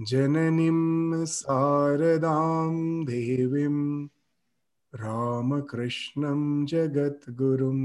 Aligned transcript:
जननीं 0.00 1.24
शारदां 1.24 3.04
देवीं 3.04 4.08
रामकृष्णं 5.00 6.40
जगद्गुरुं 6.70 7.80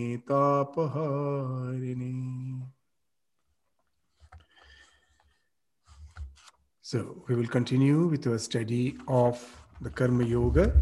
So 6.87 7.21
we 7.27 7.35
will 7.35 7.49
continue 7.49 8.07
with 8.07 8.29
our 8.29 8.39
study 8.39 8.97
of 9.09 9.37
the 9.81 9.91
Karma 9.91 10.23
Yoga. 10.23 10.73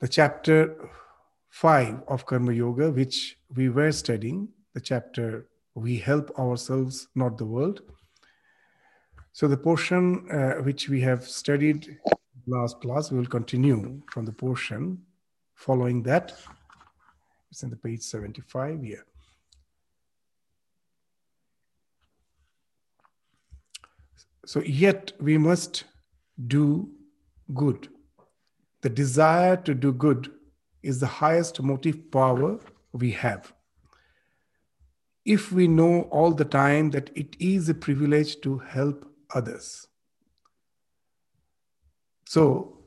The 0.00 0.08
chapter 0.08 0.76
5 1.48 2.02
of 2.08 2.26
Karma 2.26 2.52
Yoga, 2.52 2.90
which 2.90 3.38
we 3.56 3.70
were 3.70 3.90
studying, 3.90 4.50
the 4.74 4.82
chapter 4.82 5.48
We 5.74 5.96
Help 5.96 6.30
Ourselves, 6.38 7.08
Not 7.14 7.38
the 7.38 7.46
World. 7.46 7.80
So 9.32 9.48
the 9.48 9.56
portion 9.56 10.30
uh, 10.30 10.56
which 10.62 10.90
we 10.90 11.00
have 11.00 11.26
studied 11.26 11.96
last 12.46 12.82
class, 12.82 13.10
we 13.10 13.16
will 13.16 13.32
continue 13.38 14.02
from 14.12 14.26
the 14.26 14.32
portion 14.32 15.06
following 15.54 16.02
that. 16.02 16.34
It's 17.50 17.62
in 17.62 17.70
the 17.70 17.76
page 17.76 18.02
75 18.02 18.82
here. 18.82 19.06
So, 24.48 24.62
yet 24.62 25.12
we 25.20 25.36
must 25.36 25.84
do 26.46 26.90
good. 27.52 27.88
The 28.80 28.88
desire 28.88 29.58
to 29.58 29.74
do 29.74 29.92
good 29.92 30.30
is 30.82 31.00
the 31.00 31.06
highest 31.06 31.60
motive 31.60 32.10
power 32.10 32.58
we 32.94 33.10
have. 33.10 33.52
If 35.26 35.52
we 35.52 35.68
know 35.68 36.04
all 36.04 36.32
the 36.32 36.46
time 36.46 36.92
that 36.92 37.10
it 37.14 37.36
is 37.38 37.68
a 37.68 37.74
privilege 37.74 38.40
to 38.40 38.56
help 38.56 39.04
others. 39.34 39.86
So, 42.26 42.78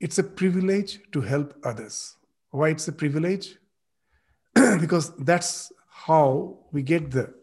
it's 0.00 0.16
a 0.16 0.24
privilege 0.24 0.98
to 1.12 1.20
help 1.20 1.54
others. 1.62 2.16
Why 2.52 2.70
it's 2.70 2.88
a 2.88 2.92
privilege? 2.92 3.58
because 4.54 5.14
that's 5.18 5.70
how 5.90 6.60
we 6.72 6.82
get 6.82 7.10
the 7.10 7.34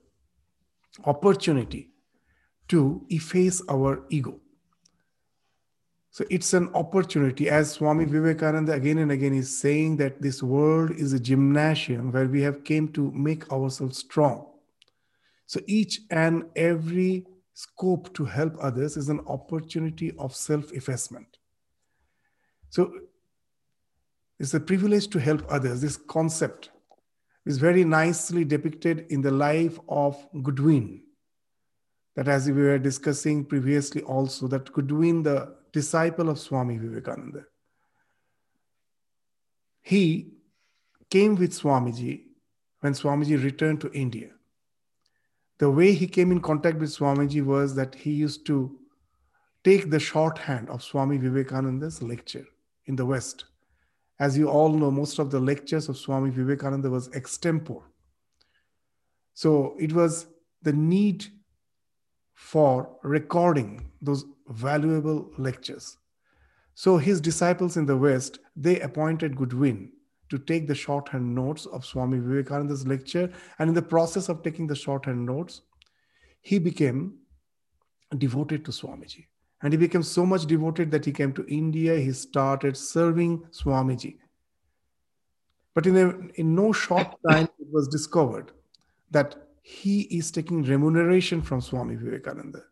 opportunity 1.06 1.91
to 2.72 3.06
efface 3.10 3.62
our 3.70 4.04
ego. 4.10 4.40
So 6.10 6.26
it's 6.30 6.54
an 6.54 6.70
opportunity, 6.74 7.50
as 7.50 7.72
Swami 7.72 8.06
Vivekananda 8.06 8.74
again 8.74 8.98
and 8.98 9.12
again 9.12 9.34
is 9.34 9.58
saying 9.58 9.98
that 9.98 10.22
this 10.22 10.44
world 10.44 10.92
is 10.92 11.14
a 11.14 11.20
gymnasium 11.20 12.12
where 12.12 12.28
we 12.28 12.42
have 12.42 12.64
came 12.64 12.90
to 12.94 13.12
make 13.12 13.50
ourselves 13.52 13.98
strong. 14.00 14.48
So 15.46 15.60
each 15.68 16.02
and 16.10 16.46
every 16.56 17.26
scope 17.54 18.14
to 18.16 18.26
help 18.26 18.56
others 18.62 18.98
is 18.98 19.10
an 19.10 19.22
opportunity 19.28 20.14
of 20.18 20.36
self-effacement. 20.36 21.38
So 22.70 22.92
it's 24.40 24.54
a 24.54 24.60
privilege 24.60 25.08
to 25.10 25.20
help 25.20 25.46
others. 25.50 25.82
This 25.82 25.98
concept 25.98 26.72
is 27.46 27.58
very 27.58 27.84
nicely 27.84 28.46
depicted 28.46 29.08
in 29.10 29.22
the 29.22 29.32
life 29.32 29.78
of 29.88 30.26
Goodwin, 30.42 31.04
that 32.16 32.28
as 32.28 32.48
we 32.50 32.62
were 32.62 32.78
discussing 32.78 33.46
previously 33.46 34.02
also, 34.02 34.48
that 34.48 34.72
Goodwin, 34.72 35.24
the 35.24 35.56
disciple 35.72 36.30
of 36.30 36.40
Swami 36.40 36.78
Vivekananda, 36.78 37.46
he 39.82 40.34
came 41.10 41.36
with 41.36 41.52
Swamiji 41.52 42.24
when 42.82 42.94
Swamiji 42.94 43.42
returned 43.42 43.82
to 43.82 43.92
India. 43.94 44.30
The 45.60 45.70
way 45.70 45.94
he 45.94 46.08
came 46.08 46.32
in 46.32 46.42
contact 46.42 46.78
with 46.78 46.90
Swamiji 46.90 47.46
was 47.46 47.76
that 47.76 47.94
he 47.96 48.12
used 48.12 48.46
to 48.48 48.78
take 49.64 49.90
the 49.90 50.00
shorthand 50.00 50.70
of 50.70 50.84
Swami 50.84 51.18
Vivekananda's 51.18 52.02
lecture 52.02 52.46
in 52.88 52.96
the 52.96 53.06
West. 53.06 53.46
As 54.20 54.38
you 54.38 54.50
all 54.50 54.70
know, 54.70 54.92
most 54.92 55.20
of 55.20 55.32
the 55.32 55.40
lectures 55.40 55.90
of 55.90 55.98
Swami 55.98 56.30
Vivekananda 56.30 56.90
was 56.90 57.10
extempore. 57.10 57.84
So 59.34 59.76
it 59.80 59.94
was 59.94 60.28
the 60.62 60.74
need 60.74 61.26
for 62.42 62.90
recording 63.04 63.86
those 64.02 64.26
valuable 64.50 65.32
lectures. 65.38 66.00
So 66.74 66.98
his 66.98 67.22
disciples 67.22 67.78
in 67.78 67.86
the 67.86 67.96
West, 67.96 68.40
they 68.56 68.80
appointed 68.80 69.38
Goodwin 69.38 69.92
to 70.30 70.40
take 70.40 70.68
the 70.68 70.74
shorthand 70.74 71.36
notes 71.36 71.68
of 71.68 71.86
Swami 71.86 72.18
Vivekananda's 72.18 72.88
lecture. 72.88 73.32
And 73.60 73.70
in 73.70 73.76
the 73.76 73.82
process 73.82 74.28
of 74.28 74.42
taking 74.42 74.66
the 74.66 74.76
shorthand 74.76 75.24
notes, 75.24 75.62
he 76.42 76.58
became 76.58 77.20
devoted 78.18 78.66
to 78.66 78.72
Swamiji. 78.72 79.28
And 79.62 79.72
he 79.72 79.78
became 79.78 80.04
so 80.04 80.26
much 80.26 80.48
devoted 80.48 80.90
that 80.92 81.06
he 81.06 81.12
came 81.12 81.34
to 81.34 81.46
India. 81.48 81.96
He 82.00 82.12
started 82.12 82.76
serving 82.76 83.44
Swamiji. 83.52 84.18
But 85.76 85.86
in, 85.86 85.96
a, 85.96 86.40
in 86.40 86.56
no 86.56 86.74
short 86.74 87.08
time, 87.30 87.48
it 87.60 87.68
was 87.72 87.88
discovered 87.88 88.52
that 89.12 89.36
he 89.62 90.02
is 90.02 90.32
taking 90.32 90.64
remuneration 90.64 91.42
from 91.42 91.62
Swami 91.62 91.96
Vivekananda. 91.96 92.64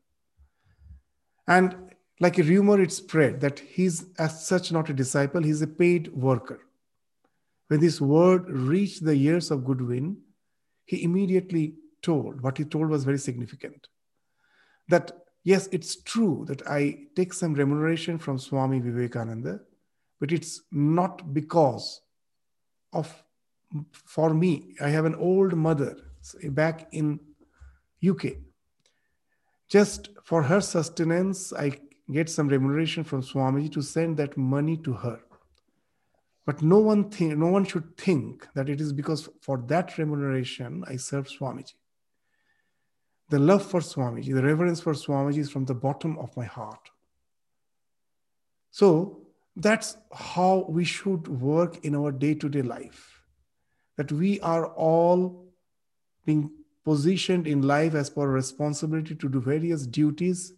And 1.47 1.75
like 2.19 2.37
a 2.37 2.43
rumor, 2.43 2.81
it 2.81 2.91
spread 2.91 3.41
that 3.41 3.59
he's 3.59 4.05
as 4.17 4.45
such 4.45 4.71
not 4.71 4.89
a 4.89 4.93
disciple, 4.93 5.41
he's 5.41 5.61
a 5.61 5.67
paid 5.67 6.13
worker. 6.13 6.59
When 7.67 7.79
this 7.79 8.01
word 8.01 8.49
reached 8.49 9.05
the 9.05 9.13
ears 9.13 9.51
of 9.51 9.63
Goodwin, 9.63 10.17
he 10.85 11.03
immediately 11.03 11.75
told 12.01 12.41
what 12.41 12.57
he 12.57 12.65
told 12.65 12.89
was 12.89 13.03
very 13.03 13.19
significant 13.19 13.87
that 14.89 15.11
yes, 15.43 15.69
it's 15.71 16.01
true 16.01 16.45
that 16.47 16.67
I 16.67 17.07
take 17.15 17.33
some 17.33 17.53
remuneration 17.53 18.17
from 18.17 18.37
Swami 18.37 18.79
Vivekananda, 18.79 19.61
but 20.19 20.31
it's 20.31 20.61
not 20.71 21.33
because 21.33 22.01
of 22.91 23.23
for 23.93 24.33
me. 24.33 24.75
I 24.81 24.89
have 24.89 25.05
an 25.05 25.15
old 25.15 25.53
mother 25.55 25.95
back 26.49 26.87
in 26.91 27.19
UK. 28.07 28.33
Just 29.67 30.09
for 30.23 30.43
her 30.43 30.61
sustenance, 30.61 31.53
I 31.53 31.79
get 32.11 32.29
some 32.29 32.47
remuneration 32.47 33.03
from 33.03 33.21
Swamiji 33.21 33.71
to 33.73 33.81
send 33.81 34.17
that 34.17 34.35
money 34.37 34.77
to 34.77 34.93
her. 34.93 35.19
But 36.45 36.63
no 36.63 36.79
one 36.79 37.11
think, 37.11 37.37
no 37.37 37.47
one 37.47 37.65
should 37.65 37.95
think 37.95 38.47
that 38.55 38.69
it 38.69 38.81
is 38.81 38.91
because 38.91 39.29
for 39.41 39.63
that 39.67 39.97
remuneration 39.99 40.83
I 40.87 40.95
serve 40.95 41.27
Swamiji. 41.27 41.75
The 43.29 43.37
love 43.37 43.63
for 43.63 43.81
Swamiji, 43.81 44.33
the 44.33 44.41
reverence 44.41 44.81
for 44.81 44.93
Swamiji 44.93 45.37
is 45.37 45.51
from 45.51 45.65
the 45.65 45.75
bottom 45.75 46.17
of 46.17 46.35
my 46.35 46.45
heart. 46.45 46.89
So 48.71 49.27
that's 49.55 49.97
how 50.11 50.65
we 50.67 50.83
should 50.83 51.27
work 51.27 51.85
in 51.85 51.95
our 51.95 52.11
day 52.11 52.33
to 52.33 52.49
day 52.49 52.63
life. 52.63 53.21
That 53.97 54.11
we 54.11 54.39
are 54.39 54.67
all 54.67 55.48
being 56.25 56.51
positioned 56.83 57.47
in 57.47 57.61
life 57.61 57.93
as 57.93 58.09
per 58.09 58.27
responsibility 58.27 59.15
to 59.15 59.29
do 59.29 59.39
various 59.39 59.85
duties. 59.85 60.53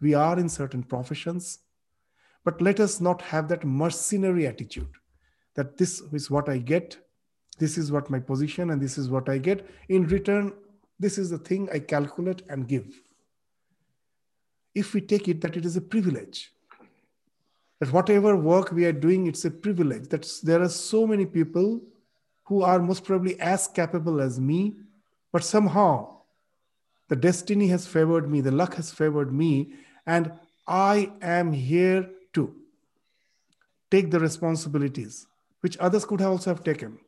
We 0.00 0.14
are 0.14 0.38
in 0.38 0.48
certain 0.48 0.82
professions. 0.82 1.60
But 2.44 2.60
let 2.60 2.78
us 2.78 3.00
not 3.00 3.22
have 3.22 3.48
that 3.48 3.64
mercenary 3.64 4.46
attitude 4.46 4.88
that 5.54 5.78
this 5.78 6.00
is 6.12 6.30
what 6.30 6.48
I 6.48 6.58
get, 6.58 6.96
this 7.58 7.78
is 7.78 7.92
what 7.92 8.10
my 8.10 8.18
position, 8.18 8.70
and 8.70 8.80
this 8.80 8.98
is 8.98 9.08
what 9.08 9.28
I 9.28 9.38
get. 9.38 9.66
In 9.88 10.06
return, 10.08 10.52
this 10.98 11.16
is 11.16 11.30
the 11.30 11.38
thing 11.38 11.68
I 11.72 11.78
calculate 11.78 12.42
and 12.48 12.68
give. 12.68 12.86
If 14.74 14.92
we 14.92 15.00
take 15.00 15.28
it 15.28 15.40
that 15.42 15.56
it 15.56 15.64
is 15.64 15.76
a 15.76 15.80
privilege, 15.80 16.52
that 17.80 17.92
whatever 17.92 18.36
work 18.36 18.72
we 18.72 18.84
are 18.84 18.92
doing, 18.92 19.26
it's 19.26 19.44
a 19.44 19.50
privilege. 19.50 20.08
That 20.08 20.28
there 20.42 20.60
are 20.62 20.68
so 20.68 21.06
many 21.06 21.26
people 21.26 21.80
who 22.44 22.62
are 22.62 22.80
most 22.80 23.04
probably 23.04 23.38
as 23.40 23.68
capable 23.68 24.20
as 24.20 24.40
me, 24.40 24.76
but 25.34 25.42
somehow 25.42 26.20
the 27.08 27.16
destiny 27.16 27.66
has 27.66 27.88
favored 27.88 28.30
me, 28.30 28.40
the 28.40 28.52
luck 28.52 28.74
has 28.76 28.92
favored 28.92 29.32
me, 29.32 29.74
and 30.06 30.30
I 30.68 31.10
am 31.20 31.52
here 31.52 32.08
to 32.34 32.54
take 33.90 34.12
the 34.12 34.20
responsibilities 34.20 35.26
which 35.62 35.76
others 35.78 36.04
could 36.04 36.22
also 36.22 36.50
have 36.50 36.62
taken. 36.62 36.98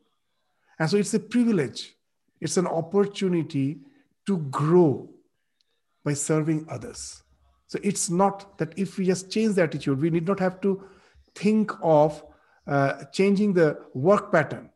And 0.77 0.89
so 0.89 0.97
it's 0.97 1.13
a 1.13 1.21
privilege, 1.21 1.95
it's 2.41 2.57
an 2.57 2.67
opportunity 2.67 3.77
to 4.25 4.39
grow 4.51 5.09
by 6.03 6.13
serving 6.13 6.67
others. 6.69 7.23
So 7.67 7.79
it's 7.81 8.09
not 8.09 8.57
that 8.57 8.77
if 8.77 8.97
we 8.97 9.05
just 9.05 9.31
change 9.31 9.55
the 9.55 9.63
attitude, 9.63 10.01
we 10.01 10.09
need 10.09 10.27
not 10.27 10.41
have 10.41 10.59
to 10.61 10.83
think 11.33 11.71
of 11.81 12.21
uh, 12.67 13.05
changing 13.13 13.53
the 13.53 13.79
work 13.93 14.33
pattern. 14.33 14.69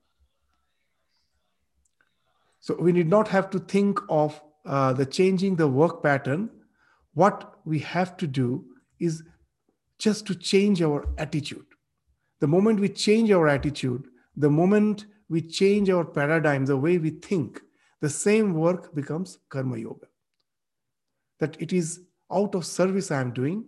So 2.61 2.75
we 2.79 2.91
need 2.91 3.09
not 3.09 3.27
have 3.29 3.49
to 3.49 3.59
think 3.59 3.99
of 4.07 4.39
uh, 4.65 4.93
the 4.93 5.05
changing 5.05 5.55
the 5.55 5.67
work 5.67 6.01
pattern. 6.03 6.49
What 7.15 7.55
we 7.65 7.79
have 7.79 8.15
to 8.17 8.27
do 8.27 8.63
is 8.99 9.23
just 9.97 10.25
to 10.27 10.35
change 10.35 10.81
our 10.81 11.07
attitude. 11.17 11.65
The 12.39 12.47
moment 12.47 12.79
we 12.79 12.89
change 12.89 13.31
our 13.31 13.47
attitude, 13.47 14.05
the 14.35 14.49
moment 14.49 15.05
we 15.27 15.41
change 15.41 15.89
our 15.89 16.05
paradigm, 16.05 16.65
the 16.65 16.77
way 16.77 16.97
we 16.97 17.09
think, 17.09 17.61
the 17.99 18.09
same 18.09 18.53
work 18.53 18.93
becomes 18.93 19.39
karma 19.49 19.77
yoga. 19.77 20.07
That 21.39 21.59
it 21.59 21.73
is 21.73 22.01
out 22.31 22.55
of 22.55 22.65
service 22.65 23.11
I 23.11 23.21
am 23.21 23.31
doing, 23.31 23.65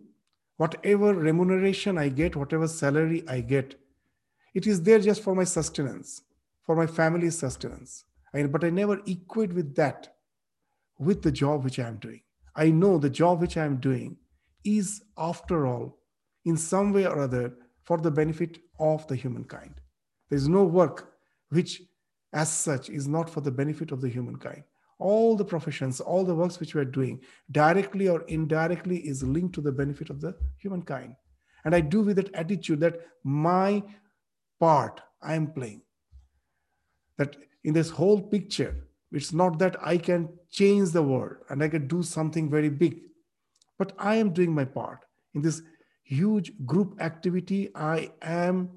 whatever 0.57 1.13
remuneration 1.13 1.97
I 1.97 2.09
get, 2.09 2.35
whatever 2.35 2.67
salary 2.67 3.23
I 3.27 3.41
get, 3.41 3.75
it 4.53 4.67
is 4.67 4.83
there 4.83 4.99
just 4.99 5.23
for 5.23 5.33
my 5.33 5.43
sustenance, 5.43 6.21
for 6.63 6.75
my 6.75 6.85
family's 6.85 7.37
sustenance. 7.37 8.05
I, 8.33 8.43
but 8.43 8.63
I 8.63 8.69
never 8.69 9.01
equate 9.05 9.53
with 9.53 9.75
that 9.75 10.15
with 10.99 11.21
the 11.21 11.31
job 11.31 11.63
which 11.63 11.79
I 11.79 11.87
am 11.87 11.97
doing. 11.97 12.21
I 12.55 12.69
know 12.69 12.97
the 12.97 13.09
job 13.09 13.41
which 13.41 13.57
I 13.57 13.65
am 13.65 13.77
doing 13.77 14.17
is, 14.63 15.03
after 15.17 15.67
all, 15.67 15.99
in 16.45 16.57
some 16.57 16.93
way 16.93 17.05
or 17.05 17.19
other, 17.19 17.53
for 17.83 17.97
the 17.97 18.11
benefit 18.11 18.59
of 18.79 19.05
the 19.07 19.15
humankind. 19.15 19.75
There 20.29 20.37
is 20.37 20.47
no 20.47 20.63
work 20.63 21.13
which, 21.49 21.81
as 22.31 22.51
such, 22.51 22.89
is 22.89 23.07
not 23.07 23.29
for 23.29 23.41
the 23.41 23.51
benefit 23.51 23.91
of 23.91 24.01
the 24.01 24.09
humankind. 24.09 24.63
All 24.99 25.35
the 25.35 25.45
professions, 25.45 25.99
all 25.99 26.23
the 26.23 26.35
works 26.35 26.59
which 26.59 26.75
we 26.75 26.81
are 26.81 26.85
doing, 26.85 27.21
directly 27.51 28.07
or 28.07 28.21
indirectly, 28.23 28.97
is 28.99 29.23
linked 29.23 29.55
to 29.55 29.61
the 29.61 29.71
benefit 29.71 30.09
of 30.09 30.21
the 30.21 30.35
humankind. 30.57 31.15
And 31.65 31.75
I 31.75 31.81
do 31.81 32.01
with 32.01 32.17
that 32.17 32.33
attitude 32.33 32.79
that 32.81 33.01
my 33.23 33.83
part 34.59 35.01
I 35.21 35.33
am 35.33 35.47
playing. 35.47 35.81
That 37.17 37.35
in 37.63 37.73
this 37.73 37.89
whole 37.89 38.21
picture, 38.21 38.87
it's 39.11 39.33
not 39.33 39.59
that 39.59 39.75
I 39.81 39.97
can 39.97 40.29
change 40.49 40.91
the 40.91 41.03
world 41.03 41.37
and 41.49 41.63
I 41.63 41.69
can 41.69 41.87
do 41.87 42.03
something 42.03 42.49
very 42.49 42.69
big, 42.69 43.01
but 43.77 43.93
I 43.97 44.15
am 44.15 44.33
doing 44.33 44.53
my 44.53 44.65
part. 44.65 45.05
In 45.33 45.41
this 45.41 45.61
huge 46.03 46.51
group 46.65 46.99
activity, 46.99 47.69
I 47.75 48.11
am 48.21 48.69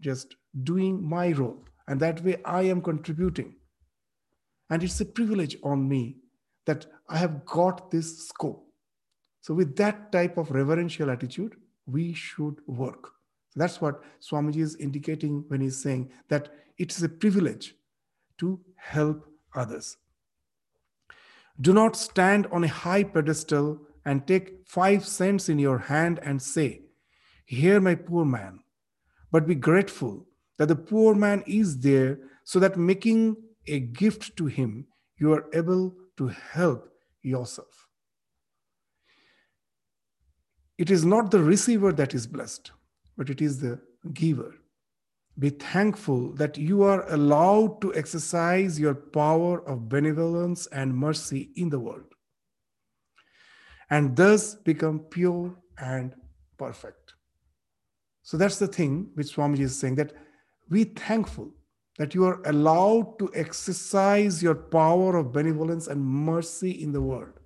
just 0.00 0.36
doing 0.62 1.02
my 1.02 1.32
role. 1.32 1.64
And 1.86 2.00
that 2.00 2.22
way 2.24 2.36
I 2.44 2.62
am 2.62 2.80
contributing. 2.80 3.56
And 4.70 4.82
it's 4.82 5.00
a 5.00 5.04
privilege 5.04 5.56
on 5.62 5.88
me 5.88 6.16
that 6.66 6.86
I 7.08 7.18
have 7.18 7.44
got 7.44 7.90
this 7.90 8.28
scope. 8.28 8.66
So, 9.42 9.52
with 9.52 9.76
that 9.76 10.10
type 10.10 10.38
of 10.38 10.50
reverential 10.50 11.10
attitude, 11.10 11.56
we 11.86 12.14
should 12.14 12.60
work. 12.66 13.10
That's 13.54 13.80
what 13.80 14.02
Swamiji 14.20 14.62
is 14.62 14.76
indicating 14.76 15.44
when 15.48 15.60
he's 15.60 15.80
saying 15.80 16.10
that 16.28 16.48
it 16.78 16.90
is 16.90 17.02
a 17.02 17.08
privilege 17.08 17.74
to 18.38 18.60
help 18.76 19.26
others. 19.54 19.96
Do 21.60 21.72
not 21.72 21.96
stand 21.96 22.46
on 22.50 22.64
a 22.64 22.68
high 22.68 23.04
pedestal 23.04 23.80
and 24.04 24.26
take 24.26 24.66
five 24.66 25.06
cents 25.06 25.48
in 25.48 25.58
your 25.58 25.78
hand 25.78 26.18
and 26.22 26.42
say, 26.42 26.82
Here, 27.44 27.80
my 27.80 27.94
poor 27.94 28.24
man. 28.24 28.60
But 29.30 29.46
be 29.46 29.54
grateful 29.54 30.26
that 30.58 30.68
the 30.68 30.76
poor 30.76 31.14
man 31.14 31.42
is 31.46 31.78
there 31.78 32.18
so 32.44 32.58
that 32.60 32.76
making 32.76 33.36
a 33.66 33.80
gift 33.80 34.36
to 34.36 34.46
him, 34.46 34.86
you 35.16 35.32
are 35.32 35.46
able 35.54 35.94
to 36.16 36.28
help 36.28 36.90
yourself. 37.22 37.88
It 40.76 40.90
is 40.90 41.04
not 41.04 41.30
the 41.30 41.42
receiver 41.42 41.92
that 41.92 42.14
is 42.14 42.26
blessed, 42.26 42.72
but 43.16 43.30
it 43.30 43.40
is 43.40 43.60
the 43.60 43.80
giver. 44.12 44.54
Be 45.38 45.50
thankful 45.50 46.32
that 46.34 46.56
you 46.56 46.84
are 46.84 47.10
allowed 47.12 47.80
to 47.80 47.94
exercise 47.94 48.78
your 48.78 48.94
power 48.94 49.66
of 49.68 49.88
benevolence 49.88 50.66
and 50.68 50.96
mercy 50.96 51.50
in 51.56 51.70
the 51.70 51.80
world, 51.80 52.14
and 53.90 54.16
thus 54.16 54.54
become 54.54 55.00
pure 55.00 55.56
and 55.78 56.14
perfect. 56.56 57.14
So 58.22 58.36
that's 58.36 58.58
the 58.58 58.68
thing 58.68 59.10
which 59.14 59.34
Swamiji 59.34 59.60
is 59.60 59.78
saying 59.78 59.96
that 59.96 60.12
be 60.70 60.84
thankful 60.84 61.52
that 61.98 62.14
you 62.14 62.24
are 62.24 62.40
allowed 62.46 63.18
to 63.18 63.30
exercise 63.34 64.42
your 64.42 64.54
power 64.54 65.16
of 65.16 65.32
benevolence 65.32 65.86
and 65.88 66.04
mercy 66.04 66.70
in 66.70 66.92
the 66.92 67.02
world. 67.02 67.38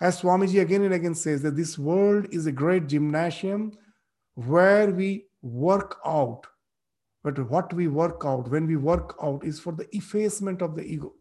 As 0.00 0.20
Swamiji 0.20 0.60
again 0.60 0.82
and 0.82 0.94
again 0.94 1.14
says, 1.14 1.42
that 1.42 1.56
this 1.56 1.78
world 1.78 2.26
is 2.32 2.46
a 2.46 2.52
great 2.52 2.88
gymnasium 2.88 3.72
where 4.34 4.90
we 4.90 5.26
work 5.44 5.98
out. 6.04 6.46
But 7.22 7.38
what 7.50 7.72
we 7.72 7.88
work 7.88 8.22
out, 8.24 8.50
when 8.50 8.66
we 8.66 8.76
work 8.76 9.16
out, 9.22 9.44
is 9.44 9.60
for 9.60 9.72
the 9.72 9.86
effacement 9.94 10.62
of 10.62 10.74
the 10.74 10.82
ego. 10.82 11.14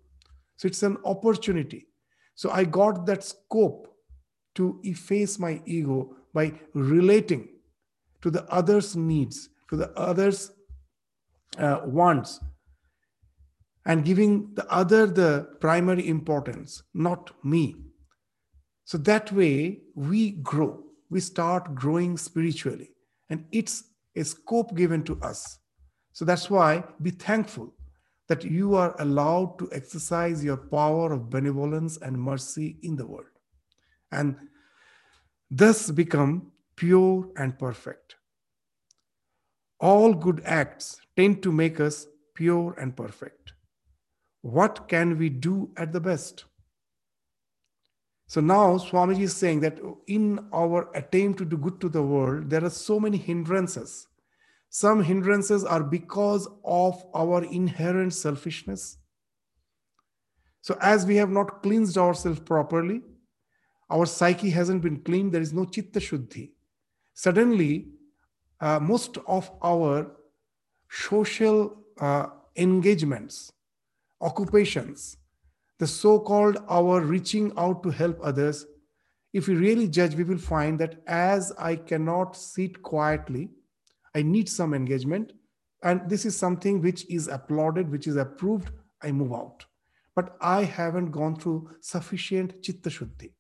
So 0.58 0.68
it's 0.68 0.84
an 0.84 0.98
opportunity. 1.06 1.88
So 2.36 2.50
I 2.50 2.64
got 2.64 3.06
that 3.06 3.24
scope 3.24 3.88
to 4.56 4.80
efface 4.84 5.40
my 5.40 5.62
ego 5.66 6.16
by 6.34 6.54
relating 6.74 7.50
to 8.22 8.32
the 8.32 8.44
other's 8.52 8.96
needs, 8.96 9.50
to 9.70 9.76
the 9.76 9.92
other's 9.98 10.52
uh, 11.58 11.82
wants, 11.86 12.40
and 13.86 14.06
giving 14.06 14.54
the 14.54 14.70
other 14.72 15.06
the 15.06 15.48
primary 15.60 16.08
importance, 16.08 16.84
not 16.94 17.32
me. 17.44 17.76
So 18.86 18.98
that 19.00 19.32
way 19.32 19.82
we 19.96 20.32
grow, 20.32 20.84
we 21.10 21.20
start 21.20 21.76
growing 21.76 22.18
spiritually, 22.18 22.92
and 23.30 23.46
it's 23.52 23.84
a 24.16 24.24
scope 24.24 24.76
given 24.76 25.04
to 25.04 25.20
us. 25.22 25.60
So 26.12 26.26
that's 26.26 26.50
why 26.50 26.84
be 27.02 27.12
thankful 27.12 27.74
that 28.28 28.44
you 28.44 28.76
are 28.76 28.96
allowed 29.00 29.60
to 29.60 29.70
exercise 29.74 30.44
your 30.44 30.58
power 30.58 31.12
of 31.12 31.30
benevolence 31.30 31.98
and 31.98 32.18
mercy 32.20 32.78
in 32.84 32.96
the 32.96 33.06
world, 33.06 33.26
and 34.12 34.38
thus 35.52 35.92
become 35.92 36.52
pure 36.76 37.30
and 37.38 37.58
perfect. 37.60 38.16
All 39.80 40.14
good 40.14 40.42
acts 40.46 41.02
tend 41.18 41.44
to 41.44 41.52
make 41.52 41.80
us 41.80 42.08
pure 42.36 42.74
and 42.80 42.96
perfect. 42.96 43.54
What 44.42 44.88
can 44.88 45.18
we 45.18 45.30
do 45.30 45.72
at 45.78 45.92
the 45.92 46.00
best? 46.00 46.46
So 48.28 48.42
now 48.42 48.78
Swamiji 48.78 49.22
is 49.22 49.36
saying 49.36 49.60
that 49.62 49.80
in 50.08 50.48
our 50.54 50.90
attempt 50.96 51.40
to 51.40 51.46
do 51.46 51.58
good 51.58 51.80
to 51.82 51.90
the 51.90 52.02
world, 52.02 52.50
there 52.50 52.64
are 52.64 52.70
so 52.70 53.00
many 53.00 53.18
hindrances. 53.18 54.08
Some 54.70 55.04
hindrances 55.04 55.64
are 55.64 55.84
because 55.84 56.48
of 56.64 57.04
our 57.14 57.44
inherent 57.44 58.14
selfishness. 58.14 58.98
So, 60.62 60.78
as 60.82 61.06
we 61.06 61.18
have 61.18 61.30
not 61.30 61.62
cleansed 61.62 61.98
ourselves 61.98 62.40
properly, 62.40 63.02
our 63.90 64.06
psyche 64.06 64.50
hasn't 64.50 64.82
been 64.82 65.02
cleaned, 65.02 65.32
there 65.32 65.42
is 65.42 65.54
no 65.54 65.66
chitta 65.66 66.00
shuddhi. 66.00 66.52
Suddenly, 67.14 67.90
uh, 68.60 68.80
most 68.80 69.18
of 69.28 69.52
our 69.62 70.10
social 70.90 71.78
uh, 72.00 72.28
engagements, 72.56 73.52
occupations, 74.22 75.18
the 75.84 75.88
so 75.88 76.18
called 76.18 76.60
our 76.70 77.02
reaching 77.02 77.52
out 77.58 77.84
to 77.84 77.90
help 77.90 78.18
others, 78.24 78.66
if 79.34 79.50
we 79.50 79.56
really 79.56 79.90
judge, 79.90 80.16
we 80.16 80.24
will 80.24 80.38
find 80.38 80.80
that 80.80 81.02
as 81.08 81.52
I 81.58 81.76
cannot 81.76 82.38
sit 82.38 82.82
quietly, 82.82 83.50
I 84.16 84.22
need 84.22 84.48
some 84.48 84.74
engagement. 84.74 85.34
And 85.82 86.10
this 86.10 86.26
is 86.26 86.38
something 86.38 86.82
which 86.82 87.06
is 87.10 87.28
applauded, 87.28 87.92
which 87.92 88.08
is 88.08 88.16
approved, 88.16 88.72
I 89.02 89.12
move 89.12 89.34
out. 89.34 89.66
But 90.16 90.38
I 90.40 90.64
haven't 90.64 91.12
gone 91.12 91.36
through 91.36 91.72
sufficient 91.82 92.64
chitta 92.64 92.90
shuddhi. 92.90 93.34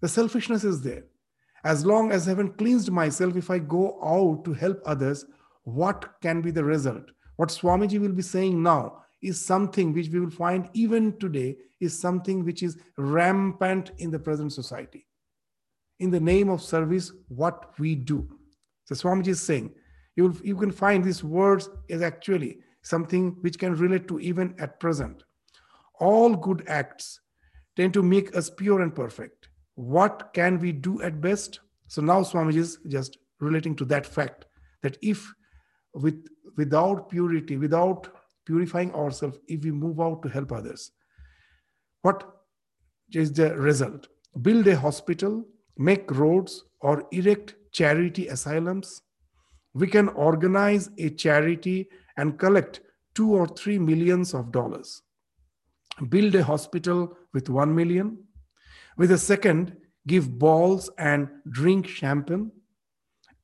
The 0.00 0.08
selfishness 0.08 0.64
is 0.64 0.80
there 0.80 1.04
as 1.64 1.84
long 1.84 2.12
as 2.12 2.26
I 2.26 2.30
haven't 2.30 2.56
cleansed 2.56 2.90
myself, 2.90 3.36
if 3.36 3.50
I 3.50 3.58
go 3.58 3.98
out 4.02 4.46
to 4.46 4.54
help 4.54 4.80
others, 4.86 5.26
what 5.64 6.14
can 6.22 6.40
be 6.40 6.50
the 6.50 6.64
result? 6.64 7.10
What 7.36 7.50
Swamiji 7.50 8.00
will 8.00 8.12
be 8.12 8.22
saying 8.22 8.62
now 8.62 9.02
is 9.22 9.44
something 9.44 9.92
which 9.92 10.08
we 10.08 10.20
will 10.20 10.30
find 10.30 10.68
even 10.74 11.18
today 11.18 11.56
is 11.80 11.98
something 11.98 12.44
which 12.44 12.62
is 12.62 12.78
rampant 12.96 13.90
in 13.98 14.10
the 14.10 14.18
present 14.18 14.52
society. 14.52 15.06
In 15.98 16.10
the 16.10 16.20
name 16.20 16.48
of 16.48 16.62
service, 16.62 17.12
what 17.28 17.78
we 17.78 17.94
do. 17.94 18.28
So 18.84 18.94
Swamiji 18.94 19.28
is 19.28 19.40
saying, 19.40 19.72
you, 20.14 20.38
you 20.42 20.56
can 20.56 20.70
find 20.70 21.04
these 21.04 21.24
words 21.24 21.68
is 21.88 22.02
actually 22.02 22.58
something 22.82 23.36
which 23.40 23.58
can 23.58 23.74
relate 23.74 24.06
to 24.08 24.20
even 24.20 24.54
at 24.58 24.78
present. 24.80 25.24
All 25.98 26.36
good 26.36 26.64
acts 26.68 27.20
tend 27.76 27.94
to 27.94 28.02
make 28.02 28.36
us 28.36 28.50
pure 28.50 28.80
and 28.80 28.94
perfect. 28.94 29.48
What 29.74 30.32
can 30.32 30.58
we 30.58 30.72
do 30.72 31.02
at 31.02 31.20
best? 31.20 31.60
So 31.88 32.00
now 32.00 32.20
Swamiji 32.22 32.56
is 32.56 32.78
just 32.88 33.18
relating 33.40 33.76
to 33.76 33.84
that 33.86 34.06
fact 34.06 34.46
that 34.82 34.96
if 35.02 35.32
with 35.94 36.26
without 36.56 37.10
purity, 37.10 37.56
without 37.56 38.08
purifying 38.46 38.94
ourselves, 38.94 39.38
if 39.48 39.62
we 39.64 39.70
move 39.70 40.00
out 40.00 40.22
to 40.22 40.28
help 40.28 40.52
others, 40.52 40.92
what 42.02 42.24
is 43.12 43.32
the 43.32 43.56
result? 43.56 44.08
Build 44.40 44.66
a 44.68 44.76
hospital, 44.76 45.44
make 45.76 46.10
roads, 46.10 46.64
or 46.80 47.04
erect 47.10 47.56
charity 47.72 48.28
asylums. 48.28 49.02
We 49.74 49.88
can 49.88 50.08
organize 50.08 50.88
a 50.98 51.10
charity 51.10 51.88
and 52.16 52.38
collect 52.38 52.80
two 53.14 53.34
or 53.34 53.46
three 53.46 53.78
millions 53.78 54.34
of 54.34 54.52
dollars. 54.52 55.02
Build 56.08 56.34
a 56.34 56.44
hospital 56.44 57.16
with 57.32 57.48
one 57.48 57.74
million. 57.74 58.18
With 58.96 59.10
a 59.10 59.18
second, 59.18 59.76
give 60.06 60.38
balls 60.38 60.90
and 60.98 61.28
drink 61.50 61.86
champagne. 61.88 62.52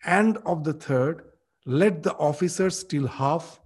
And 0.04 0.38
of 0.46 0.64
the 0.64 0.74
third, 0.74 1.24
let 1.66 2.02
the 2.02 2.14
officers 2.14 2.78
steal 2.78 3.06
half 3.06 3.60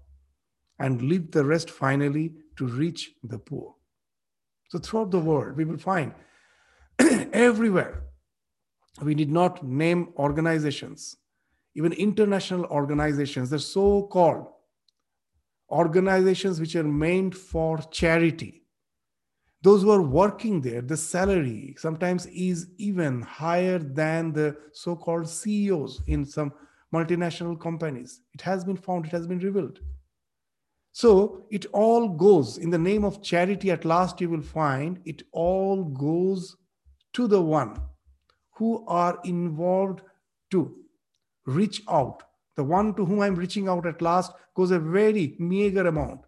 and 0.78 1.02
leave 1.02 1.30
the 1.30 1.44
rest 1.44 1.70
finally 1.70 2.34
to 2.56 2.66
reach 2.66 3.12
the 3.22 3.38
poor. 3.38 3.74
So, 4.68 4.78
throughout 4.78 5.10
the 5.10 5.20
world, 5.20 5.56
we 5.56 5.64
will 5.64 5.78
find 5.78 6.12
everywhere, 7.32 8.02
we 9.02 9.14
did 9.14 9.30
not 9.30 9.64
name 9.64 10.12
organizations, 10.16 11.16
even 11.74 11.92
international 11.92 12.64
organizations, 12.66 13.50
they're 13.50 13.58
so 13.58 14.04
called 14.04 14.46
organizations 15.70 16.60
which 16.60 16.76
are 16.76 16.84
meant 16.84 17.34
for 17.34 17.78
charity. 17.90 18.62
Those 19.62 19.82
who 19.82 19.90
are 19.90 20.02
working 20.02 20.60
there, 20.60 20.80
the 20.80 20.96
salary 20.96 21.74
sometimes 21.78 22.26
is 22.26 22.68
even 22.78 23.22
higher 23.22 23.78
than 23.78 24.32
the 24.32 24.56
so 24.72 24.94
called 24.94 25.28
CEOs 25.28 26.02
in 26.06 26.24
some 26.24 26.52
multinational 26.94 27.58
companies. 27.58 28.20
It 28.32 28.42
has 28.42 28.64
been 28.64 28.76
found, 28.76 29.06
it 29.06 29.12
has 29.12 29.26
been 29.26 29.40
revealed. 29.40 29.80
So 30.96 31.44
it 31.50 31.66
all 31.74 32.08
goes 32.08 32.56
in 32.56 32.70
the 32.70 32.78
name 32.78 33.04
of 33.04 33.22
charity. 33.22 33.70
At 33.70 33.84
last, 33.84 34.18
you 34.18 34.30
will 34.30 34.40
find 34.40 34.98
it 35.04 35.24
all 35.30 35.84
goes 35.84 36.56
to 37.12 37.26
the 37.28 37.42
one 37.42 37.78
who 38.54 38.82
are 38.88 39.20
involved 39.22 40.00
to 40.52 40.74
reach 41.44 41.82
out. 41.86 42.22
The 42.54 42.64
one 42.64 42.94
to 42.94 43.04
whom 43.04 43.20
I'm 43.20 43.34
reaching 43.34 43.68
out 43.68 43.84
at 43.84 44.00
last 44.00 44.32
goes 44.54 44.70
a 44.70 44.78
very 44.78 45.36
meager 45.38 45.86
amount. 45.86 46.22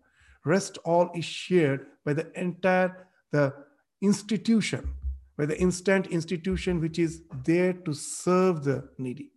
Rest 0.44 0.76
all 0.84 1.10
is 1.14 1.24
shared 1.24 1.86
by 2.04 2.12
the 2.12 2.30
entire 2.38 3.08
the 3.32 3.54
institution, 4.02 4.92
by 5.38 5.46
the 5.46 5.58
instant 5.58 6.08
institution 6.08 6.78
which 6.78 6.98
is 6.98 7.22
there 7.42 7.72
to 7.72 7.94
serve 7.94 8.64
the 8.64 8.86
needy. 8.98 9.32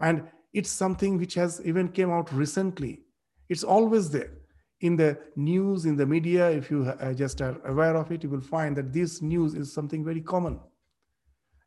And 0.00 0.24
it's 0.52 0.70
something 0.70 1.18
which 1.18 1.34
has 1.34 1.60
even 1.64 1.86
came 1.86 2.10
out 2.10 2.32
recently 2.32 3.04
it's 3.52 3.62
always 3.62 4.08
there 4.10 4.32
in 4.80 4.96
the 4.96 5.18
news, 5.36 5.84
in 5.84 5.94
the 5.96 6.06
media. 6.06 6.50
If 6.50 6.70
you 6.70 6.84
uh, 6.84 7.12
just 7.12 7.42
are 7.42 7.56
aware 7.66 7.96
of 7.96 8.10
it, 8.10 8.22
you 8.22 8.30
will 8.30 8.40
find 8.40 8.74
that 8.78 8.92
this 8.92 9.20
news 9.20 9.54
is 9.54 9.72
something 9.72 10.02
very 10.02 10.22
common. 10.22 10.58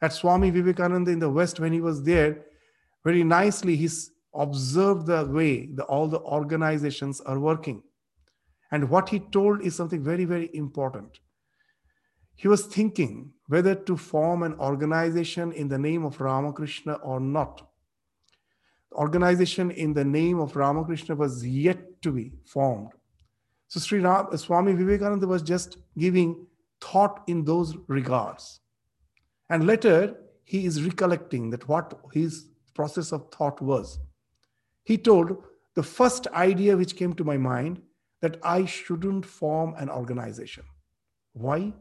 At 0.02 0.14
Swami 0.14 0.50
Vivekananda 0.50 1.12
in 1.12 1.20
the 1.20 1.30
West, 1.30 1.60
when 1.60 1.74
he 1.74 1.82
was 1.82 2.04
there, 2.04 2.46
very 3.04 3.24
nicely 3.24 3.76
he 3.76 3.88
observed 4.34 5.06
the 5.06 5.26
way 5.26 5.68
the, 5.68 5.84
all 5.84 6.08
the 6.08 6.20
organizations 6.22 7.22
are 7.22 7.40
working. 7.40 7.84
And 8.72 8.90
what 8.90 9.10
he 9.10 9.20
told 9.20 9.62
is 9.62 9.76
something 9.76 10.04
very, 10.04 10.26
very 10.26 10.50
important. 10.56 11.20
He 12.34 12.48
was 12.48 12.66
thinking 12.66 13.32
whether 13.48 13.76
to 13.76 13.96
form 13.96 14.42
an 14.42 14.56
organization 14.56 15.52
in 15.52 15.68
the 15.68 15.78
name 15.78 16.04
of 16.04 16.20
Ramakrishna 16.20 16.94
or 16.96 17.20
not 17.20 17.62
organization 18.94 19.72
in 19.72 19.94
the 19.94 20.06
name 20.06 20.40
of 20.40 20.56
Ramakrishna 20.56 21.16
was 21.16 21.46
yet 21.46 22.02
to 22.02 22.12
be 22.12 22.32
formed. 22.46 22.90
So 23.68 23.80
Sri 23.80 24.00
Ram, 24.00 24.36
Swami 24.38 24.74
Vivekananda 24.74 25.28
was 25.28 25.42
just 25.42 25.78
giving 25.98 26.46
thought 26.82 27.24
in 27.28 27.44
those 27.44 27.76
regards. 27.88 28.60
And 29.50 29.66
later, 29.68 30.16
he 30.44 30.66
is 30.66 30.84
recollecting 30.84 31.50
that 31.50 31.68
what 31.68 32.00
his 32.14 32.48
process 32.74 33.12
of 33.12 33.32
thought 33.32 33.62
was. 33.62 34.00
He 34.84 34.98
told 34.98 35.44
the 35.74 35.84
first 35.84 36.28
idea 36.28 36.78
which 36.78 36.96
came 36.96 37.14
to 37.14 37.24
my 37.24 37.38
mind 37.38 37.82
that 38.22 38.38
I 38.44 38.66
shouldn't 38.66 39.26
form 39.26 39.74
an 39.78 39.90
organization. 39.90 40.64
Why? 41.34 41.74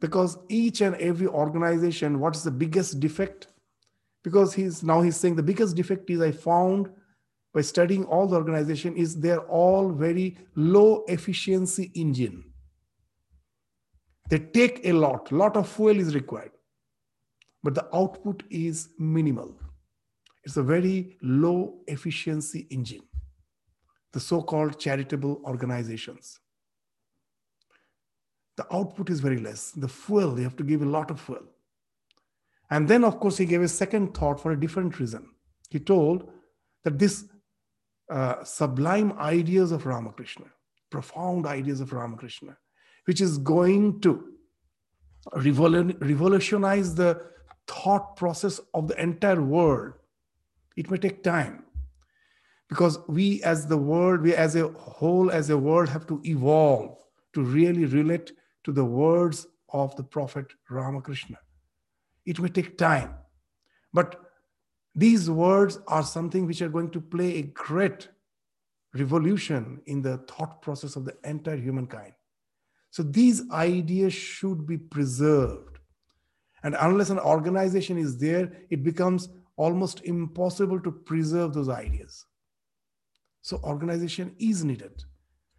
Because 0.00 0.38
each 0.48 0.80
and 0.80 0.94
every 0.96 1.26
organization, 1.26 2.20
what's 2.20 2.42
the 2.42 2.50
biggest 2.50 3.00
defect? 3.00 3.48
Because 4.22 4.54
he's 4.54 4.82
now 4.82 5.00
he's 5.00 5.16
saying 5.16 5.36
the 5.36 5.42
biggest 5.42 5.76
defect 5.76 6.08
is 6.10 6.20
I 6.20 6.32
found 6.32 6.90
by 7.52 7.62
studying 7.62 8.04
all 8.04 8.26
the 8.26 8.36
organization 8.36 8.96
is 8.96 9.18
they're 9.18 9.40
all 9.40 9.90
very 9.90 10.38
low 10.54 11.04
efficiency 11.08 11.90
engine. 11.94 12.44
They 14.28 14.38
take 14.38 14.82
a 14.84 14.92
lot, 14.92 15.32
lot 15.32 15.56
of 15.56 15.68
fuel 15.68 15.98
is 15.98 16.14
required, 16.14 16.52
but 17.62 17.74
the 17.74 17.88
output 17.94 18.44
is 18.50 18.90
minimal. 18.98 19.56
It's 20.44 20.56
a 20.56 20.62
very 20.62 21.18
low 21.22 21.80
efficiency 21.88 22.66
engine, 22.70 23.02
the 24.12 24.20
so-called 24.20 24.78
charitable 24.78 25.42
organizations. 25.44 26.38
The 28.56 28.72
output 28.72 29.10
is 29.10 29.20
very 29.20 29.38
less. 29.38 29.72
The 29.72 29.88
fuel, 29.88 30.36
you 30.36 30.44
have 30.44 30.56
to 30.56 30.64
give 30.64 30.82
a 30.82 30.86
lot 30.86 31.10
of 31.10 31.20
fuel. 31.20 31.42
And 32.70 32.88
then, 32.88 33.04
of 33.04 33.18
course, 33.18 33.36
he 33.36 33.46
gave 33.46 33.62
a 33.62 33.68
second 33.68 34.14
thought 34.14 34.40
for 34.40 34.52
a 34.52 34.60
different 34.60 34.98
reason. 35.00 35.28
He 35.70 35.80
told 35.80 36.30
that 36.84 36.98
this 36.98 37.24
uh, 38.08 38.42
sublime 38.44 39.12
ideas 39.18 39.72
of 39.72 39.86
Ramakrishna, 39.86 40.46
profound 40.90 41.46
ideas 41.46 41.80
of 41.80 41.92
Ramakrishna, 41.92 42.56
which 43.04 43.20
is 43.20 43.38
going 43.38 44.00
to 44.00 44.24
revolutionize 45.34 46.94
the 46.94 47.20
thought 47.66 48.16
process 48.16 48.60
of 48.74 48.88
the 48.88 49.00
entire 49.00 49.42
world, 49.42 49.94
it 50.76 50.90
may 50.90 50.98
take 50.98 51.22
time. 51.22 51.64
Because 52.68 53.00
we, 53.08 53.42
as 53.42 53.66
the 53.66 53.76
world, 53.76 54.22
we 54.22 54.34
as 54.34 54.54
a 54.54 54.68
whole, 54.68 55.30
as 55.30 55.50
a 55.50 55.58
world, 55.58 55.88
have 55.88 56.06
to 56.06 56.20
evolve 56.24 56.96
to 57.32 57.42
really 57.42 57.84
relate 57.84 58.32
to 58.64 58.72
the 58.72 58.84
words 58.84 59.46
of 59.72 59.94
the 59.96 60.04
Prophet 60.04 60.46
Ramakrishna. 60.68 61.36
It 62.30 62.38
may 62.38 62.48
take 62.48 62.78
time. 62.78 63.14
But 63.92 64.14
these 64.94 65.28
words 65.28 65.80
are 65.88 66.04
something 66.04 66.46
which 66.46 66.62
are 66.62 66.68
going 66.68 66.90
to 66.92 67.00
play 67.00 67.38
a 67.38 67.42
great 67.42 68.08
revolution 68.94 69.80
in 69.86 70.00
the 70.00 70.18
thought 70.28 70.62
process 70.62 70.94
of 70.94 71.04
the 71.04 71.16
entire 71.24 71.56
humankind. 71.56 72.12
So 72.90 73.02
these 73.02 73.42
ideas 73.50 74.12
should 74.12 74.64
be 74.64 74.78
preserved. 74.78 75.80
And 76.62 76.76
unless 76.78 77.10
an 77.10 77.18
organization 77.18 77.98
is 77.98 78.16
there, 78.16 78.52
it 78.70 78.84
becomes 78.84 79.28
almost 79.56 80.04
impossible 80.04 80.78
to 80.82 80.92
preserve 80.92 81.52
those 81.52 81.68
ideas. 81.68 82.26
So 83.42 83.58
organization 83.64 84.36
is 84.38 84.62
needed. 84.62 85.02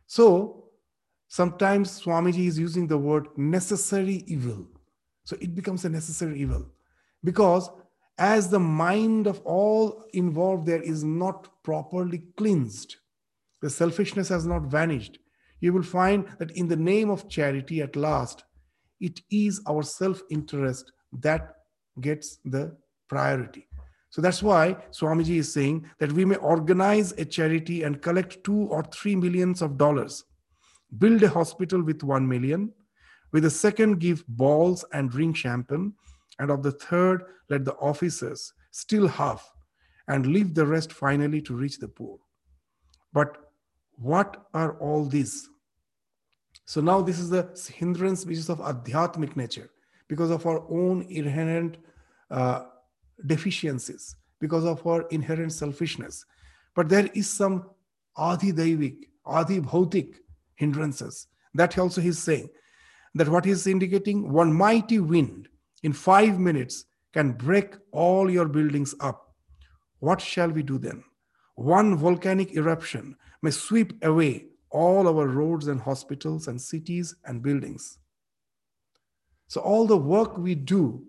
So 0.08 0.70
sometimes 1.28 2.02
Swamiji 2.02 2.48
is 2.48 2.58
using 2.58 2.88
the 2.88 2.98
word 2.98 3.28
necessary 3.38 4.24
evil. 4.26 4.70
So 5.24 5.38
it 5.40 5.56
becomes 5.56 5.86
a 5.86 5.90
necessary 5.90 6.40
evil 6.40 6.66
because 7.24 7.70
as 8.18 8.50
the 8.50 8.60
mind 8.60 9.28
of 9.28 9.40
all 9.42 10.06
involved 10.14 10.68
there 10.68 10.82
is 10.82 11.04
not 11.04 11.64
properly 11.64 12.24
cleansed, 12.38 12.98
the 13.62 13.70
selfishness 13.70 14.30
has 14.30 14.46
not 14.46 14.64
vanished. 14.64 15.20
You 15.60 15.74
will 15.74 15.84
find 15.84 16.28
that 16.40 16.52
in 16.52 16.68
the 16.68 16.76
name 16.76 17.10
of 17.10 17.30
charity, 17.30 17.82
at 17.82 17.96
last, 17.96 18.44
it 19.00 19.22
is 19.32 19.62
our 19.68 19.84
self 19.84 20.22
interest 20.30 20.92
that 21.20 21.56
gets 22.00 22.40
the 22.46 22.76
priority. 23.08 23.68
So 24.10 24.22
that's 24.22 24.44
why 24.44 24.76
Swamiji 24.92 25.38
is 25.38 25.54
saying 25.54 25.90
that 26.00 26.12
we 26.12 26.26
may 26.26 26.36
organize 26.36 27.14
a 27.14 27.26
charity 27.26 27.84
and 27.84 28.02
collect 28.02 28.44
two 28.44 28.68
or 28.70 28.84
three 28.84 29.16
millions 29.16 29.62
of 29.62 29.78
dollars, 29.78 30.26
build 30.98 31.24
a 31.24 31.30
hospital 31.30 31.82
with 31.82 32.04
one 32.04 32.28
million, 32.28 32.74
with 33.32 33.44
the 33.44 33.50
second, 33.50 34.00
give 34.00 34.26
balls 34.28 34.84
and 34.94 35.10
drink 35.10 35.36
champagne. 35.38 35.94
And 36.40 36.50
of 36.50 36.64
the 36.64 36.72
third, 36.72 37.24
let 37.50 37.66
the 37.66 37.76
officers 37.76 38.54
still 38.72 39.08
half 39.08 39.52
and 40.08 40.28
leave 40.28 40.54
the 40.54 40.66
rest 40.66 40.92
finally 40.92 41.42
to 41.44 41.56
reach 41.56 41.78
the 41.80 41.88
poor. 41.88 42.18
But 43.14 43.38
what 43.96 44.48
are 44.54 44.74
all 44.80 45.06
these? 45.06 45.50
So 46.66 46.82
now 46.82 47.02
this 47.02 47.20
is 47.20 47.30
the 47.30 47.50
hindrance 47.74 48.26
which 48.26 48.38
is 48.38 48.50
of 48.50 48.60
adhyatmic 48.60 49.36
nature 49.36 49.70
because 50.08 50.32
of 50.32 50.46
our 50.46 50.64
own 50.70 51.04
inherent 51.10 51.78
uh, 52.30 52.64
deficiencies, 53.26 54.16
because 54.40 54.66
of 54.66 54.86
our 54.88 55.04
inherent 55.10 55.54
selfishness. 55.54 56.26
But 56.76 56.90
there 56.90 57.10
is 57.14 57.30
some 57.30 57.70
adi 58.16 58.52
daivik, 58.52 58.98
hindrances. 60.56 61.28
That 61.54 61.78
also 61.78 62.02
he's 62.02 62.20
saying 62.20 62.50
that 63.16 63.30
what 63.30 63.46
he's 63.46 63.68
indicating, 63.68 64.32
one 64.32 64.54
mighty 64.54 65.00
wind 65.00 65.50
in 65.84 65.94
five 65.94 66.40
minutes 66.40 66.86
can 67.14 67.34
break 67.34 67.76
all 67.92 68.30
your 68.30 68.48
buildings 68.48 68.96
up. 69.00 69.36
What 70.00 70.22
shall 70.22 70.50
we 70.50 70.64
do 70.64 70.78
then? 70.78 71.04
One 71.56 71.98
volcanic 71.98 72.56
eruption 72.56 73.16
may 73.42 73.52
sweep 73.52 73.94
away 74.04 74.46
all 74.70 75.08
our 75.08 75.28
roads 75.28 75.68
and 75.68 75.82
hospitals 75.82 76.48
and 76.48 76.60
cities 76.60 77.14
and 77.26 77.44
buildings. 77.44 77.98
So, 79.48 79.60
all 79.62 79.86
the 79.86 79.98
work 79.98 80.38
we 80.38 80.56
do 80.56 81.04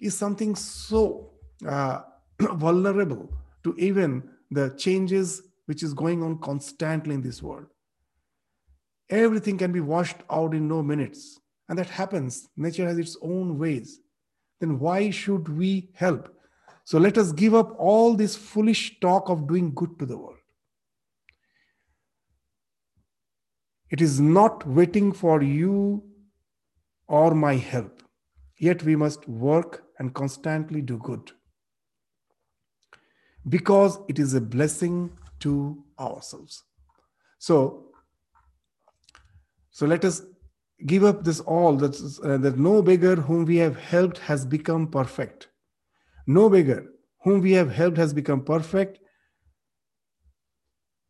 is 0.00 0.16
something 0.16 0.56
so 0.56 1.30
uh, 1.66 2.00
vulnerable 2.40 3.32
to 3.62 3.74
even 3.78 4.28
the 4.50 4.70
changes 4.70 5.42
which 5.66 5.82
is 5.82 5.94
going 5.94 6.22
on 6.22 6.38
constantly 6.38 7.14
in 7.14 7.22
this 7.22 7.42
world. 7.42 7.66
Everything 9.10 9.58
can 9.58 9.72
be 9.72 9.80
washed 9.80 10.16
out 10.30 10.54
in 10.54 10.68
no 10.68 10.82
minutes. 10.82 11.40
And 11.68 11.78
that 11.78 11.88
happens. 11.88 12.48
Nature 12.56 12.86
has 12.86 12.98
its 12.98 13.16
own 13.22 13.58
ways. 13.58 14.00
Then 14.60 14.78
why 14.78 15.10
should 15.10 15.48
we 15.48 15.90
help? 15.94 16.34
So 16.84 16.98
let 16.98 17.16
us 17.16 17.32
give 17.32 17.54
up 17.54 17.74
all 17.78 18.14
this 18.14 18.36
foolish 18.36 19.00
talk 19.00 19.28
of 19.28 19.48
doing 19.48 19.74
good 19.74 19.98
to 19.98 20.06
the 20.06 20.18
world. 20.18 20.36
It 23.90 24.00
is 24.00 24.20
not 24.20 24.66
waiting 24.66 25.12
for 25.12 25.42
you 25.42 26.02
or 27.06 27.34
my 27.34 27.56
help. 27.56 28.02
Yet 28.58 28.82
we 28.82 28.96
must 28.96 29.28
work 29.28 29.84
and 29.98 30.14
constantly 30.14 30.80
do 30.80 30.98
good 30.98 31.30
because 33.48 33.98
it 34.08 34.18
is 34.18 34.34
a 34.34 34.40
blessing 34.40 35.10
to 35.40 35.84
ourselves. 35.98 36.62
So, 37.38 37.93
so 39.74 39.86
let 39.86 40.04
us 40.04 40.22
give 40.86 41.02
up 41.02 41.24
this 41.24 41.40
all 41.40 41.76
that, 41.78 42.00
uh, 42.22 42.38
that 42.38 42.56
no 42.56 42.80
beggar 42.80 43.16
whom 43.16 43.44
we 43.44 43.56
have 43.56 43.76
helped 43.76 44.18
has 44.18 44.46
become 44.46 44.86
perfect. 44.86 45.48
No 46.28 46.48
beggar 46.48 46.86
whom 47.24 47.40
we 47.40 47.52
have 47.52 47.72
helped 47.72 47.96
has 47.96 48.14
become 48.14 48.44
perfect. 48.44 49.00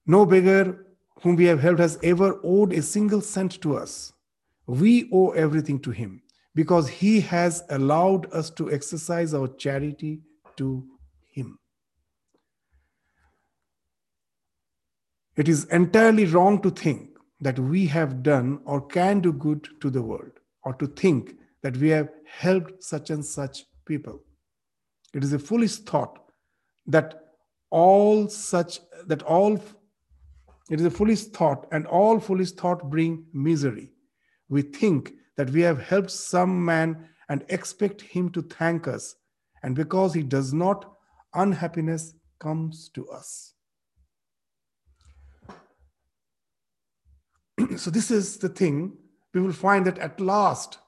No 0.07 0.25
beggar 0.25 0.87
whom 1.21 1.37
we 1.37 1.45
have 1.45 1.61
helped 1.61 1.81
has 1.81 1.99
ever 2.03 2.41
owed 2.43 2.73
a 2.73 2.81
single 2.81 3.21
cent 3.21 3.61
to 3.61 3.77
us. 3.77 4.15
We 4.67 5.11
owe 5.13 5.33
everything 5.33 5.79
to 5.81 5.91
him 5.91 6.23
because 6.55 6.89
he 6.89 7.21
has 7.21 7.65
allowed 7.69 8.33
us 8.33 8.49
to 8.53 8.73
exercise 8.73 9.35
our 9.35 9.49
charity 9.49 10.23
to 10.57 10.89
him. 11.31 11.59
It 15.37 15.51
is 15.51 15.65
entirely 15.65 16.25
wrong 16.25 16.63
to 16.63 16.71
think 16.71 17.14
that 17.45 17.59
we 17.59 17.87
have 17.87 18.23
done 18.23 18.59
or 18.65 18.81
can 18.81 19.21
do 19.21 19.31
good 19.33 19.69
to 19.83 19.91
the 19.91 20.03
world, 20.03 20.33
or 20.63 20.73
to 20.75 20.87
think 20.87 21.37
that 21.63 21.77
we 21.77 21.91
have 21.91 22.09
helped 22.27 22.83
such 22.83 23.11
and 23.11 23.25
such 23.25 23.65
people. 23.85 24.19
It 25.13 25.23
is 25.23 25.35
a 25.35 25.39
foolish 25.39 25.77
thought 25.77 26.19
that 26.87 27.21
all 27.71 28.29
such, 28.29 28.81
that 29.07 29.23
all, 29.23 29.63
it 30.71 30.81
is 30.81 30.87
a 30.87 30.91
foolish 30.91 31.25
thought, 31.25 31.67
and 31.71 31.87
all 31.87 32.19
foolish 32.19 32.53
thought 32.53 32.91
bring 32.91 33.27
misery. 33.33 33.93
We 34.49 34.63
think 34.63 35.13
that 35.37 35.51
we 35.51 35.61
have 35.63 35.83
helped 35.83 36.11
some 36.11 36.65
man 36.65 37.09
and 37.29 37.45
expect 37.49 38.01
him 38.01 38.31
to 38.31 38.43
thank 38.43 38.89
us, 38.89 39.17
and 39.63 39.75
because 39.75 40.15
he 40.15 40.23
does 40.23 40.55
not, 40.55 40.97
unhappiness 41.35 42.15
comes 42.39 42.91
to 42.95 43.09
us. 43.09 43.54
So 47.77 47.91
this 47.91 48.11
is 48.11 48.39
the 48.39 48.49
thing 48.49 48.97
we 49.33 49.41
will 49.41 49.53
find 49.53 49.87
that 49.87 49.99
at 49.99 50.21
last 50.21 50.79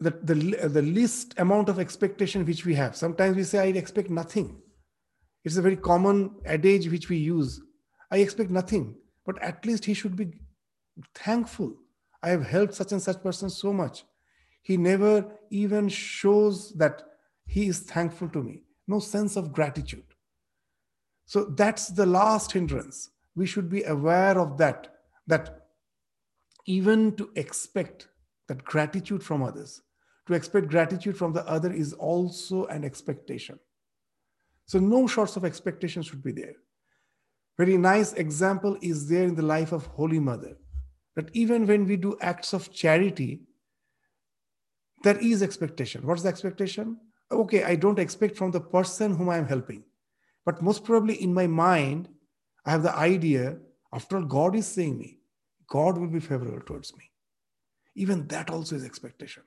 that 0.00 0.26
the, 0.26 0.34
the 0.34 0.82
least 0.82 1.34
amount 1.38 1.68
of 1.68 1.78
expectation 1.78 2.44
which 2.44 2.66
we 2.66 2.74
have. 2.74 2.94
Sometimes 2.94 3.36
we 3.36 3.44
say 3.44 3.58
i 3.58 3.66
expect 3.66 4.10
nothing. 4.10 4.60
It's 5.44 5.56
a 5.56 5.62
very 5.62 5.76
common 5.76 6.36
adage 6.44 6.90
which 6.90 7.08
we 7.08 7.16
use. 7.16 7.60
I 8.10 8.18
expect 8.18 8.50
nothing 8.50 8.96
but 9.24 9.42
at 9.42 9.64
least 9.66 9.84
he 9.84 9.94
should 9.94 10.16
be 10.16 10.32
thankful. 11.14 11.74
I 12.22 12.30
have 12.30 12.46
helped 12.46 12.74
such 12.74 12.92
and 12.92 13.02
such 13.02 13.22
person 13.22 13.50
so 13.50 13.72
much. 13.72 14.04
He 14.62 14.76
never 14.76 15.26
even 15.50 15.88
shows 15.88 16.72
that 16.74 17.02
he 17.46 17.68
is 17.68 17.80
thankful 17.80 18.28
to 18.30 18.42
me. 18.42 18.62
No 18.86 19.00
sense 19.00 19.36
of 19.36 19.52
gratitude. 19.52 20.04
So 21.24 21.44
that's 21.44 21.88
the 21.88 22.06
last 22.06 22.52
hindrance 22.52 23.10
we 23.36 23.46
should 23.46 23.68
be 23.68 23.84
aware 23.84 24.38
of 24.38 24.58
that 24.58 24.88
that 25.26 25.66
even 26.66 27.14
to 27.16 27.30
expect 27.36 28.08
that 28.48 28.64
gratitude 28.64 29.22
from 29.22 29.42
others 29.42 29.82
to 30.26 30.34
expect 30.34 30.68
gratitude 30.68 31.16
from 31.16 31.32
the 31.32 31.46
other 31.46 31.72
is 31.72 31.92
also 31.94 32.66
an 32.66 32.84
expectation. 32.84 33.58
So 34.66 34.78
no 34.78 35.06
sorts 35.06 35.36
of 35.36 35.44
expectation 35.44 36.02
should 36.02 36.22
be 36.22 36.32
there. 36.32 36.54
Very 37.56 37.76
nice 37.76 38.12
example 38.14 38.76
is 38.82 39.08
there 39.08 39.24
in 39.24 39.36
the 39.36 39.42
life 39.42 39.72
of 39.72 39.86
holy 39.86 40.18
mother 40.18 40.56
that 41.14 41.30
even 41.32 41.66
when 41.66 41.86
we 41.86 41.96
do 41.96 42.16
acts 42.20 42.52
of 42.52 42.72
charity 42.72 43.42
there 45.02 45.18
is 45.18 45.42
expectation. 45.42 46.04
What's 46.06 46.22
the 46.22 46.28
expectation? 46.28 46.98
Okay 47.30 47.64
i 47.64 47.74
don't 47.74 47.98
expect 47.98 48.36
from 48.36 48.50
the 48.50 48.60
person 48.60 49.16
whom 49.16 49.28
i 49.28 49.36
am 49.36 49.46
helping 49.46 49.82
but 50.44 50.62
most 50.62 50.84
probably 50.84 51.14
in 51.14 51.34
my 51.34 51.46
mind 51.46 52.08
I 52.66 52.70
have 52.72 52.82
the 52.82 52.94
idea, 52.94 53.56
after 53.92 54.16
all, 54.16 54.24
God 54.24 54.56
is 54.56 54.66
saying 54.66 54.98
me, 54.98 55.20
God 55.68 55.96
will 55.96 56.08
be 56.08 56.20
favorable 56.20 56.60
towards 56.60 56.94
me. 56.96 57.10
Even 57.94 58.26
that 58.26 58.50
also 58.50 58.74
is 58.76 58.84
expectation. 58.84 59.44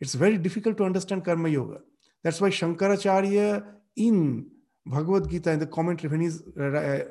It's 0.00 0.14
very 0.14 0.36
difficult 0.36 0.76
to 0.76 0.84
understand 0.84 1.24
Karma 1.24 1.48
Yoga. 1.48 1.80
That's 2.22 2.40
why 2.40 2.50
Shankaracharya 2.50 3.64
in 3.96 4.46
Bhagavad 4.86 5.30
Gita, 5.30 5.50
in 5.50 5.58
the 5.58 5.66
commentary, 5.66 6.10
when 6.10 6.20
he's 6.20 6.42
uh, 6.58 7.04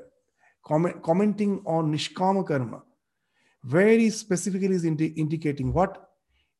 comment, 0.64 1.02
commenting 1.02 1.62
on 1.66 1.92
Nishkama 1.92 2.48
Karma, 2.48 2.84
very 3.64 4.10
specifically 4.10 4.76
is 4.76 4.86
indi- 4.86 5.14
indicating 5.18 5.74
what? 5.74 6.10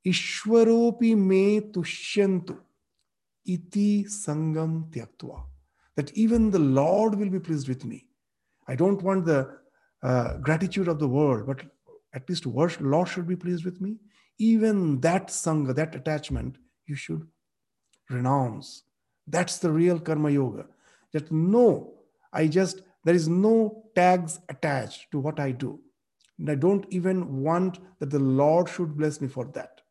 Ishwaropi 0.06 1.16
me 1.16 1.62
tushyantu 1.62 2.58
iti 3.46 4.06
sangam 4.06 4.90
tyaktva. 4.90 5.44
That 5.96 6.12
even 6.14 6.50
the 6.50 6.60
Lord 6.60 7.16
will 7.16 7.30
be 7.30 7.40
pleased 7.40 7.68
with 7.68 7.86
me. 7.86 8.08
I 8.68 8.76
don't 8.76 9.02
want 9.02 9.26
the 9.26 9.58
uh, 10.02 10.38
gratitude 10.38 10.88
of 10.88 11.00
the 11.00 11.08
world, 11.08 11.48
but 11.48 11.64
at 12.14 12.28
least 12.30 12.46
Lord 12.46 13.08
should 13.08 13.28
be 13.28 13.36
pleased 13.36 13.66
with 13.66 13.82
me. 13.82 13.98
Even 14.38 15.00
that 15.02 15.28
sangha, 15.28 15.76
that 15.76 15.96
attachment, 15.96 16.58
you 16.86 16.96
should 16.96 17.28
renounce. 18.10 18.84
That's 19.28 19.58
the 19.58 19.72
real 19.72 20.00
karma 20.00 20.30
yoga. 20.30 20.66
That 21.12 21.32
no, 21.32 21.94
I 22.32 22.48
just, 22.48 22.82
there 23.04 23.16
is 23.16 23.28
no 23.28 23.86
tags 23.96 24.40
attached 24.50 25.12
to 25.12 25.20
what 25.20 25.40
I 25.40 25.52
do. 25.52 25.80
And 26.40 26.50
I 26.50 26.56
don't 26.56 26.86
even 26.90 27.42
want 27.42 27.80
that 28.00 28.10
the 28.10 28.20
Lord 28.20 28.68
should 28.68 28.98
bless 28.98 29.22
me 29.22 29.28
for 29.28 29.46
that. 29.54 29.82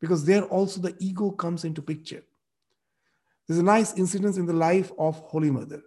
Because 0.00 0.24
there 0.24 0.44
also 0.44 0.80
the 0.80 0.96
ego 0.98 1.30
comes 1.30 1.64
into 1.64 1.82
picture. 1.82 2.22
There's 3.46 3.60
a 3.60 3.64
nice 3.64 3.94
incident 3.98 4.36
in 4.36 4.46
the 4.46 4.52
life 4.52 4.90
of 4.98 5.18
Holy 5.20 5.50
Mother 5.50 5.82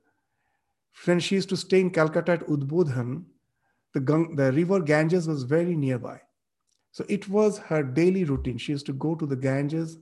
when 1.06 1.20
she 1.20 1.36
used 1.36 1.50
to 1.50 1.58
stay 1.58 1.80
in 1.80 1.90
Calcutta 1.90 2.34
at 2.34 2.48
Udbodhan, 2.48 3.24
the, 3.94 4.00
the 4.36 4.52
river 4.52 4.80
Ganges 4.80 5.28
was 5.28 5.44
very 5.44 5.76
nearby. 5.76 6.20
So 6.92 7.06
it 7.10 7.28
was 7.28 7.58
her 7.58 7.84
daily 7.84 8.24
routine. 8.24 8.58
She 8.58 8.72
used 8.72 8.86
to 8.86 8.94
go 8.94 9.16
to 9.16 9.26
the 9.26 9.36
Ganges 9.36 9.98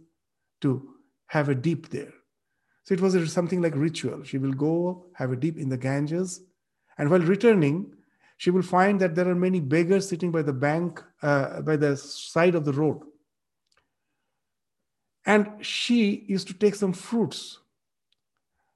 to 0.62 0.90
have 1.28 1.50
a 1.50 1.56
dip 1.56 1.90
there. 1.90 2.14
So 2.84 2.94
it 2.94 3.02
was 3.02 3.32
something 3.32 3.62
like 3.62 3.76
ritual. 3.76 4.24
She 4.24 4.38
will 4.38 4.54
go 4.54 5.06
have 5.14 5.32
a 5.32 5.36
dip 5.36 5.58
in 5.58 5.70
the 5.70 5.78
Ganges, 5.78 6.42
and 6.98 7.10
while 7.10 7.22
returning, 7.22 7.94
she 8.38 8.50
will 8.50 8.64
find 8.64 9.00
that 9.00 9.16
there 9.16 9.30
are 9.30 9.36
many 9.36 9.60
beggars 9.60 10.10
sitting 10.10 10.32
by 10.32 10.42
the 10.42 10.54
bank, 10.54 11.02
uh, 11.22 11.62
by 11.62 11.78
the 11.78 11.96
side 11.96 12.56
of 12.56 12.66
the 12.66 12.74
road. 12.74 13.02
And 15.26 15.64
she 15.64 16.26
used 16.28 16.48
to 16.48 16.54
take 16.54 16.76
some 16.76 16.94
fruits 16.94 17.60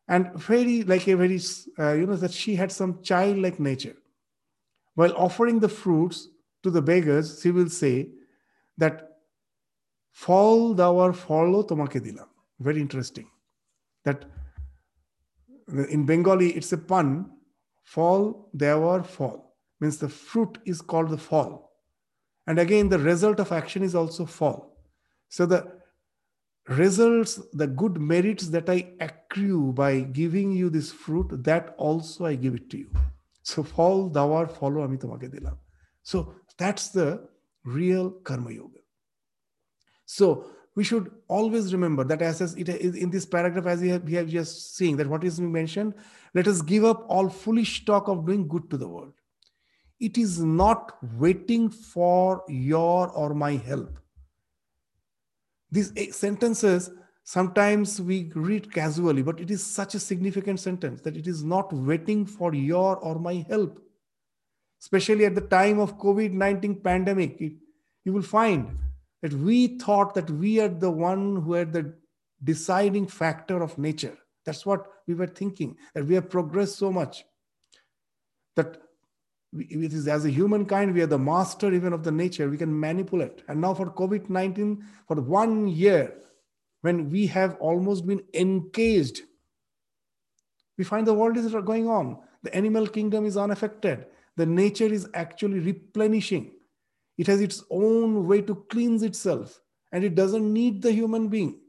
and 0.08 0.34
very 0.36 0.84
like 0.84 1.08
a 1.08 1.16
very 1.16 1.40
uh, 1.80 1.94
you 1.94 2.06
know 2.06 2.16
that 2.16 2.32
she 2.32 2.56
had 2.56 2.72
some 2.72 3.02
childlike 3.02 3.60
nature. 3.60 3.96
While 4.94 5.14
offering 5.18 5.60
the 5.60 5.70
fruits 5.70 6.30
to 6.64 6.70
the 6.70 6.82
beggars 6.82 7.42
she 7.42 7.52
will 7.52 7.70
say 7.70 8.10
that 8.78 9.10
fall 10.12 10.74
thou 10.74 11.12
follow 11.12 11.64
tomake 11.64 12.02
dilam. 12.02 12.28
Very 12.60 12.82
interesting. 12.82 13.30
That 14.04 14.26
in 15.68 16.06
bengali 16.06 16.52
it's 16.52 16.72
a 16.72 16.78
pun 16.78 17.32
fall 17.84 18.50
thou 18.54 19.02
fall. 19.02 19.56
Means 19.80 19.98
the 19.98 20.10
fruit 20.10 20.58
is 20.66 20.82
called 20.82 21.10
the 21.10 21.18
fall. 21.18 21.72
And 22.48 22.60
again 22.60 22.90
the 22.90 23.00
result 23.00 23.40
of 23.40 23.52
action 23.52 23.84
is 23.84 23.96
also 23.96 24.26
fall. 24.26 24.78
So 25.30 25.46
the 25.46 25.85
results, 26.69 27.41
the 27.53 27.67
good 27.67 28.01
merits 28.01 28.49
that 28.49 28.69
I 28.69 28.93
accrue 29.01 29.73
by 29.73 30.01
giving 30.01 30.53
you 30.53 30.71
this 30.71 30.93
fruit, 30.93 31.43
that 31.45 31.75
also 31.79 32.27
I 32.27 32.35
give 32.37 32.55
it 32.55 32.71
to 32.71 32.79
you. 32.79 32.91
So 33.43 33.63
fall 33.63 34.11
dawar 34.11 34.45
follow 34.59 34.81
আমি 34.87 34.97
তোমাকে 35.05 35.27
দিলাম. 35.35 35.57
So 36.11 36.17
that's 36.61 36.87
the 36.99 37.09
real 37.65 38.07
karma 38.27 38.53
yoga. 38.61 38.83
So 40.17 40.27
we 40.77 40.85
should 40.85 41.07
always 41.29 41.73
remember 41.77 42.05
that 42.05 42.23
as, 42.23 42.41
as 42.41 42.55
it 42.63 42.69
is 42.69 42.95
in 42.95 43.11
this 43.11 43.27
paragraph, 43.27 43.67
as 43.67 43.81
we 43.81 43.89
have, 43.89 44.03
we 44.05 44.15
have 44.15 44.29
just 44.29 44.77
seen 44.77 44.97
that 44.99 45.09
what 45.13 45.25
is 45.25 45.41
mentioned, 45.41 45.95
let 46.35 46.47
us 46.53 46.63
give 46.63 46.85
up 46.85 47.01
all 47.09 47.29
foolish 47.29 47.85
talk 47.85 48.09
of 48.09 48.27
doing 48.29 48.47
good 48.53 48.71
to 48.71 48.77
the 48.77 48.89
world. 48.95 49.15
It 49.99 50.17
is 50.17 50.33
not 50.63 50.97
waiting 51.25 51.69
for 51.95 52.43
your 52.49 53.09
or 53.11 53.35
my 53.35 53.53
help. 53.71 53.99
these 55.72 56.16
sentences, 56.16 56.92
sometimes 57.24 58.02
we 58.02 58.32
read 58.36 58.72
casually, 58.72 59.22
but 59.22 59.40
it 59.40 59.52
is 59.52 59.66
such 59.66 59.96
a 59.96 60.00
significant 60.00 60.60
sentence 60.60 61.02
that 61.02 61.18
it 61.18 61.28
is 61.28 61.44
not 61.44 61.74
waiting 61.74 62.26
for 62.26 62.54
your 62.54 62.98
or 62.98 63.20
my 63.20 63.46
help. 63.50 63.82
Especially 64.82 65.26
at 65.26 65.36
the 65.36 65.42
time 65.42 65.80
of 65.80 65.98
COVID 65.98 66.32
19 66.32 66.82
pandemic, 66.82 67.42
it, 67.42 67.54
you 68.04 68.14
will 68.14 68.22
find 68.22 68.78
that 69.22 69.34
we 69.34 69.80
thought 69.80 70.14
that 70.14 70.30
we 70.30 70.60
are 70.60 70.70
the 70.70 70.92
one 70.92 71.42
who 71.42 71.56
are 71.56 71.66
the 71.66 71.94
deciding 72.44 73.08
factor 73.08 73.64
of 73.64 73.78
nature. 73.78 74.18
That's 74.46 74.66
what 74.66 74.86
we 75.08 75.16
were 75.16 75.28
thinking, 75.28 75.78
that 75.96 76.06
we 76.06 76.14
have 76.14 76.30
progressed 76.30 76.78
so 76.78 76.92
much 76.92 77.26
that 78.56 78.78
it 79.58 79.94
is 79.94 80.08
as 80.08 80.26
a 80.26 80.30
humankind, 80.30 80.94
we 80.94 81.02
are 81.02 81.08
the 81.08 81.18
master 81.18 81.74
even 81.74 81.94
of 81.94 82.04
the 82.04 82.12
nature. 82.12 82.50
We 82.50 82.58
can 82.58 82.78
manipulate. 82.78 83.44
And 83.48 83.62
now 83.62 83.74
for 83.74 83.90
COVID 83.90 84.30
19, 84.30 84.84
for 85.08 85.16
one 85.22 85.68
year, 85.68 86.16
when 86.82 87.10
we 87.10 87.28
have 87.28 87.56
almost 87.60 88.06
been 88.06 88.24
encaged, 88.34 89.22
we 90.78 90.84
find 90.84 91.08
the 91.08 91.14
world 91.14 91.38
is 91.38 91.52
going 91.52 91.88
on. 91.88 92.20
The 92.44 92.56
animal 92.56 92.88
kingdom 92.88 93.26
is 93.26 93.38
unaffected. 93.38 94.06
The 94.36 94.46
nature 94.46 94.86
is 94.86 95.08
actually 95.14 95.60
replenishing. 95.60 96.52
It 97.18 97.28
has 97.28 97.42
its 97.42 97.64
own 97.72 98.28
way 98.28 98.42
to 98.42 98.56
cleanse 98.70 99.04
itself, 99.04 99.62
and 99.92 100.04
it 100.04 100.16
doesn't 100.16 100.52
need 100.52 100.82
the 100.82 100.92
human 100.92 101.30
being. 101.30 101.60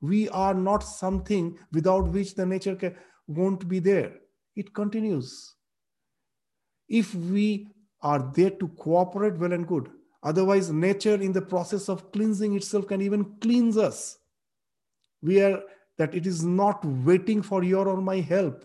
We 0.00 0.28
are 0.28 0.54
not 0.54 0.80
something 0.80 1.58
without 1.72 2.08
which 2.08 2.34
the 2.34 2.44
nature 2.44 2.76
can, 2.76 2.96
won't 3.26 3.66
be 3.66 3.78
there. 3.78 4.12
It 4.54 4.74
continues. 4.74 5.54
If 6.92 7.14
we 7.14 7.68
are 8.02 8.30
there 8.34 8.50
to 8.50 8.68
cooperate, 8.68 9.38
well 9.38 9.52
and 9.52 9.66
good. 9.66 9.90
Otherwise, 10.22 10.70
nature 10.70 11.14
in 11.14 11.32
the 11.32 11.40
process 11.40 11.88
of 11.88 12.12
cleansing 12.12 12.54
itself 12.54 12.86
can 12.86 13.00
even 13.00 13.24
cleanse 13.40 13.78
us. 13.78 14.18
We 15.22 15.40
are 15.40 15.62
that 15.96 16.14
it 16.14 16.26
is 16.26 16.44
not 16.44 16.84
waiting 16.84 17.40
for 17.42 17.64
your 17.64 17.88
or 17.88 17.96
my 17.96 18.20
help. 18.20 18.64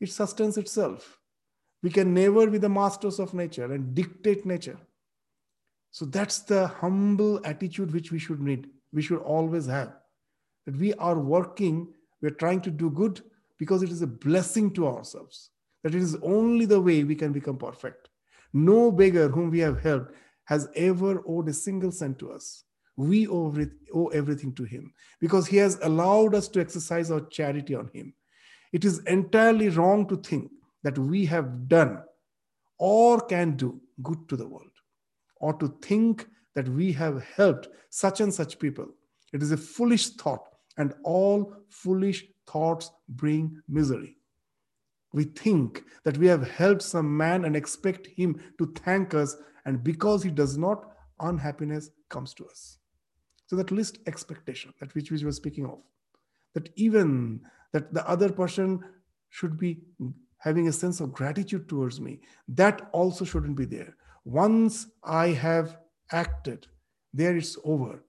It 0.00 0.10
sustains 0.10 0.56
itself. 0.56 1.18
We 1.82 1.90
can 1.90 2.14
never 2.14 2.46
be 2.46 2.58
the 2.58 2.68
masters 2.68 3.18
of 3.18 3.34
nature 3.34 3.70
and 3.70 3.94
dictate 3.94 4.46
nature. 4.46 4.78
So 5.90 6.06
that's 6.06 6.38
the 6.40 6.68
humble 6.68 7.44
attitude 7.44 7.92
which 7.92 8.12
we 8.12 8.18
should 8.18 8.40
need, 8.40 8.68
we 8.92 9.02
should 9.02 9.20
always 9.20 9.66
have. 9.66 9.92
That 10.66 10.76
we 10.76 10.94
are 10.94 11.18
working, 11.18 11.92
we're 12.22 12.30
trying 12.30 12.62
to 12.62 12.70
do 12.70 12.90
good 12.90 13.20
because 13.58 13.82
it 13.82 13.90
is 13.90 14.00
a 14.00 14.06
blessing 14.06 14.72
to 14.74 14.86
ourselves. 14.86 15.50
That 15.82 15.94
it 15.94 16.02
is 16.02 16.16
only 16.22 16.66
the 16.66 16.80
way 16.80 17.04
we 17.04 17.14
can 17.14 17.32
become 17.32 17.56
perfect. 17.56 18.08
No 18.52 18.90
beggar 18.90 19.28
whom 19.28 19.50
we 19.50 19.60
have 19.60 19.80
helped 19.80 20.12
has 20.44 20.68
ever 20.74 21.22
owed 21.26 21.48
a 21.48 21.52
single 21.52 21.92
cent 21.92 22.18
to 22.18 22.32
us. 22.32 22.64
We 22.96 23.26
owe 23.28 24.08
everything 24.12 24.52
to 24.54 24.64
him 24.64 24.92
because 25.20 25.46
he 25.46 25.56
has 25.58 25.78
allowed 25.82 26.34
us 26.34 26.48
to 26.48 26.60
exercise 26.60 27.10
our 27.10 27.20
charity 27.20 27.74
on 27.74 27.88
him. 27.94 28.12
It 28.72 28.84
is 28.84 28.98
entirely 29.06 29.68
wrong 29.70 30.06
to 30.08 30.16
think 30.16 30.50
that 30.82 30.98
we 30.98 31.24
have 31.26 31.68
done 31.68 32.02
or 32.78 33.20
can 33.20 33.56
do 33.56 33.80
good 34.02 34.28
to 34.28 34.36
the 34.36 34.46
world, 34.46 34.70
or 35.36 35.52
to 35.54 35.68
think 35.82 36.26
that 36.54 36.68
we 36.68 36.92
have 36.92 37.22
helped 37.22 37.68
such 37.90 38.20
and 38.20 38.32
such 38.32 38.58
people. 38.58 38.86
It 39.32 39.42
is 39.42 39.52
a 39.52 39.56
foolish 39.56 40.10
thought, 40.10 40.48
and 40.78 40.94
all 41.04 41.54
foolish 41.68 42.24
thoughts 42.46 42.90
bring 43.08 43.60
misery. 43.68 44.16
We 45.12 45.24
think 45.24 45.84
that 46.04 46.18
we 46.18 46.26
have 46.28 46.48
helped 46.48 46.82
some 46.82 47.16
man 47.16 47.44
and 47.44 47.56
expect 47.56 48.06
him 48.06 48.40
to 48.58 48.72
thank 48.84 49.14
us, 49.14 49.36
and 49.64 49.82
because 49.82 50.22
he 50.22 50.30
does 50.30 50.56
not, 50.56 50.84
unhappiness 51.20 51.90
comes 52.08 52.32
to 52.34 52.46
us. 52.46 52.78
So 53.46 53.56
that 53.56 53.70
list 53.70 53.98
expectation, 54.06 54.72
that 54.80 54.94
which 54.94 55.10
we 55.10 55.24
were 55.24 55.32
speaking 55.32 55.66
of, 55.66 55.78
that 56.54 56.70
even 56.76 57.40
that 57.72 57.92
the 57.92 58.08
other 58.08 58.30
person 58.30 58.80
should 59.28 59.58
be 59.58 59.80
having 60.38 60.68
a 60.68 60.72
sense 60.72 61.00
of 61.00 61.12
gratitude 61.12 61.68
towards 61.68 62.00
me. 62.00 62.20
That 62.48 62.88
also 62.92 63.24
shouldn't 63.24 63.56
be 63.56 63.66
there. 63.66 63.96
Once 64.24 64.86
I 65.04 65.28
have 65.28 65.76
acted, 66.12 66.66
there 67.12 67.36
it's 67.36 67.56
over. 67.64 68.02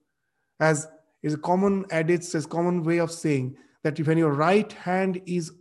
As 0.60 0.88
is 1.22 1.34
a 1.34 1.38
common 1.38 1.84
adage, 1.90 2.34
as 2.34 2.46
common 2.46 2.82
way 2.82 2.98
of 2.98 3.10
saying 3.10 3.56
that 3.82 3.98
if 4.00 4.06
when 4.06 4.18
your 4.18 4.32
right 4.32 4.72
hand 4.72 5.20
is 5.26 5.52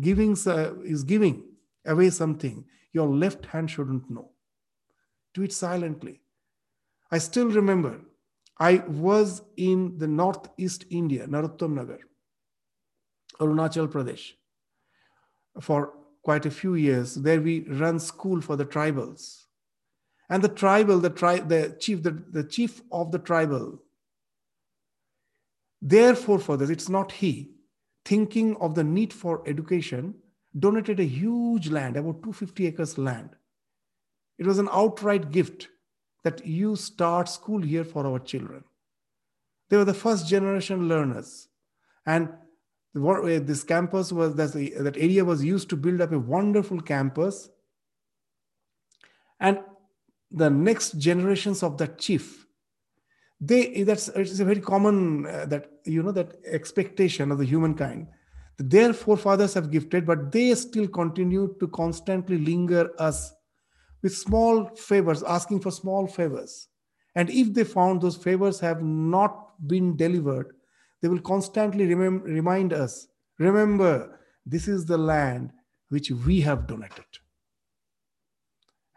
giving 0.00 0.36
is 0.84 1.04
giving 1.04 1.44
away 1.84 2.10
something, 2.10 2.64
your 2.92 3.08
left 3.08 3.46
hand 3.46 3.70
shouldn't 3.70 4.10
know. 4.10 4.30
Do 5.34 5.42
it 5.42 5.52
silently. 5.52 6.20
I 7.10 7.18
still 7.18 7.50
remember 7.50 8.00
I 8.58 8.78
was 8.88 9.42
in 9.56 9.98
the 9.98 10.08
northeast 10.08 10.84
India, 10.90 11.26
Narottam 11.26 11.74
Nagar, 11.74 11.98
Arunachal 13.40 13.88
Pradesh 13.88 14.32
for 15.60 15.92
quite 16.22 16.46
a 16.46 16.50
few 16.50 16.74
years. 16.74 17.14
There 17.14 17.40
we 17.40 17.60
run 17.68 17.98
school 18.00 18.40
for 18.40 18.56
the 18.56 18.66
tribals. 18.66 19.44
And 20.28 20.42
the 20.42 20.48
tribal, 20.48 20.98
the 20.98 21.10
tribe, 21.10 21.48
the 21.48 21.76
chief, 21.78 22.02
the, 22.02 22.10
the 22.10 22.42
chief 22.42 22.82
of 22.90 23.12
the 23.12 23.18
tribal, 23.18 23.80
therefore, 25.80 26.40
for 26.40 26.56
this, 26.56 26.70
it's 26.70 26.88
not 26.88 27.12
he, 27.12 27.52
thinking 28.06 28.56
of 28.56 28.74
the 28.74 28.84
need 28.84 29.12
for 29.12 29.42
education, 29.46 30.14
donated 30.58 31.00
a 31.00 31.04
huge 31.04 31.68
land, 31.68 31.96
about 31.96 32.22
250 32.22 32.66
acres 32.66 32.96
land. 32.96 33.30
It 34.38 34.46
was 34.46 34.58
an 34.58 34.68
outright 34.72 35.32
gift 35.32 35.68
that 36.22 36.46
you 36.46 36.76
start 36.76 37.28
school 37.28 37.60
here 37.60 37.84
for 37.84 38.06
our 38.06 38.20
children. 38.20 38.64
They 39.68 39.76
were 39.76 39.84
the 39.84 39.94
first 39.94 40.28
generation 40.28 40.88
learners. 40.88 41.48
And 42.06 42.28
uh, 42.94 43.40
this 43.40 43.64
campus 43.64 44.12
was 44.12 44.36
that 44.36 44.96
area 44.96 45.24
was 45.24 45.44
used 45.44 45.68
to 45.70 45.76
build 45.76 46.00
up 46.00 46.12
a 46.12 46.18
wonderful 46.18 46.80
campus 46.80 47.50
and 49.40 49.58
the 50.30 50.48
next 50.48 50.92
generations 50.98 51.62
of 51.62 51.76
that 51.78 51.98
chief 51.98 52.45
they 53.40 53.82
that's 53.82 54.08
it's 54.08 54.40
a 54.40 54.44
very 54.44 54.60
common 54.60 55.26
uh, 55.26 55.44
that 55.46 55.70
you 55.84 56.02
know 56.02 56.12
that 56.12 56.36
expectation 56.46 57.30
of 57.30 57.38
the 57.38 57.44
humankind 57.44 58.06
their 58.58 58.94
forefathers 58.94 59.52
have 59.52 59.70
gifted 59.70 60.06
but 60.06 60.32
they 60.32 60.54
still 60.54 60.88
continue 60.88 61.54
to 61.60 61.68
constantly 61.68 62.38
linger 62.38 62.90
us 62.98 63.34
with 64.02 64.16
small 64.16 64.64
favors 64.74 65.22
asking 65.24 65.60
for 65.60 65.70
small 65.70 66.06
favors 66.06 66.68
and 67.14 67.28
if 67.28 67.52
they 67.52 67.64
found 67.64 68.00
those 68.00 68.16
favors 68.16 68.58
have 68.58 68.82
not 68.82 69.52
been 69.66 69.94
delivered 69.96 70.54
they 71.02 71.08
will 71.08 71.20
constantly 71.20 71.86
remem- 71.86 72.22
remind 72.22 72.72
us 72.72 73.08
remember, 73.38 74.18
this 74.44 74.68
is 74.68 74.86
the 74.86 74.98
land 74.98 75.52
which 75.88 76.10
we 76.10 76.40
have 76.40 76.66
donated. 76.66 77.04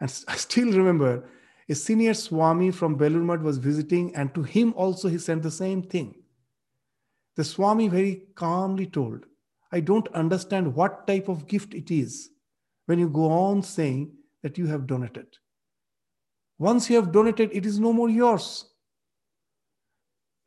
And 0.00 0.24
I 0.28 0.36
still 0.36 0.72
remember 0.72 1.28
a 1.70 1.74
senior 1.74 2.12
Swami 2.12 2.70
from 2.70 2.98
Belur 2.98 3.40
was 3.40 3.56
visiting, 3.56 4.14
and 4.14 4.34
to 4.34 4.42
him 4.42 4.74
also 4.76 5.08
he 5.08 5.18
sent 5.18 5.42
the 5.42 5.50
same 5.50 5.82
thing. 5.82 6.14
The 7.36 7.44
Swami 7.44 7.88
very 7.88 8.24
calmly 8.34 8.86
told, 8.86 9.24
I 9.72 9.80
don't 9.80 10.08
understand 10.08 10.74
what 10.74 11.06
type 11.06 11.28
of 11.28 11.46
gift 11.46 11.72
it 11.74 11.90
is 11.90 12.30
when 12.86 12.98
you 12.98 13.08
go 13.08 13.30
on 13.30 13.62
saying 13.62 14.12
that 14.42 14.58
you 14.58 14.66
have 14.66 14.86
donated. 14.86 15.28
Once 16.58 16.90
you 16.90 16.96
have 16.96 17.12
donated, 17.12 17.50
it 17.52 17.64
is 17.64 17.80
no 17.80 17.92
more 17.92 18.10
yours 18.10 18.66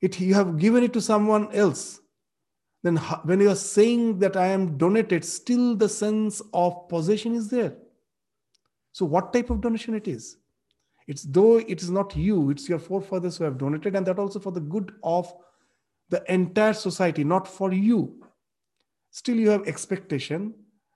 it 0.04 0.20
you 0.20 0.34
have 0.34 0.58
given 0.60 0.84
it 0.84 0.94
to 0.94 1.02
someone 1.02 1.50
else 1.54 2.02
then 2.84 2.98
when 3.30 3.40
you 3.40 3.50
are 3.50 3.62
saying 3.64 4.20
that 4.24 4.36
i 4.46 4.48
am 4.56 4.78
donated 4.78 5.26
still 5.26 5.76
the 5.84 5.90
sense 5.90 6.42
of 6.54 6.88
possession 6.90 7.38
is 7.42 7.50
there 7.50 7.74
so 8.92 9.06
what 9.06 9.32
type 9.36 9.50
of 9.50 9.62
donation 9.62 9.96
it 10.00 10.10
is 10.16 10.36
it's 11.08 11.24
though 11.24 11.58
it 11.58 11.82
is 11.82 11.90
not 11.90 12.16
you 12.16 12.50
it's 12.50 12.70
your 12.70 12.80
forefathers 12.80 13.38
who 13.38 13.44
have 13.44 13.58
donated 13.58 13.96
and 13.96 14.06
that 14.06 14.20
also 14.20 14.40
for 14.40 14.52
the 14.52 14.60
good 14.60 14.94
of 15.04 15.34
the 16.10 16.24
entire 16.32 16.74
society 16.74 17.24
not 17.24 17.48
for 17.48 17.74
you. 17.74 18.22
Still 19.12 19.38
you 19.38 19.50
have 19.50 19.68
expectation 19.68 20.54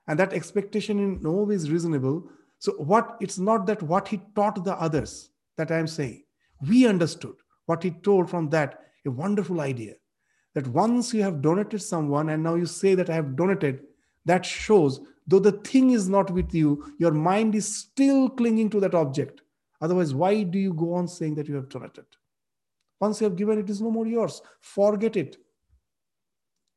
and 0.08 0.20
that 0.20 0.34
expectation 0.34 1.00
in 1.00 1.22
no 1.22 1.32
way 1.32 1.56
is 1.56 1.72
reasonable. 1.72 2.30
So 2.60 2.74
what 2.74 3.18
it's 3.20 3.38
not 3.38 3.66
that 3.68 3.82
what 3.84 4.08
he 4.08 4.22
taught 4.36 4.64
the 4.64 4.76
others 4.76 5.30
that 5.58 5.72
i 5.72 5.78
am 5.78 5.88
saying. 5.88 6.24
We 6.68 6.88
understood 6.88 7.36
what 7.66 7.84
he 7.84 7.92
told 7.92 8.30
from 8.30 8.50
that 8.50 8.84
a 9.06 9.12
wonderful 9.12 9.62
idea. 9.62 9.96
That 10.54 10.68
once 10.68 11.14
you 11.14 11.22
have 11.24 11.42
donated 11.42 11.82
someone 11.82 12.30
and 12.30 12.44
now 12.44 12.56
you 12.56 12.66
say 12.66 12.96
that 12.96 13.10
I 13.10 13.16
have 13.16 13.36
donated, 13.36 13.84
that 14.26 14.46
shows 14.46 15.02
though 15.28 15.40
the 15.40 15.52
thing 15.52 15.92
is 15.92 16.10
not 16.10 16.32
with 16.32 16.54
you, 16.54 16.96
your 17.00 17.12
mind 17.12 17.54
is 17.54 17.76
still 17.76 18.30
clinging 18.30 18.70
to 18.72 18.80
that 18.80 18.96
object. 18.96 19.42
Otherwise, 19.82 20.14
why 20.14 20.44
do 20.44 20.58
you 20.58 20.74
go 20.74 20.94
on 20.94 21.08
saying 21.08 21.36
that 21.36 21.48
you 21.48 21.56
have 21.56 21.70
donated? 21.70 22.06
Once 23.00 23.22
you 23.22 23.26
have 23.26 23.36
given, 23.36 23.60
it 23.60 23.70
is 23.70 23.82
no 23.82 23.92
more 23.92 24.08
yours. 24.08 24.42
Forget 24.62 25.16
it. 25.16 25.38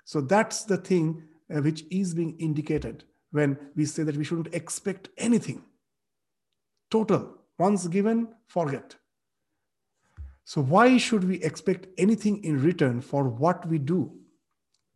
So 0.05 0.21
that's 0.21 0.65
the 0.65 0.77
thing 0.77 1.23
uh, 1.55 1.61
which 1.61 1.85
is 1.91 2.15
being 2.15 2.37
indicated 2.39 3.05
when 3.33 3.57
we 3.77 3.85
say 3.85 4.03
that 4.03 4.17
we 4.17 4.25
shouldn't 4.25 4.55
expect 4.55 5.09
anything. 5.17 5.63
Total. 6.91 7.37
Once 7.59 7.87
given, 7.89 8.29
forget. 8.47 8.97
So, 10.45 10.63
why 10.63 10.97
should 10.97 11.25
we 11.25 11.37
expect 11.43 11.87
anything 11.97 12.43
in 12.43 12.61
return 12.61 13.01
for 13.01 13.29
what 13.29 13.67
we 13.69 13.79
do? 13.79 14.13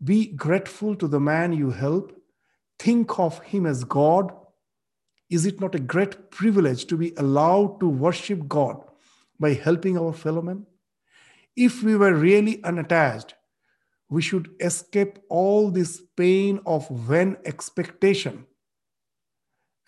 Be 0.02 0.26
grateful 0.26 0.96
to 0.96 1.06
the 1.06 1.20
man 1.20 1.52
you 1.52 1.70
help. 1.70 2.12
Think 2.78 3.18
of 3.18 3.38
him 3.40 3.66
as 3.66 3.84
God. 3.84 4.32
Is 5.34 5.46
it 5.46 5.60
not 5.60 5.74
a 5.74 5.80
great 5.80 6.30
privilege 6.30 6.84
to 6.86 6.96
be 6.96 7.12
allowed 7.16 7.80
to 7.80 7.88
worship 7.88 8.46
God 8.46 8.80
by 9.40 9.54
helping 9.54 9.98
our 9.98 10.12
fellow 10.12 10.42
men? 10.42 10.64
If 11.56 11.82
we 11.82 11.96
were 11.96 12.14
really 12.14 12.62
unattached, 12.62 13.34
we 14.08 14.22
should 14.22 14.50
escape 14.60 15.18
all 15.28 15.72
this 15.72 16.00
pain 16.16 16.60
of 16.64 16.88
vain 16.88 17.36
expectation 17.44 18.46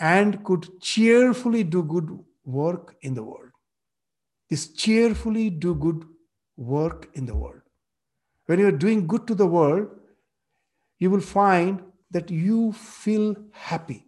and 0.00 0.42
could 0.42 0.80
cheerfully 0.80 1.62
do 1.62 1.84
good 1.84 2.18
work 2.44 2.96
in 3.02 3.14
the 3.14 3.22
world. 3.22 3.52
Is 4.50 4.72
cheerfully 4.72 5.48
do 5.50 5.76
good 5.76 6.04
work 6.56 7.08
in 7.14 7.26
the 7.26 7.36
world. 7.36 7.62
When 8.46 8.58
you 8.58 8.66
are 8.66 8.82
doing 8.86 9.06
good 9.06 9.28
to 9.28 9.36
the 9.36 9.46
world, 9.46 9.90
you 10.98 11.08
will 11.08 11.20
find 11.20 11.84
that 12.10 12.32
you 12.32 12.72
feel 12.72 13.36
happy. 13.52 14.05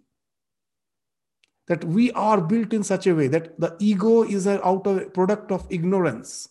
That 1.69 1.85
we 1.85 2.11
are 2.13 2.41
built 2.41 2.73
in 2.73 2.83
such 2.83 3.07
a 3.07 3.15
way 3.15 3.29
that 3.29 3.61
the 3.61 3.77
ego 3.79 4.23
is 4.23 4.47
an 4.47 4.61
out 4.65 4.87
of 4.87 5.13
product 5.13 5.53
of 5.53 5.67
ignorance. 5.71 6.49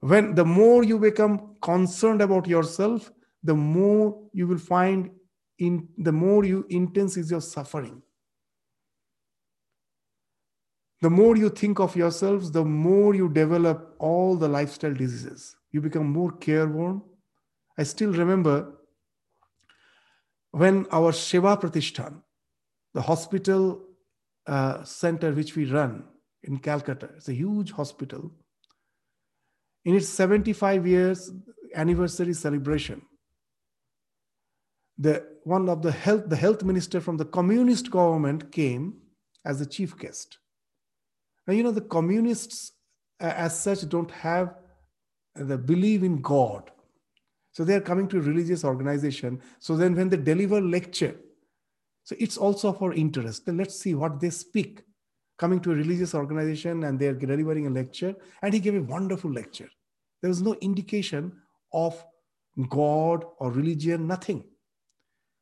When 0.00 0.34
the 0.34 0.44
more 0.44 0.84
you 0.84 0.98
become 0.98 1.56
concerned 1.62 2.20
about 2.20 2.46
yourself 2.46 3.10
the 3.46 3.54
more 3.54 4.18
you 4.32 4.46
will 4.46 4.58
find 4.58 5.10
in 5.58 5.88
the 5.98 6.12
more 6.12 6.44
you 6.44 6.66
intense 6.68 7.16
is 7.16 7.30
your 7.30 7.40
suffering. 7.40 8.02
The 11.00 11.10
more 11.10 11.36
you 11.36 11.50
think 11.50 11.78
of 11.78 11.94
yourselves 11.94 12.50
the 12.50 12.64
more 12.64 13.14
you 13.14 13.28
develop 13.28 13.94
all 13.98 14.36
the 14.36 14.48
lifestyle 14.48 14.94
diseases. 14.94 15.56
You 15.70 15.80
become 15.80 16.10
more 16.10 16.32
careworn. 16.32 17.02
I 17.78 17.84
still 17.84 18.12
remember 18.12 18.72
when 20.50 20.86
our 20.90 21.12
seva 21.12 21.60
pratishthan 21.60 22.22
the 22.96 23.02
hospital 23.02 23.82
uh, 24.46 24.82
center 24.82 25.30
which 25.32 25.54
we 25.54 25.66
run 25.66 26.02
in 26.44 26.58
calcutta 26.58 27.10
it's 27.16 27.28
a 27.28 27.34
huge 27.34 27.72
hospital. 27.72 28.30
In 29.84 29.94
its 29.94 30.08
75 30.08 30.86
years 30.86 31.30
anniversary 31.74 32.32
celebration 32.32 33.02
the 34.96 35.14
one 35.44 35.68
of 35.68 35.82
the 35.82 35.92
health 35.92 36.24
the 36.30 36.40
health 36.44 36.64
minister 36.70 37.02
from 37.08 37.18
the 37.18 37.26
communist 37.26 37.90
government 37.90 38.50
came 38.50 38.94
as 39.44 39.58
the 39.58 39.66
chief 39.66 39.98
guest. 39.98 40.38
Now 41.46 41.52
you 41.52 41.62
know 41.62 41.76
the 41.80 41.88
communists 41.98 42.72
uh, 43.20 43.34
as 43.44 43.60
such 43.60 43.86
don't 43.90 44.10
have 44.10 44.54
the 45.34 45.58
belief 45.58 46.02
in 46.02 46.22
god. 46.22 46.70
So 47.52 47.62
they 47.62 47.74
are 47.74 47.86
coming 47.92 48.08
to 48.08 48.22
religious 48.22 48.64
organization. 48.64 49.40
So 49.58 49.76
then 49.76 49.94
when 49.94 50.08
they 50.08 50.16
deliver 50.16 50.60
lecture 50.62 51.14
so 52.06 52.16
it's 52.24 52.38
also 52.38 52.72
for 52.80 52.92
interest 53.04 53.46
then 53.46 53.58
let's 53.62 53.78
see 53.84 53.94
what 54.02 54.20
they 54.20 54.30
speak 54.30 54.82
coming 55.42 55.60
to 55.60 55.72
a 55.72 55.80
religious 55.82 56.14
organization 56.14 56.84
and 56.84 56.98
they're 56.98 57.20
delivering 57.24 57.66
a 57.66 57.76
lecture 57.78 58.14
and 58.42 58.54
he 58.54 58.60
gave 58.66 58.76
a 58.80 58.88
wonderful 58.94 59.32
lecture 59.40 59.68
there 60.22 60.30
was 60.34 60.42
no 60.42 60.54
indication 60.68 61.32
of 61.72 62.04
God 62.68 63.24
or 63.38 63.50
religion, 63.50 64.06
nothing. 64.06 64.44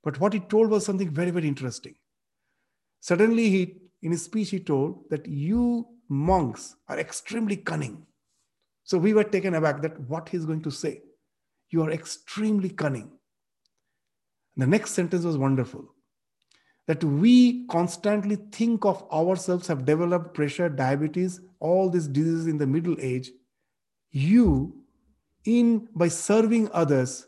But 0.03 0.20
what 0.20 0.33
he 0.33 0.40
told 0.40 0.70
was 0.70 0.85
something 0.85 1.11
very, 1.11 1.31
very 1.31 1.48
interesting. 1.48 1.94
Suddenly, 3.00 3.50
he, 3.50 3.77
in 4.03 4.11
his 4.11 4.24
speech, 4.24 4.50
he 4.50 4.61
told 4.61 5.05
that 5.11 5.27
you 5.27 5.87
monks 6.09 6.77
are 6.88 6.98
extremely 6.98 7.57
cunning. 7.57 8.07
So 8.83 8.98
we 8.98 9.14
were 9.14 9.24
taken 9.24 9.55
aback 9.55 9.81
that 9.83 9.98
what 10.00 10.29
he's 10.29 10.44
going 10.44 10.62
to 10.62 10.70
say. 10.70 11.03
You 11.70 11.83
are 11.83 11.90
extremely 11.90 12.68
cunning. 12.68 13.11
The 14.57 14.66
next 14.66 14.90
sentence 14.92 15.24
was 15.24 15.38
wonderful 15.38 15.93
that 16.86 17.02
we 17.02 17.66
constantly 17.68 18.36
think 18.52 18.84
of 18.84 19.02
ourselves 19.10 19.66
have 19.68 19.84
developed 19.84 20.34
pressure, 20.34 20.68
diabetes, 20.68 21.40
all 21.60 21.88
these 21.88 22.06
diseases 22.06 22.46
in 22.46 22.58
the 22.58 22.66
middle 22.66 22.96
age, 23.00 23.30
you 24.10 24.84
in 25.44 25.88
by 25.94 26.08
serving 26.08 26.70
others 26.72 27.26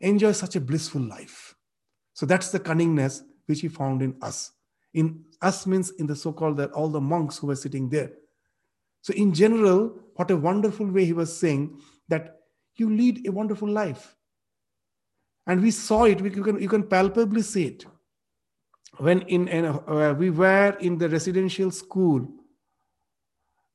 enjoy 0.00 0.32
such 0.32 0.56
a 0.56 0.60
blissful 0.60 1.00
life. 1.00 1.54
So 2.14 2.26
that's 2.26 2.50
the 2.50 2.60
cunningness 2.60 3.22
which 3.46 3.60
he 3.60 3.68
found 3.68 4.02
in 4.02 4.16
us. 4.20 4.52
In 4.94 5.24
us 5.40 5.66
means 5.66 5.90
in 5.90 6.06
the 6.06 6.16
so-called 6.16 6.56
that 6.58 6.72
all 6.72 6.88
the 6.88 7.00
monks 7.00 7.38
who 7.38 7.46
were 7.46 7.56
sitting 7.56 7.88
there. 7.88 8.12
So 9.00 9.12
in 9.14 9.32
general 9.32 9.96
what 10.16 10.30
a 10.30 10.36
wonderful 10.36 10.86
way 10.86 11.04
he 11.04 11.12
was 11.12 11.36
saying 11.36 11.80
that 12.08 12.40
you 12.76 12.90
lead 12.90 13.26
a 13.26 13.32
wonderful 13.32 13.68
life. 13.68 14.16
And 15.46 15.62
we 15.62 15.70
saw 15.70 16.04
it 16.04 16.20
you 16.20 16.42
can 16.42 16.60
you 16.60 16.68
can 16.68 16.82
palpably 16.82 17.42
see 17.42 17.66
it 17.66 17.86
when 18.98 19.22
in, 19.22 19.48
uh, 19.48 20.14
we 20.18 20.30
were 20.30 20.76
in 20.80 20.98
the 20.98 21.08
residential 21.08 21.70
school 21.70 22.28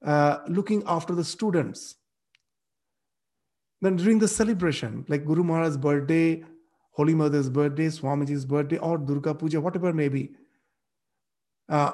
uh, 0.06 0.40
looking 0.48 0.84
after 0.86 1.16
the 1.16 1.24
students 1.24 1.96
then 3.82 3.96
during 3.96 4.20
the 4.20 4.28
celebration, 4.28 5.06
like 5.08 5.26
Guru 5.26 5.44
Maharaj's 5.44 5.78
birthday, 5.78 6.44
Holy 6.92 7.14
Mother's 7.14 7.50
birthday, 7.50 7.88
Swamiji's 7.88 8.46
birthday, 8.46 8.78
or 8.78 8.98
Durga 8.98 9.36
Puja, 9.36 9.62
whatever 9.62 9.94
may 9.94 10.10
be, 10.10 10.32
uh, 11.70 11.92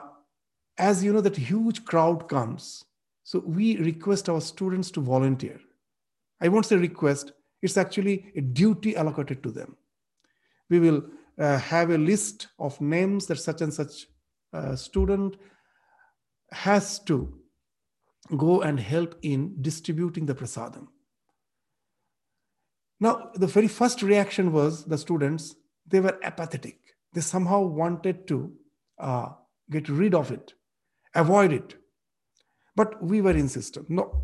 as 0.77 1.03
you 1.03 1.11
know, 1.11 1.21
that 1.21 1.35
huge 1.35 1.83
crowd 1.83 2.29
comes. 2.29 2.85
So 3.23 3.39
we 3.39 3.77
request 3.77 4.29
our 4.29 4.39
students 4.39 4.91
to 4.91 5.01
volunteer. 5.01 5.59
I 6.41 6.47
won't 6.47 6.65
say 6.65 6.77
request, 6.77 7.33
it's 7.61 7.77
actually 7.77 8.31
a 8.35 8.41
duty 8.41 8.95
allocated 8.95 9.43
to 9.43 9.51
them. 9.51 9.75
We 10.69 10.79
will 10.79 11.03
uh, 11.39 11.57
have 11.57 11.89
a 11.89 11.97
list 11.97 12.47
of 12.59 12.79
names 12.79 13.25
that 13.27 13.39
such 13.39 13.61
and 13.61 13.73
such 13.73 14.07
uh, 14.53 14.75
student 14.75 15.37
has 16.51 16.99
to 16.99 17.33
go 18.37 18.61
and 18.61 18.79
help 18.79 19.15
in 19.21 19.61
distributing 19.61 20.25
the 20.25 20.35
prasadam. 20.35 20.87
Now, 22.99 23.31
the 23.33 23.47
very 23.47 23.67
first 23.67 24.01
reaction 24.01 24.53
was 24.53 24.85
the 24.85 24.97
students, 24.97 25.55
they 25.87 25.99
were 25.99 26.17
apathetic. 26.23 26.79
They 27.13 27.21
somehow 27.21 27.61
wanted 27.61 28.27
to 28.27 28.53
uh, 28.97 29.29
get 29.69 29.89
rid 29.89 30.15
of 30.15 30.31
it, 30.31 30.53
avoid 31.13 31.51
it. 31.51 31.75
But 32.75 33.03
we 33.03 33.21
were 33.21 33.31
insistent 33.31 33.89
no, 33.89 34.23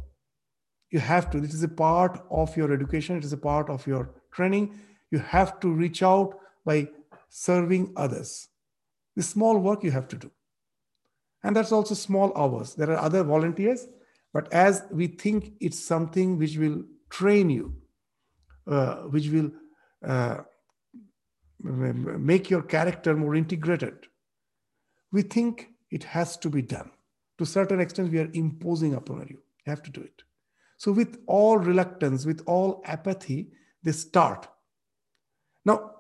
you 0.92 1.00
have 1.00 1.30
to. 1.32 1.40
This 1.40 1.54
is 1.54 1.64
a 1.64 1.68
part 1.68 2.24
of 2.32 2.56
your 2.56 2.74
education, 2.74 3.18
it 3.18 3.24
is 3.24 3.34
a 3.34 3.38
part 3.38 3.70
of 3.70 3.86
your 3.86 4.12
training. 4.32 4.80
You 5.12 5.20
have 5.20 5.60
to 5.60 5.70
reach 5.70 6.02
out 6.02 6.36
by 6.66 6.88
serving 7.30 7.94
others. 7.96 8.50
The 9.16 9.24
small 9.24 9.58
work 9.58 9.84
you 9.84 9.92
have 9.92 10.08
to 10.10 10.18
do. 10.18 10.32
And 11.44 11.56
that's 11.56 11.72
also 11.72 11.96
small 11.96 12.36
hours. 12.38 12.76
There 12.76 12.92
are 12.92 12.98
other 12.98 13.24
volunteers, 13.24 13.88
but 14.34 14.52
as 14.52 14.84
we 14.92 15.08
think 15.08 15.54
it's 15.60 15.80
something 15.80 16.38
which 16.38 16.58
will 16.58 16.84
train 17.10 17.50
you, 17.50 17.74
uh, 18.68 18.96
which 19.04 19.30
will 19.30 19.52
uh, 20.06 20.38
make 21.62 22.50
your 22.50 22.62
character 22.62 23.16
more 23.16 23.36
integrated. 23.36 24.08
We 25.12 25.24
think 25.24 25.70
it 25.92 26.04
has 26.04 26.38
to 26.38 26.50
be 26.50 26.62
done. 26.62 26.92
To 27.40 27.46
certain 27.46 27.80
extent, 27.80 28.12
we 28.12 28.20
are 28.20 28.30
imposing 28.34 28.94
upon 28.94 29.28
you. 29.30 29.42
You 29.66 29.70
have 29.70 29.82
to 29.84 29.92
do 29.92 30.02
it. 30.02 30.24
So, 30.78 30.92
with 30.92 31.20
all 31.26 31.58
reluctance, 31.58 32.26
with 32.26 32.42
all 32.46 32.82
apathy, 32.86 33.50
they 33.84 33.92
start. 33.92 34.48
Now, 35.66 35.96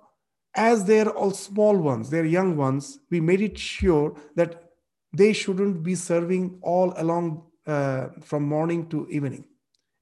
as 0.56 0.86
they're 0.86 1.10
all 1.10 1.32
small 1.32 1.78
ones, 1.78 2.10
they're 2.10 2.26
young 2.26 2.58
ones, 2.58 3.00
we 3.10 3.20
made 3.22 3.42
it 3.42 3.58
sure 3.58 4.16
that 4.36 4.72
they 5.14 5.34
shouldn't 5.34 5.84
be 5.84 5.96
serving 5.96 6.60
all 6.62 6.94
along 6.98 7.44
uh, 7.66 8.08
from 8.22 8.44
morning 8.44 8.88
to 8.90 9.08
evening. 9.10 9.46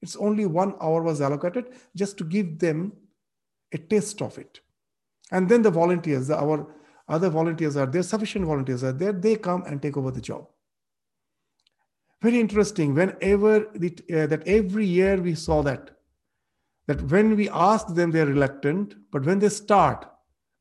It's 0.00 0.16
only 0.16 0.46
one 0.46 0.74
hour 0.80 1.02
was 1.02 1.20
allocated 1.20 1.66
just 1.94 2.16
to 2.18 2.24
give 2.24 2.58
them 2.58 2.92
a 3.72 3.78
taste 3.78 4.22
of 4.22 4.38
it. 4.38 4.60
And 5.30 5.48
then 5.48 5.62
the 5.62 5.70
volunteers, 5.70 6.30
our 6.30 6.74
other 7.08 7.28
volunteers 7.28 7.76
are 7.76 7.86
there, 7.86 8.02
sufficient 8.02 8.44
volunteers 8.46 8.84
are 8.84 8.92
there, 8.92 9.12
they 9.12 9.36
come 9.36 9.64
and 9.64 9.80
take 9.82 9.96
over 9.96 10.10
the 10.10 10.20
job. 10.20 10.46
Very 12.22 12.40
interesting. 12.40 12.94
Whenever 12.94 13.66
uh, 13.66 14.26
that 14.26 14.42
every 14.46 14.86
year 14.86 15.16
we 15.20 15.34
saw 15.34 15.62
that 15.62 15.90
that 16.88 17.02
when 17.02 17.36
we 17.36 17.50
ask 17.50 17.94
them, 17.94 18.10
they're 18.10 18.26
reluctant, 18.26 18.94
but 19.12 19.24
when 19.26 19.38
they 19.38 19.50
start, 19.50 20.06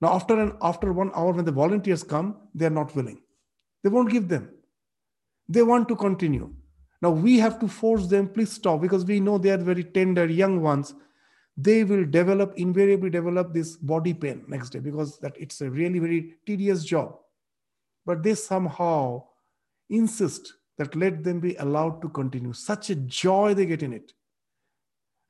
now 0.01 0.13
after 0.13 0.39
an 0.39 0.57
after 0.61 0.93
one 0.93 1.11
hour, 1.15 1.33
when 1.33 1.45
the 1.45 1.51
volunteers 1.51 2.03
come, 2.03 2.37
they're 2.53 2.69
not 2.69 2.95
willing. 2.95 3.21
They 3.83 3.89
won't 3.89 4.11
give 4.11 4.27
them. 4.27 4.49
They 5.49 5.63
want 5.63 5.87
to 5.87 5.95
continue. 5.95 6.53
Now 7.01 7.11
we 7.11 7.39
have 7.39 7.59
to 7.59 7.67
force 7.67 8.07
them, 8.07 8.29
please 8.29 8.51
stop, 8.51 8.81
because 8.81 9.05
we 9.05 9.19
know 9.19 9.37
they 9.37 9.51
are 9.51 9.57
very 9.57 9.83
tender, 9.83 10.25
young 10.25 10.61
ones. 10.61 10.93
They 11.55 11.83
will 11.83 12.05
develop, 12.05 12.53
invariably 12.57 13.09
develop 13.09 13.53
this 13.53 13.77
body 13.77 14.13
pain 14.13 14.45
next 14.47 14.69
day 14.69 14.79
because 14.79 15.17
that 15.19 15.35
it's 15.39 15.61
a 15.61 15.69
really 15.69 15.97
very 15.97 16.35
tedious 16.45 16.83
job. 16.83 17.17
But 18.05 18.21
they 18.21 18.35
somehow 18.35 19.23
insist 19.89 20.53
that 20.77 20.95
let 20.95 21.23
them 21.23 21.39
be 21.39 21.55
allowed 21.55 22.01
to 22.03 22.09
continue. 22.09 22.53
Such 22.53 22.91
a 22.91 22.95
joy 22.95 23.55
they 23.55 23.65
get 23.65 23.81
in 23.81 23.93
it. 23.93 24.13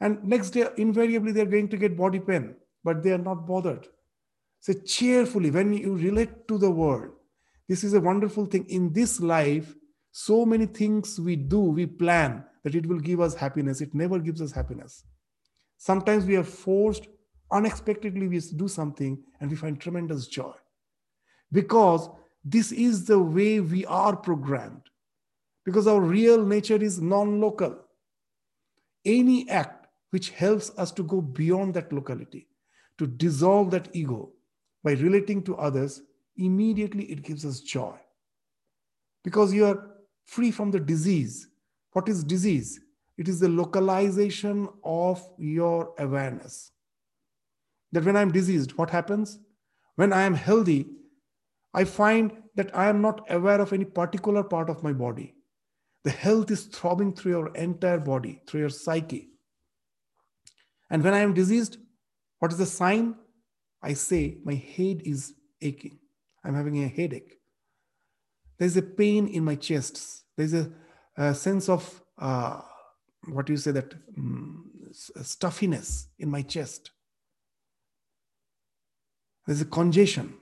And 0.02 0.24
next 0.24 0.52
day, 0.52 0.68
invariably, 0.78 1.32
they're 1.32 1.46
going 1.46 1.70
to 1.70 1.78
get 1.78 1.98
body 1.98 2.20
pain, 2.20 2.56
but 2.84 3.02
they 3.02 3.12
are 3.12 3.18
not 3.18 3.48
bothered. 3.48 3.88
So, 4.60 4.74
cheerfully, 4.74 5.52
when 5.52 5.74
you 5.74 5.96
relate 5.96 6.48
to 6.48 6.58
the 6.58 6.72
world, 6.72 7.12
this 7.68 7.84
is 7.84 7.94
a 7.94 8.02
wonderful 8.02 8.46
thing. 8.46 8.66
In 8.70 8.94
this 8.94 9.20
life, 9.20 9.76
so 10.12 10.46
many 10.46 10.66
things 10.66 11.20
we 11.20 11.36
do, 11.36 11.60
we 11.60 11.86
plan 11.86 12.44
that 12.64 12.76
it 12.76 12.86
will 12.86 13.00
give 13.00 13.20
us 13.22 13.36
happiness. 13.36 13.82
It 13.82 13.94
never 13.94 14.20
gives 14.20 14.42
us 14.42 14.52
happiness. 14.52 15.04
Sometimes 15.78 16.26
we 16.26 16.36
are 16.36 16.44
forced, 16.44 17.08
unexpectedly, 17.52 18.28
we 18.28 18.40
do 18.40 18.68
something 18.68 19.22
and 19.40 19.50
we 19.50 19.56
find 19.56 19.80
tremendous 19.80 20.28
joy. 20.28 20.54
Because 21.52 22.10
this 22.44 22.72
is 22.72 23.06
the 23.06 23.20
way 23.20 23.60
we 23.60 23.86
are 23.86 24.16
programmed. 24.16 24.82
Because 25.66 25.88
our 25.88 26.02
real 26.02 26.46
nature 26.46 26.82
is 26.82 27.02
non 27.02 27.40
local. 27.40 27.78
Any 29.06 29.50
act 29.50 29.88
which 30.10 30.32
helps 30.32 30.72
us 30.78 30.92
to 30.94 31.04
go 31.04 31.22
beyond 31.22 31.74
that 31.74 31.92
locality, 31.92 32.48
to 32.98 33.06
dissolve 33.06 33.72
that 33.72 33.90
ego 33.94 34.32
by 34.84 34.94
relating 34.94 35.44
to 35.44 35.58
others, 35.58 36.02
immediately 36.38 37.06
it 37.06 37.24
gives 37.24 37.46
us 37.46 37.62
joy. 37.62 37.96
Because 39.24 39.54
you 39.54 39.66
are 39.66 39.96
free 40.26 40.52
from 40.52 40.72
the 40.72 40.80
disease. 40.80 41.48
What 41.94 42.08
is 42.08 42.24
disease? 42.24 42.80
It 43.18 43.28
is 43.28 43.40
the 43.40 43.50
localization 43.50 44.70
of 44.84 45.24
your 45.38 45.94
awareness. 45.98 46.72
That 47.92 48.06
when 48.06 48.16
I'm 48.16 48.32
diseased, 48.32 48.78
what 48.78 48.90
happens? 48.90 49.40
When 49.96 50.14
I 50.14 50.24
am 50.24 50.36
healthy, 50.36 50.86
I 51.74 51.84
find 51.84 52.32
that 52.56 52.76
I 52.76 52.90
am 52.90 53.02
not 53.02 53.26
aware 53.30 53.60
of 53.60 53.74
any 53.74 53.86
particular 53.86 54.44
part 54.44 54.70
of 54.70 54.84
my 54.84 54.94
body. 54.94 55.36
The 56.04 56.12
health 56.12 56.52
is 56.52 56.66
throbbing 56.66 57.16
through 57.16 57.32
your 57.32 57.56
entire 57.56 58.00
body, 58.00 58.42
through 58.48 58.62
your 58.62 58.70
psyche. 58.70 59.30
And 60.90 61.04
when 61.04 61.14
I 61.14 61.20
am 61.20 61.34
diseased, 61.34 61.78
what 62.40 62.52
is 62.52 62.58
the 62.58 62.66
sign? 62.66 63.16
I 63.82 63.94
say, 63.94 64.38
my 64.44 64.56
head 64.56 65.02
is 65.06 65.34
aching. 65.62 66.00
I'm 66.44 66.56
having 66.56 66.84
a 66.84 66.88
headache. 66.88 67.38
There's 68.58 68.78
a 68.78 68.82
pain 68.82 69.28
in 69.28 69.44
my 69.44 69.56
chest. 69.56 70.24
There's 70.36 70.54
a, 70.54 70.72
a 71.16 71.36
sense 71.36 71.70
of, 71.70 72.02
uh, 72.18 72.62
what 73.30 73.46
do 73.46 73.54
you 73.54 73.58
say, 73.58 73.72
that 73.72 73.94
um, 74.18 74.72
stuffiness 75.22 76.08
in 76.18 76.30
my 76.30 76.42
chest. 76.42 76.92
There's 79.46 79.62
a 79.62 79.66
congestion. 79.66 80.34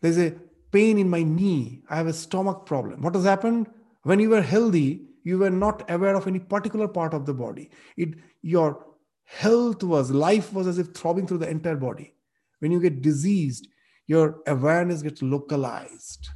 There's 0.00 0.18
a 0.18 0.34
pain 0.70 0.98
in 0.98 1.10
my 1.10 1.22
knee. 1.22 1.82
I 1.90 1.96
have 1.96 2.06
a 2.06 2.12
stomach 2.12 2.66
problem. 2.66 3.02
What 3.02 3.14
has 3.14 3.24
happened? 3.24 3.66
When 4.02 4.20
you 4.20 4.30
were 4.30 4.42
healthy, 4.42 5.06
you 5.24 5.38
were 5.38 5.50
not 5.50 5.90
aware 5.90 6.14
of 6.14 6.26
any 6.26 6.38
particular 6.38 6.88
part 6.88 7.12
of 7.12 7.26
the 7.26 7.34
body. 7.34 7.70
It, 7.96 8.14
your 8.42 8.86
health 9.24 9.82
was, 9.82 10.10
life 10.10 10.52
was 10.52 10.66
as 10.66 10.78
if 10.78 10.94
throbbing 10.94 11.26
through 11.26 11.38
the 11.38 11.50
entire 11.50 11.76
body. 11.76 12.14
When 12.60 12.70
you 12.70 12.80
get 12.80 13.02
diseased, 13.02 13.68
your 14.06 14.40
awareness 14.46 15.02
gets 15.02 15.22
localized. 15.22 16.28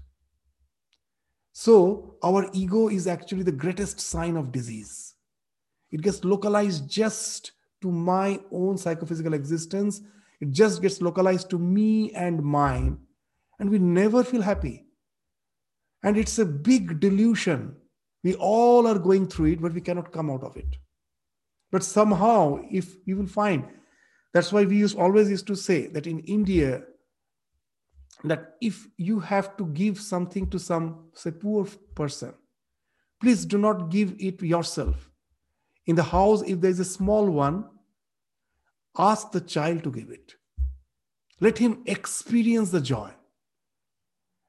So, 1.53 2.17
our 2.23 2.51
ego 2.53 2.89
is 2.89 3.07
actually 3.07 3.45
the 3.45 3.53
greatest 3.53 4.01
sign 4.01 4.37
of 4.37 4.51
disease. 4.51 5.15
It 5.93 6.03
gets 6.03 6.25
localized 6.25 6.91
just 6.91 7.53
to 7.83 7.93
my 7.93 8.41
own 8.51 8.77
psychophysical 8.77 9.35
existence. 9.35 10.01
It 10.41 10.51
just 10.51 10.83
gets 10.83 11.01
localized 11.01 11.51
to 11.51 11.59
me 11.59 12.13
and 12.13 12.43
mine. 12.43 12.99
And 13.61 13.71
we 13.71 13.79
never 13.79 14.25
feel 14.25 14.43
happy. 14.43 14.87
And 16.03 16.17
it's 16.17 16.39
a 16.39 16.45
big 16.45 16.99
delusion. 16.99 17.77
We 18.25 18.35
all 18.35 18.87
are 18.87 18.99
going 18.99 19.29
through 19.29 19.53
it, 19.53 19.63
but 19.63 19.73
we 19.73 19.81
cannot 19.81 20.13
come 20.13 20.31
out 20.31 20.43
of 20.43 20.57
it. 20.57 20.77
But 21.71 21.85
somehow, 21.85 22.61
if 22.71 22.97
you 23.05 23.17
will 23.17 23.27
find, 23.27 23.69
that's 24.35 24.53
why 24.53 24.65
we 24.65 24.77
used, 24.77 24.99
always 24.99 25.31
used 25.31 25.47
to 25.47 25.55
say 25.55 25.87
that 25.87 26.07
in 26.07 26.19
India, 26.21 26.83
that 28.25 28.57
if 28.61 28.87
you 28.99 29.21
have 29.21 29.57
to 29.57 29.67
give 29.67 29.99
something 30.01 30.51
to 30.51 30.59
some, 30.59 31.07
say, 31.15 31.31
poor 31.31 31.67
person, 31.95 32.35
please 33.21 33.47
do 33.47 33.57
not 33.57 33.91
give 33.91 34.15
it 34.19 34.43
yourself. 34.43 35.11
In 35.87 35.97
the 35.97 36.03
house, 36.03 36.43
if 36.43 36.61
there 36.61 36.71
is 36.71 36.81
a 36.81 36.85
small 36.85 37.31
one, 37.31 37.65
ask 38.99 39.31
the 39.31 39.41
child 39.41 39.85
to 39.85 39.91
give 39.91 40.11
it. 40.11 40.35
Let 41.41 41.57
him 41.59 41.83
experience 41.87 42.71
the 42.71 42.81
joy. 42.81 43.11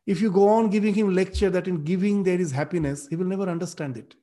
If 0.06 0.21
you 0.21 0.32
go 0.32 0.48
on 0.48 0.69
giving 0.69 0.93
him 0.93 1.13
lecture 1.13 1.50
that 1.50 1.67
in 1.67 1.84
giving 1.84 2.24
there 2.24 2.39
is 2.39 2.52
happiness, 2.52 3.08
he 3.08 3.15
will 3.15 3.26
never 3.26 3.50
understand 3.50 3.98
it. 3.98 4.15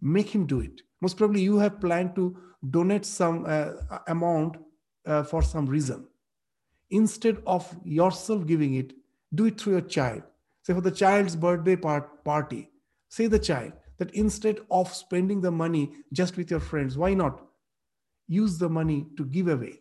Make 0.00 0.34
him 0.34 0.46
do 0.46 0.60
it 0.60 0.82
most 1.04 1.18
probably 1.18 1.42
you 1.42 1.58
have 1.58 1.80
planned 1.80 2.14
to 2.14 2.34
donate 2.70 3.04
some 3.04 3.44
uh, 3.46 3.72
amount 4.08 4.56
uh, 5.06 5.22
for 5.22 5.42
some 5.42 5.66
reason. 5.66 6.06
Instead 6.90 7.42
of 7.46 7.74
yourself 7.84 8.46
giving 8.46 8.74
it 8.74 8.92
do 9.34 9.46
it 9.46 9.60
through 9.60 9.72
your 9.72 9.82
child. 9.82 10.22
Say 10.62 10.74
for 10.74 10.80
the 10.80 10.90
child's 10.90 11.36
birthday 11.36 11.76
part, 11.76 12.24
party 12.24 12.70
say 13.08 13.26
the 13.26 13.38
child 13.38 13.72
that 13.98 14.14
instead 14.14 14.58
of 14.70 14.92
spending 14.92 15.40
the 15.40 15.50
money 15.50 15.92
just 16.12 16.36
with 16.36 16.50
your 16.50 16.60
friends 16.60 16.98
why 16.98 17.14
not 17.14 17.46
use 18.26 18.58
the 18.58 18.68
money 18.68 19.06
to 19.16 19.24
give 19.24 19.48
away? 19.48 19.80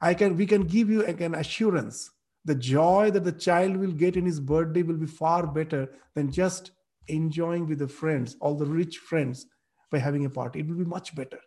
I 0.00 0.14
can 0.14 0.36
we 0.36 0.46
can 0.46 0.62
give 0.62 0.90
you 0.90 1.04
an 1.04 1.34
assurance. 1.34 2.10
The 2.44 2.54
joy 2.54 3.10
that 3.12 3.24
the 3.24 3.32
child 3.32 3.76
will 3.76 3.92
get 3.92 4.16
in 4.16 4.24
his 4.24 4.40
birthday 4.40 4.82
will 4.82 4.96
be 4.96 5.06
far 5.06 5.46
better 5.46 5.90
than 6.14 6.30
just 6.30 6.70
enjoying 7.08 7.66
with 7.66 7.78
the 7.78 7.88
friends 7.88 8.36
all 8.40 8.54
the 8.54 8.66
rich 8.66 8.98
friends 8.98 9.46
by 9.90 9.98
having 9.98 10.24
a 10.24 10.30
party. 10.30 10.60
It 10.60 10.68
will 10.68 10.76
be 10.76 10.84
much 10.84 11.14
better 11.14 11.38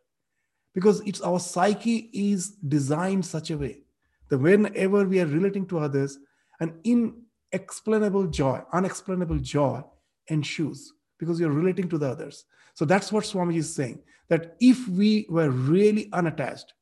because 0.73 1.01
it's 1.01 1.21
our 1.21 1.39
psyche 1.39 2.09
is 2.13 2.51
designed 2.67 3.25
such 3.25 3.51
a 3.51 3.57
way 3.57 3.81
that 4.29 4.37
whenever 4.37 5.05
we 5.05 5.19
are 5.19 5.25
relating 5.25 5.65
to 5.67 5.79
others, 5.79 6.17
an 6.59 6.79
inexplainable 6.83 8.27
joy, 8.27 8.61
unexplainable 8.71 9.39
joy 9.39 9.83
ensues 10.27 10.93
because 11.19 11.39
you're 11.39 11.51
relating 11.51 11.89
to 11.89 11.97
the 11.97 12.09
others. 12.09 12.45
So 12.73 12.85
that's 12.85 13.11
what 13.11 13.25
Swamiji 13.25 13.57
is 13.57 13.73
saying 13.73 14.01
that 14.29 14.55
if 14.61 14.87
we 14.87 15.25
were 15.29 15.49
really 15.49 16.09
unattached, 16.13 16.73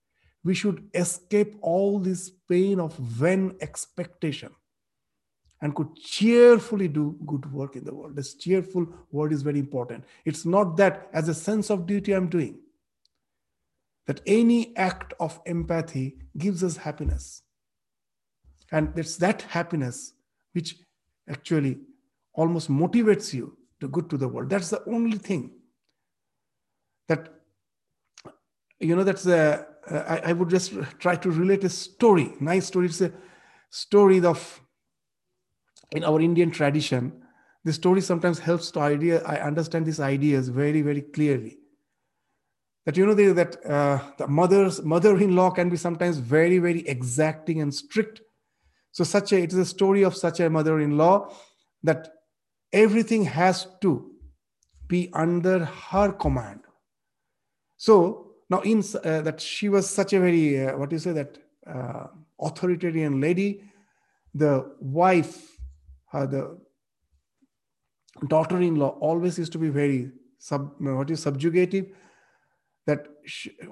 we 0.44 0.54
should 0.54 0.88
escape 0.94 1.58
all 1.62 2.00
this 2.00 2.30
pain 2.48 2.80
of 2.80 3.20
when 3.20 3.56
expectation 3.60 4.52
and 5.62 5.76
could 5.76 5.94
cheerfully 5.96 6.88
do 6.88 7.18
good 7.26 7.52
work 7.52 7.76
in 7.76 7.84
the 7.84 7.94
world. 7.94 8.16
This 8.16 8.36
cheerful 8.36 8.88
word 9.12 9.34
is 9.34 9.42
very 9.42 9.60
important. 9.60 10.06
It's 10.26 10.46
not 10.46 10.78
that 10.78 11.10
as 11.12 11.28
a 11.28 11.34
sense 11.34 11.70
of 11.70 11.86
duty 11.86 12.14
I'm 12.14 12.30
doing, 12.30 12.60
that 14.10 14.22
any 14.26 14.76
act 14.76 15.14
of 15.20 15.40
empathy 15.46 16.18
gives 16.36 16.64
us 16.64 16.78
happiness. 16.78 17.44
And 18.72 18.92
it's 18.98 19.18
that 19.18 19.44
happiness 19.44 20.14
which 20.54 20.78
actually 21.30 21.78
almost 22.34 22.72
motivates 22.72 23.36
you 23.36 23.56
to 23.80 23.88
good 23.88 24.10
to 24.10 24.18
the 24.18 24.28
world. 24.28 24.50
That's 24.50 24.72
the 24.72 24.84
only 24.88 25.20
thing 25.20 25.52
that, 27.08 27.30
you 28.80 28.96
know, 28.96 29.04
that's 29.04 29.28
a, 29.28 29.68
uh, 29.88 30.00
I, 30.08 30.30
I 30.30 30.34
would 30.34 30.50
just 30.50 30.74
try 30.98 31.16
to 31.16 31.30
relate 31.30 31.64
a 31.64 31.70
story, 31.70 32.34
nice 32.40 32.66
story. 32.66 32.88
It's 32.88 33.02
a 33.02 33.14
story 33.70 34.26
of 34.26 34.60
in 35.92 36.04
our 36.04 36.20
Indian 36.20 36.50
tradition, 36.50 37.22
the 37.64 37.74
story 37.74 38.02
sometimes 38.02 38.40
helps 38.40 38.72
to 38.72 38.80
idea. 38.80 39.22
I 39.24 39.36
understand 39.36 39.86
these 39.86 40.00
ideas 40.00 40.50
very, 40.50 40.82
very 40.82 41.04
clearly. 41.04 41.60
That 42.90 42.98
you 42.98 43.06
know 43.06 43.14
that 43.14 43.64
uh, 43.64 44.00
the 44.18 44.28
mother's 44.28 44.82
mother-in-law 44.82 45.52
can 45.52 45.70
be 45.70 45.78
sometimes 45.78 46.18
very, 46.18 46.58
very 46.58 46.80
exacting 46.88 47.62
and 47.62 47.72
strict. 47.72 48.22
So 48.94 49.04
such 49.04 49.32
a 49.32 49.38
it 49.38 49.54
is 49.54 49.60
a 49.60 49.66
story 49.66 50.02
of 50.02 50.16
such 50.16 50.40
a 50.40 50.50
mother-in-law 50.50 51.32
that 51.84 52.12
everything 52.74 53.26
has 53.26 53.68
to 53.82 54.10
be 54.88 55.12
under 55.14 55.66
her 55.66 56.12
command. 56.12 56.62
So 57.78 58.32
now 58.50 58.62
in 58.62 58.80
uh, 58.80 59.22
that 59.22 59.40
she 59.40 59.70
was 59.70 59.88
such 59.88 60.14
a 60.14 60.20
very 60.20 60.60
uh, 60.60 60.76
what 60.76 60.90
do 60.90 60.96
you 60.96 61.00
say 61.00 61.12
that 61.12 61.38
uh, 61.68 62.08
authoritarian 62.42 63.22
lady, 63.22 63.66
the 64.34 64.66
wife 64.80 65.56
uh, 66.12 66.26
the 66.26 66.58
daughter-in-law 68.28 68.98
always 69.00 69.38
used 69.38 69.52
to 69.52 69.60
be 69.60 69.70
very 69.70 70.12
sub, 70.40 70.74
what 70.80 71.12
is 71.12 71.22
subjugative 71.22 71.86
that 72.90 73.02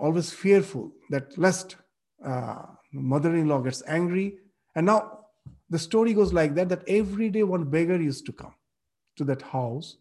always 0.05 0.31
fearful 0.43 0.85
that 1.13 1.37
lest 1.45 1.75
uh, 2.31 2.63
mother-in-law 2.93 3.59
gets 3.67 3.81
angry. 3.87 4.27
And 4.75 4.85
now 4.85 4.99
the 5.69 5.79
story 5.79 6.13
goes 6.13 6.33
like 6.39 6.53
that, 6.55 6.69
that 6.69 6.83
every 6.87 7.29
day 7.29 7.43
one 7.43 7.65
beggar 7.75 7.99
used 8.09 8.25
to 8.27 8.33
come 8.41 8.53
to 9.17 9.23
that 9.25 9.41
house. 9.41 9.97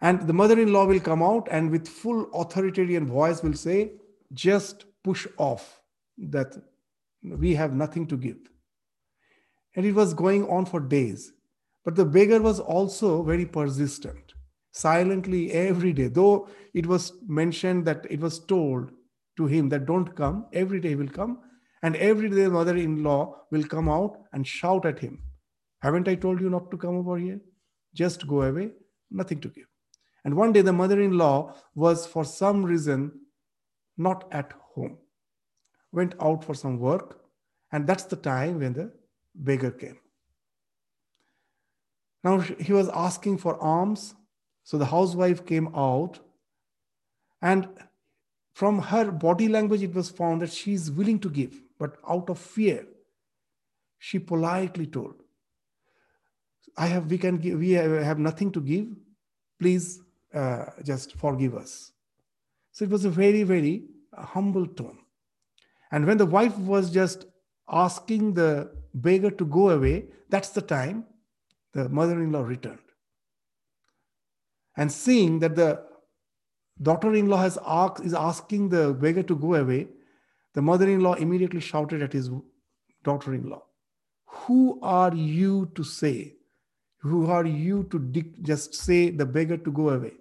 And 0.00 0.26
the 0.26 0.32
mother-in-law 0.32 0.86
will 0.86 1.00
come 1.00 1.22
out 1.22 1.46
and 1.50 1.70
with 1.70 1.86
full 1.86 2.28
authoritarian 2.34 3.06
voice 3.06 3.42
will 3.42 3.54
say, 3.54 3.92
just 4.32 4.86
push 5.04 5.26
off 5.36 5.80
that 6.18 6.56
we 7.22 7.54
have 7.54 7.72
nothing 7.72 8.06
to 8.08 8.16
give. 8.16 8.38
And 9.76 9.86
it 9.86 9.94
was 9.94 10.12
going 10.12 10.48
on 10.48 10.66
for 10.66 10.80
days. 10.80 11.32
But 11.84 11.94
the 11.94 12.04
beggar 12.04 12.40
was 12.42 12.58
also 12.60 13.22
very 13.22 13.46
persistent, 13.46 14.31
silently 14.72 15.52
every 15.52 15.92
day. 15.92 16.08
Though 16.08 16.48
it 16.74 16.86
was 16.86 17.12
mentioned 17.26 17.86
that 17.86 18.06
it 18.10 18.20
was 18.20 18.40
told 18.40 18.90
to 19.36 19.46
him 19.46 19.68
that 19.68 19.86
don't 19.86 20.14
come, 20.16 20.46
every 20.52 20.80
day 20.80 20.94
will 20.94 21.08
come. 21.08 21.38
And 21.82 21.96
every 21.96 22.28
day 22.28 22.42
the 22.42 22.50
mother 22.50 22.76
in 22.76 23.02
law 23.02 23.36
will 23.50 23.64
come 23.64 23.88
out 23.88 24.18
and 24.32 24.46
shout 24.46 24.86
at 24.86 24.98
him, 24.98 25.22
Haven't 25.80 26.08
I 26.08 26.14
told 26.14 26.40
you 26.40 26.48
not 26.48 26.70
to 26.70 26.76
come 26.76 26.96
over 26.96 27.18
here? 27.18 27.40
Just 27.94 28.26
go 28.26 28.42
away, 28.42 28.70
nothing 29.10 29.40
to 29.40 29.48
give. 29.48 29.66
And 30.24 30.36
one 30.36 30.52
day 30.52 30.62
the 30.62 30.72
mother 30.72 31.00
in 31.00 31.18
law 31.18 31.56
was, 31.74 32.06
for 32.06 32.24
some 32.24 32.64
reason, 32.64 33.12
not 33.96 34.28
at 34.30 34.52
home, 34.74 34.98
went 35.90 36.14
out 36.20 36.44
for 36.44 36.54
some 36.54 36.78
work. 36.78 37.20
And 37.72 37.86
that's 37.86 38.04
the 38.04 38.16
time 38.16 38.60
when 38.60 38.74
the 38.74 38.92
beggar 39.34 39.72
came. 39.72 39.98
Now 42.22 42.38
he 42.38 42.72
was 42.72 42.88
asking 42.90 43.38
for 43.38 43.60
alms. 43.60 44.14
So 44.64 44.78
the 44.78 44.86
housewife 44.86 45.44
came 45.44 45.68
out, 45.74 46.20
and 47.40 47.68
from 48.52 48.78
her 48.80 49.10
body 49.10 49.48
language, 49.48 49.82
it 49.82 49.94
was 49.94 50.10
found 50.10 50.42
that 50.42 50.52
she 50.52 50.72
is 50.74 50.90
willing 50.90 51.18
to 51.20 51.30
give, 51.30 51.60
but 51.78 51.96
out 52.08 52.30
of 52.30 52.38
fear, 52.38 52.86
she 53.98 54.18
politely 54.18 54.86
told, 54.86 55.14
"I 56.76 56.86
have, 56.86 57.10
we 57.10 57.18
can 57.18 57.38
give, 57.38 57.58
we 57.58 57.70
have 57.70 58.18
nothing 58.18 58.52
to 58.52 58.60
give. 58.60 58.86
Please, 59.58 60.00
uh, 60.34 60.66
just 60.84 61.14
forgive 61.14 61.54
us." 61.54 61.92
So 62.70 62.84
it 62.84 62.90
was 62.90 63.04
a 63.04 63.10
very, 63.10 63.42
very 63.42 63.88
humble 64.14 64.66
tone. 64.66 64.98
And 65.90 66.06
when 66.06 66.18
the 66.18 66.26
wife 66.26 66.56
was 66.58 66.90
just 66.90 67.26
asking 67.68 68.34
the 68.34 68.70
beggar 68.94 69.30
to 69.30 69.44
go 69.44 69.70
away, 69.70 70.08
that's 70.28 70.50
the 70.50 70.62
time 70.62 71.04
the 71.72 71.88
mother 71.88 72.22
in 72.22 72.32
law 72.32 72.42
returned. 72.42 72.91
And 74.76 74.90
seeing 74.90 75.38
that 75.40 75.56
the 75.56 75.82
daughter 76.80 77.14
in 77.14 77.28
law 77.28 77.38
has 77.38 77.58
asked, 77.66 78.04
is 78.04 78.14
asking 78.14 78.70
the 78.70 78.92
beggar 78.94 79.22
to 79.22 79.36
go 79.36 79.54
away, 79.54 79.88
the 80.54 80.62
mother 80.62 80.88
in 80.88 81.00
law 81.00 81.14
immediately 81.14 81.60
shouted 81.60 82.02
at 82.02 82.12
his 82.12 82.30
daughter 83.04 83.34
in 83.34 83.48
law, 83.48 83.62
Who 84.26 84.78
are 84.82 85.14
you 85.14 85.70
to 85.74 85.84
say? 85.84 86.34
Who 86.98 87.30
are 87.30 87.44
you 87.44 87.88
to 87.90 87.98
just 88.42 88.74
say 88.74 89.10
the 89.10 89.26
beggar 89.26 89.56
to 89.56 89.72
go 89.72 89.90
away? 89.90 90.12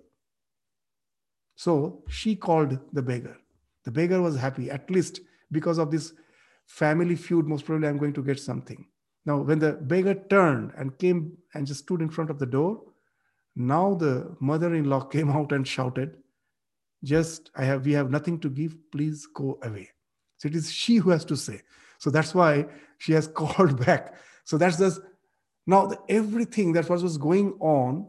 So 1.55 2.03
she 2.09 2.35
called 2.35 2.79
the 2.91 3.01
beggar. 3.01 3.37
The 3.83 3.91
beggar 3.91 4.21
was 4.21 4.35
happy, 4.35 4.71
at 4.71 4.89
least 4.89 5.21
because 5.51 5.77
of 5.77 5.91
this 5.91 6.13
family 6.65 7.15
feud, 7.15 7.47
most 7.47 7.65
probably 7.65 7.87
I'm 7.87 7.97
going 7.97 8.13
to 8.13 8.23
get 8.23 8.39
something. 8.39 8.87
Now, 9.25 9.37
when 9.41 9.59
the 9.59 9.73
beggar 9.73 10.15
turned 10.15 10.71
and 10.75 10.97
came 10.97 11.37
and 11.53 11.67
just 11.67 11.81
stood 11.81 12.01
in 12.01 12.09
front 12.09 12.29
of 12.29 12.39
the 12.39 12.45
door, 12.45 12.81
now 13.55 13.93
the 13.95 14.35
mother-in-law 14.39 15.05
came 15.05 15.29
out 15.37 15.51
and 15.51 15.67
shouted, 15.67 16.17
just 17.03 17.49
I 17.55 17.63
have 17.63 17.85
we 17.85 17.93
have 17.93 18.11
nothing 18.11 18.39
to 18.41 18.49
give, 18.49 18.75
please 18.91 19.25
go 19.25 19.59
away. 19.63 19.89
So 20.37 20.47
it 20.47 20.55
is 20.55 20.71
she 20.71 20.97
who 20.97 21.09
has 21.09 21.25
to 21.25 21.35
say. 21.35 21.61
So 21.97 22.09
that's 22.09 22.33
why 22.35 22.67
she 22.97 23.13
has 23.13 23.27
called 23.39 23.83
back. 23.85 24.15
So 24.43 24.57
that's 24.57 24.77
just 24.77 25.01
now 25.65 25.87
the, 25.87 25.99
everything 26.09 26.73
that 26.73 26.89
was, 26.89 27.03
was 27.03 27.17
going 27.17 27.53
on 27.59 28.07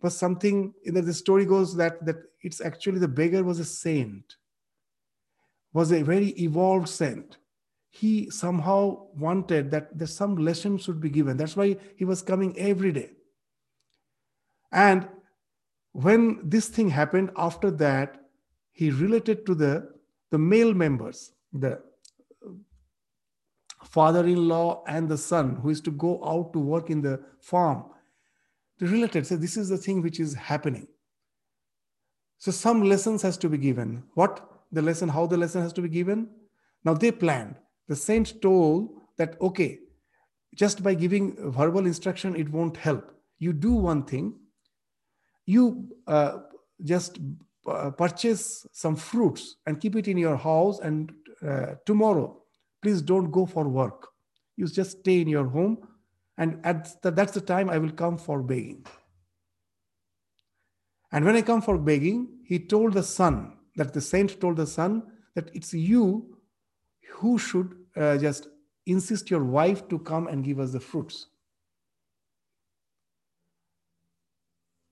was 0.00 0.16
something 0.16 0.74
in 0.84 0.94
the, 0.94 1.02
the 1.02 1.14
story 1.14 1.44
goes 1.44 1.76
that 1.76 2.04
that 2.04 2.16
it's 2.40 2.60
actually 2.60 2.98
the 2.98 3.08
beggar 3.08 3.44
was 3.44 3.60
a 3.60 3.64
saint, 3.64 4.36
was 5.72 5.92
a 5.92 6.02
very 6.02 6.30
evolved 6.30 6.88
saint 6.88 7.38
he 7.94 8.30
somehow 8.30 9.06
wanted 9.14 9.70
that 9.70 9.96
there's 9.96 10.14
some 10.14 10.36
lesson 10.36 10.78
should 10.78 10.98
be 10.98 11.10
given. 11.10 11.36
That's 11.36 11.54
why 11.54 11.76
he 11.94 12.06
was 12.06 12.22
coming 12.22 12.58
every 12.58 12.90
day. 12.90 13.10
And 14.72 15.08
when 15.92 16.40
this 16.42 16.68
thing 16.68 16.90
happened, 16.90 17.30
after 17.36 17.70
that, 17.72 18.20
he 18.72 18.90
related 18.90 19.44
to 19.46 19.54
the, 19.54 19.90
the 20.30 20.38
male 20.38 20.72
members, 20.72 21.32
the 21.52 21.80
father-in-law 23.84 24.84
and 24.86 25.08
the 25.08 25.18
son 25.18 25.56
who 25.56 25.68
is 25.68 25.80
to 25.82 25.90
go 25.90 26.24
out 26.24 26.52
to 26.54 26.58
work 26.58 26.88
in 26.88 27.02
the 27.02 27.20
farm. 27.40 27.84
They 28.78 28.86
related, 28.86 29.26
so 29.26 29.36
this 29.36 29.56
is 29.56 29.68
the 29.68 29.76
thing 29.76 30.00
which 30.00 30.18
is 30.18 30.34
happening. 30.34 30.88
So 32.38 32.50
some 32.50 32.82
lessons 32.82 33.20
has 33.22 33.36
to 33.38 33.48
be 33.48 33.58
given. 33.58 34.02
What 34.14 34.48
the 34.72 34.80
lesson, 34.80 35.10
how 35.10 35.26
the 35.26 35.36
lesson 35.36 35.62
has 35.62 35.72
to 35.74 35.82
be 35.82 35.88
given? 35.88 36.28
Now 36.84 36.94
they 36.94 37.12
planned 37.12 37.56
the 37.88 37.96
saint 37.96 38.40
told 38.40 38.90
that, 39.18 39.36
okay, 39.40 39.80
just 40.54 40.82
by 40.82 40.94
giving 40.94 41.36
verbal 41.50 41.86
instruction, 41.86 42.36
it 42.36 42.48
won't 42.48 42.76
help. 42.76 43.14
You 43.38 43.52
do 43.52 43.72
one 43.72 44.04
thing, 44.04 44.34
you 45.46 45.88
uh, 46.06 46.38
just 46.84 47.18
uh, 47.66 47.90
purchase 47.90 48.66
some 48.72 48.96
fruits 48.96 49.56
and 49.66 49.80
keep 49.80 49.96
it 49.96 50.08
in 50.08 50.18
your 50.18 50.36
house, 50.36 50.80
and 50.80 51.12
uh, 51.46 51.74
tomorrow, 51.86 52.42
please 52.82 53.02
don't 53.02 53.30
go 53.30 53.46
for 53.46 53.68
work. 53.68 54.08
You 54.56 54.66
just 54.66 55.00
stay 55.00 55.20
in 55.20 55.28
your 55.28 55.46
home, 55.46 55.78
and 56.38 56.60
at 56.64 57.00
the, 57.02 57.10
that's 57.10 57.32
the 57.32 57.40
time 57.40 57.70
I 57.70 57.78
will 57.78 57.92
come 57.92 58.18
for 58.18 58.42
begging. 58.42 58.84
And 61.12 61.24
when 61.24 61.36
I 61.36 61.42
come 61.42 61.62
for 61.62 61.78
begging, 61.78 62.28
he 62.44 62.58
told 62.58 62.94
the 62.94 63.02
son, 63.02 63.52
that 63.76 63.92
the 63.92 64.00
saint 64.00 64.40
told 64.40 64.56
the 64.56 64.66
son, 64.66 65.02
that 65.34 65.50
it's 65.54 65.72
you 65.72 66.36
who 67.10 67.38
should 67.38 67.76
uh, 67.96 68.16
just 68.18 68.48
insist 68.86 69.30
your 69.30 69.44
wife 69.44 69.88
to 69.88 69.98
come 69.98 70.26
and 70.26 70.44
give 70.44 70.58
us 70.58 70.72
the 70.72 70.80
fruits. 70.80 71.28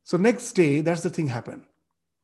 So 0.04 0.16
next 0.16 0.52
day, 0.52 0.80
that's 0.80 1.02
the 1.02 1.10
thing 1.10 1.28
happened. 1.28 1.64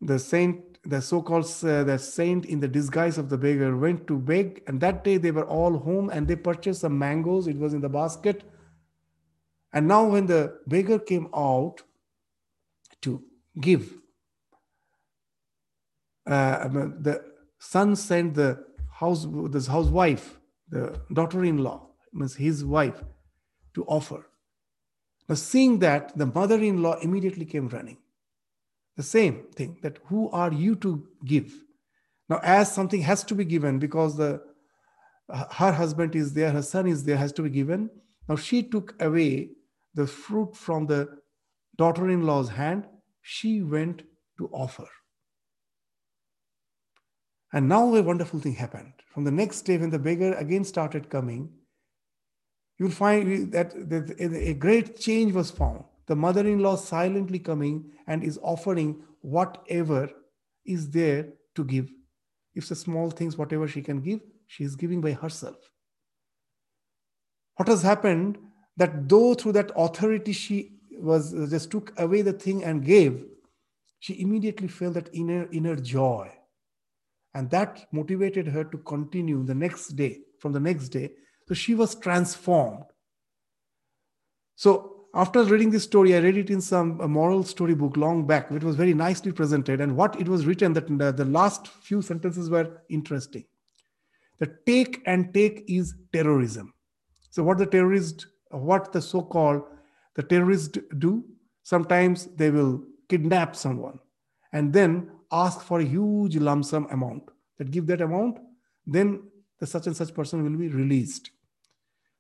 The 0.01 0.19
saint, 0.19 0.79
the 0.85 1.01
so-called 1.01 1.45
uh, 1.63 1.85
the 1.85 1.99
saint 1.99 2.45
in 2.47 2.61
the 2.61 2.69
disguise 2.69 3.19
of 3.19 3.29
the 3.29 3.39
beggar, 3.39 3.77
went 3.77 4.07
to 4.09 4.19
beg, 4.19 4.63
and 4.67 4.81
that 4.81 5.05
day 5.05 5.17
they 5.17 5.31
were 5.31 5.47
all 5.47 5.79
home 5.79 6.11
and 6.11 6.27
they 6.27 6.37
purchased 6.37 6.81
some 6.81 6.99
mangoes. 6.99 7.47
It 7.47 7.57
was 7.57 7.75
in 7.75 7.81
the 7.81 7.89
basket. 7.89 8.43
And 9.73 9.89
now, 9.89 10.05
when 10.07 10.27
the 10.27 10.59
beggar 10.67 10.99
came 10.99 11.29
out 11.35 11.83
to 13.03 13.23
give, 13.61 13.93
uh, 16.27 16.69
the 16.69 17.23
son 17.59 17.95
sent 17.97 18.35
the 18.35 18.65
house, 18.91 19.27
this 19.51 19.67
housewife 19.67 20.39
the 20.69 21.01
daughter-in-law, 21.13 21.87
means 22.13 22.35
his 22.35 22.65
wife, 22.65 23.03
to 23.75 23.85
offer. 23.85 24.27
Now, 25.29 25.35
seeing 25.35 25.81
that, 25.81 26.17
the 26.17 26.27
mother-in-law 26.27 27.01
immediately 27.01 27.45
came 27.45 27.69
running. 27.69 27.99
The 28.97 29.03
same 29.03 29.47
thing 29.55 29.79
that 29.83 29.99
who 30.07 30.31
are 30.31 30.53
you 30.53 30.77
to 30.77 31.07
give? 31.25 31.53
Now, 32.29 32.41
as 32.43 32.73
something 32.73 33.03
has 33.03 33.25
to 33.25 33.35
be 33.35 33.45
given 33.45 33.79
because 33.79 34.17
the 34.17 34.43
her 35.29 35.73
husband 35.73 36.15
is 36.15 36.35
there, 36.35 36.53
her 36.53 36.63
son 36.63 36.87
is 36.87 37.05
there, 37.05 37.17
has 37.17 37.33
to 37.33 37.43
be 37.43 37.51
given. 37.51 37.91
Now 38.29 38.37
she 38.37 38.63
took 38.63 38.95
away 39.01 39.51
the 39.95 40.07
fruit 40.07 40.57
from 40.57 40.87
the 40.87 41.09
daughter-in-law's 41.77 42.51
hand. 42.51 42.87
She 43.23 43.63
went 43.63 44.03
to 44.39 44.49
offer. 44.53 44.87
And 47.53 47.69
now 47.69 47.95
a 47.95 48.03
wonderful 48.03 48.41
thing 48.41 48.55
happened. 48.55 48.93
From 49.13 49.25
the 49.25 49.31
next 49.31 49.63
day, 49.63 49.79
when 49.79 49.91
the 49.91 49.99
beggar 49.99 50.35
again 50.35 50.65
started 50.65 51.11
coming, 51.11 51.51
you'll 52.79 52.91
find 52.91 53.53
that, 53.53 53.75
a 54.21 54.55
great 54.55 54.99
change 54.99 55.33
was 55.33 55.51
found. 55.51 55.85
The 56.07 56.17
mother 56.17 56.47
in 56.47 56.61
law 56.61 56.77
silently 56.77 57.39
coming 57.39 57.91
and 58.07 58.23
is 58.23 58.39
offering 58.43 59.03
whatever 59.21 60.09
is 60.65 60.91
there 60.91 61.29
to 61.57 61.65
give. 61.65 61.91
If 62.55 62.69
the 62.69 62.77
small 62.77 63.11
things, 63.11 63.37
whatever 63.37 63.67
she 63.67 63.83
can 63.83 64.01
give, 64.01 64.21
she 64.47 64.65
is 64.65 64.77
giving 64.77 65.01
by 65.01 65.13
herself. 65.13 65.57
What 67.57 67.69
has 67.69 67.83
happened 67.83 68.39
that 68.77 69.09
though 69.09 69.35
through 69.35 69.53
that 69.53 69.73
authority 69.75 70.33
she 70.33 70.79
was 70.93 71.33
just 71.51 71.71
took 71.71 71.99
away 71.99 72.23
the 72.23 72.33
thing 72.33 72.65
and 72.65 72.85
gave, 72.85 73.25
she 73.99 74.21
immediately 74.21 74.69
felt 74.69 74.95
that 74.95 75.11
inner 75.13 75.49
inner 75.51 75.77
joy 75.77 76.31
and 77.35 77.51
that 77.51 77.87
motivated 77.93 78.47
her 78.47 78.65
to 78.65 78.79
continue 78.79 79.43
the 79.45 79.55
next 79.55 79.89
day, 79.89 80.21
from 80.41 80.53
the 80.53 80.61
next 80.61 80.89
day. 80.89 81.11
So 81.49 81.55
she 81.55 81.75
was 81.75 81.95
transformed. 81.95 82.85
So 84.57 85.07
after 85.15 85.45
reading 85.45 85.71
this 85.71 85.85
story, 85.85 86.15
I 86.15 86.19
read 86.19 86.37
it 86.37 86.51
in 86.51 86.61
some 86.61 86.97
moral 87.11 87.43
story 87.45 87.75
book 87.75 87.97
long 87.97 88.27
back. 88.27 88.51
It 88.51 88.63
was 88.63 88.77
very 88.77 88.95
nicely 88.95 89.33
presented, 89.33 89.81
and 89.81 89.97
what 89.97 90.21
it 90.21 90.29
was 90.29 90.45
written 90.45 90.73
that 90.75 90.89
the, 90.99 91.13
the 91.13 91.25
last 91.25 91.69
few 91.69 92.03
sentences 92.03 92.51
were 92.51 92.83
interesting. 92.89 93.45
The 94.39 94.55
take 94.67 95.03
and 95.07 95.33
take 95.33 95.65
is 95.69 95.95
terrorism. 96.13 96.75
So 97.31 97.43
what 97.43 97.59
the 97.59 97.67
terrorist, 97.67 98.27
what 98.51 98.93
the 98.93 99.01
so-called 99.01 99.63
the 100.15 100.23
terrorists 100.23 100.79
do, 100.99 101.25
sometimes 101.63 102.27
they 102.27 102.51
will 102.51 102.83
kidnap 103.09 103.55
someone 103.57 103.99
and 104.53 104.73
then 104.73 105.11
ask 105.31 105.61
for 105.63 105.81
a 105.81 105.85
huge 105.85 106.37
lump 106.37 106.65
sum 106.65 106.87
amount. 106.91 107.31
That 107.59 107.71
give 107.71 107.87
that 107.87 108.03
amount, 108.03 108.39
then 108.87 109.23
the 109.59 109.67
such 109.67 109.87
and 109.87 109.97
such 109.97 110.13
person 110.13 110.43
will 110.43 110.59
be 110.59 110.69
released. 110.69 111.31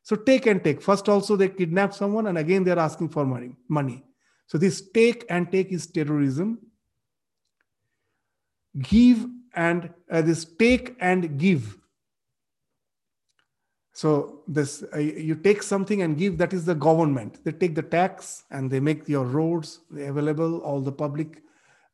So 0.06 0.14
take 0.14 0.46
and 0.46 0.62
take. 0.62 0.80
First, 0.80 1.08
also 1.08 1.34
they 1.34 1.48
kidnap 1.48 1.92
someone, 1.92 2.28
and 2.28 2.38
again 2.38 2.62
they're 2.62 2.78
asking 2.78 3.08
for 3.08 3.26
money. 3.26 3.56
Money. 3.66 4.04
So 4.46 4.56
this 4.56 4.88
take 4.94 5.24
and 5.28 5.50
take 5.50 5.72
is 5.72 5.88
terrorism. 5.88 6.60
Give 8.80 9.26
and 9.56 9.90
uh, 10.08 10.22
this 10.22 10.44
take 10.44 10.94
and 11.00 11.36
give. 11.36 11.76
So 13.94 14.42
this 14.46 14.84
uh, 14.94 14.98
you 14.98 15.34
take 15.34 15.64
something 15.64 16.02
and 16.02 16.16
give. 16.16 16.38
That 16.38 16.52
is 16.52 16.64
the 16.64 16.76
government. 16.76 17.44
They 17.44 17.50
take 17.50 17.74
the 17.74 17.82
tax 17.82 18.44
and 18.52 18.70
they 18.70 18.78
make 18.78 19.08
your 19.08 19.24
roads 19.24 19.80
available, 19.90 20.60
all 20.60 20.80
the 20.82 20.92
public 20.92 21.42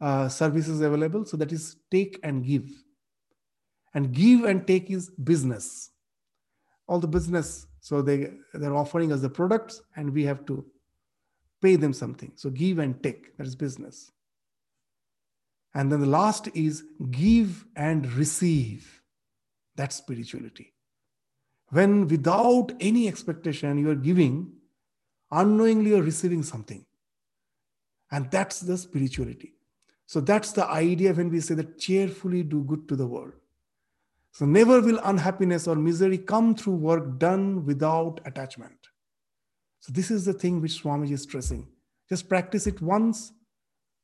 uh, 0.02 0.28
services 0.28 0.82
available. 0.82 1.24
So 1.24 1.38
that 1.38 1.50
is 1.50 1.76
take 1.90 2.20
and 2.22 2.44
give. 2.44 2.68
And 3.94 4.12
give 4.12 4.44
and 4.44 4.66
take 4.66 4.90
is 4.90 5.08
business. 5.08 5.88
All 6.86 6.98
the 7.00 7.08
business 7.08 7.68
so 7.82 8.00
they, 8.00 8.30
they're 8.54 8.76
offering 8.76 9.12
us 9.12 9.20
the 9.20 9.28
products 9.28 9.82
and 9.96 10.14
we 10.14 10.24
have 10.24 10.46
to 10.46 10.64
pay 11.60 11.74
them 11.74 11.92
something. 11.92 12.30
So 12.36 12.48
give 12.48 12.78
and 12.78 13.02
take, 13.02 13.36
that 13.36 13.46
is 13.46 13.56
business. 13.56 14.12
And 15.74 15.90
then 15.90 16.00
the 16.00 16.06
last 16.06 16.48
is 16.54 16.84
give 17.10 17.66
and 17.74 18.10
receive. 18.12 19.02
That's 19.74 19.96
spirituality. 19.96 20.74
When 21.70 22.06
without 22.06 22.72
any 22.78 23.08
expectation 23.08 23.78
you 23.78 23.90
are 23.90 23.96
giving, 23.96 24.52
unknowingly 25.32 25.90
you're 25.90 26.02
receiving 26.02 26.44
something. 26.44 26.86
And 28.12 28.30
that's 28.30 28.60
the 28.60 28.78
spirituality. 28.78 29.54
So 30.06 30.20
that's 30.20 30.52
the 30.52 30.66
idea 30.66 31.14
when 31.14 31.30
we 31.30 31.40
say 31.40 31.54
that 31.54 31.78
cheerfully 31.80 32.44
do 32.44 32.62
good 32.62 32.86
to 32.88 32.94
the 32.94 33.06
world. 33.08 33.32
So 34.32 34.46
never 34.46 34.80
will 34.80 34.98
unhappiness 35.04 35.68
or 35.68 35.76
misery 35.76 36.18
come 36.18 36.54
through 36.54 36.74
work 36.74 37.18
done 37.18 37.64
without 37.64 38.20
attachment. 38.24 38.88
So 39.80 39.92
this 39.92 40.10
is 40.10 40.24
the 40.24 40.32
thing 40.32 40.60
which 40.60 40.82
Swamiji 40.82 41.12
is 41.12 41.22
stressing. 41.22 41.68
Just 42.08 42.28
practice 42.28 42.66
it 42.66 42.80
once, 42.80 43.32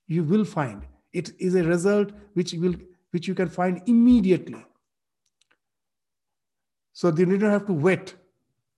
you 0.06 0.22
will 0.24 0.44
find 0.44 0.86
it 1.12 1.32
is 1.38 1.54
a 1.54 1.62
result 1.62 2.12
which 2.34 2.52
will 2.52 2.74
which 3.10 3.26
you 3.26 3.34
can 3.34 3.48
find 3.48 3.80
immediately. 3.86 4.62
So 6.92 7.08
you 7.08 7.38
don't 7.38 7.50
have 7.50 7.66
to 7.66 7.72
wait. 7.72 8.16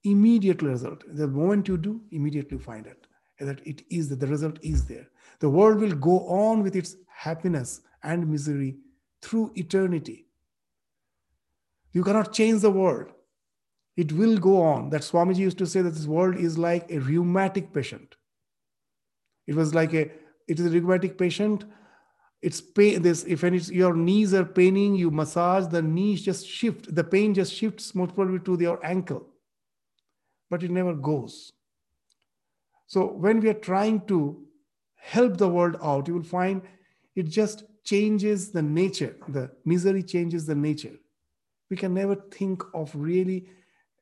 Immediate 0.04 0.62
result. 0.62 1.02
The 1.08 1.26
moment 1.26 1.68
you 1.68 1.76
do, 1.76 2.00
immediately 2.12 2.58
find 2.58 2.86
it. 2.86 3.06
And 3.38 3.48
That 3.48 3.66
it 3.66 3.82
is 3.90 4.08
that 4.10 4.20
the 4.20 4.26
result 4.26 4.58
is 4.62 4.86
there. 4.86 5.08
The 5.40 5.50
world 5.50 5.80
will 5.80 5.94
go 5.94 6.20
on 6.28 6.62
with 6.62 6.76
its 6.76 6.96
happiness 7.08 7.80
and 8.02 8.28
misery 8.28 8.76
through 9.20 9.52
eternity. 9.56 10.26
You 11.92 12.04
cannot 12.04 12.32
change 12.32 12.62
the 12.62 12.70
world. 12.70 13.08
It 13.96 14.12
will 14.12 14.38
go 14.38 14.62
on. 14.62 14.90
That 14.90 15.02
Swamiji 15.02 15.38
used 15.38 15.58
to 15.58 15.66
say 15.66 15.82
that 15.82 15.90
this 15.90 16.06
world 16.06 16.36
is 16.36 16.56
like 16.56 16.90
a 16.90 16.98
rheumatic 16.98 17.72
patient. 17.72 18.16
It 19.46 19.54
was 19.54 19.74
like 19.74 19.92
a, 19.92 20.10
it 20.48 20.60
is 20.60 20.66
a 20.66 20.70
rheumatic 20.70 21.18
patient. 21.18 21.64
It's 22.40 22.60
pain. 22.60 23.02
This 23.02 23.24
if 23.24 23.44
any 23.44 23.58
your 23.58 23.94
knees 23.94 24.32
are 24.32 24.44
paining, 24.44 24.94
you 24.94 25.10
massage 25.10 25.66
the 25.66 25.82
knees 25.82 26.22
just 26.22 26.46
shift. 26.46 26.94
The 26.94 27.04
pain 27.04 27.34
just 27.34 27.52
shifts 27.52 27.94
most 27.94 28.14
probably 28.14 28.38
to 28.40 28.56
your 28.58 28.84
ankle, 28.86 29.26
but 30.48 30.62
it 30.62 30.70
never 30.70 30.94
goes. 30.94 31.52
So 32.86 33.06
when 33.06 33.40
we 33.40 33.50
are 33.50 33.60
trying 33.68 34.06
to 34.06 34.42
help 34.96 35.36
the 35.36 35.48
world 35.48 35.76
out, 35.82 36.08
you 36.08 36.14
will 36.14 36.22
find 36.22 36.62
it 37.14 37.24
just 37.24 37.64
changes 37.84 38.50
the 38.52 38.62
nature. 38.62 39.16
The 39.28 39.50
misery 39.66 40.02
changes 40.02 40.46
the 40.46 40.54
nature 40.54 40.96
we 41.70 41.76
can 41.76 41.94
never 41.94 42.16
think 42.16 42.62
of 42.74 42.90
really 42.94 43.46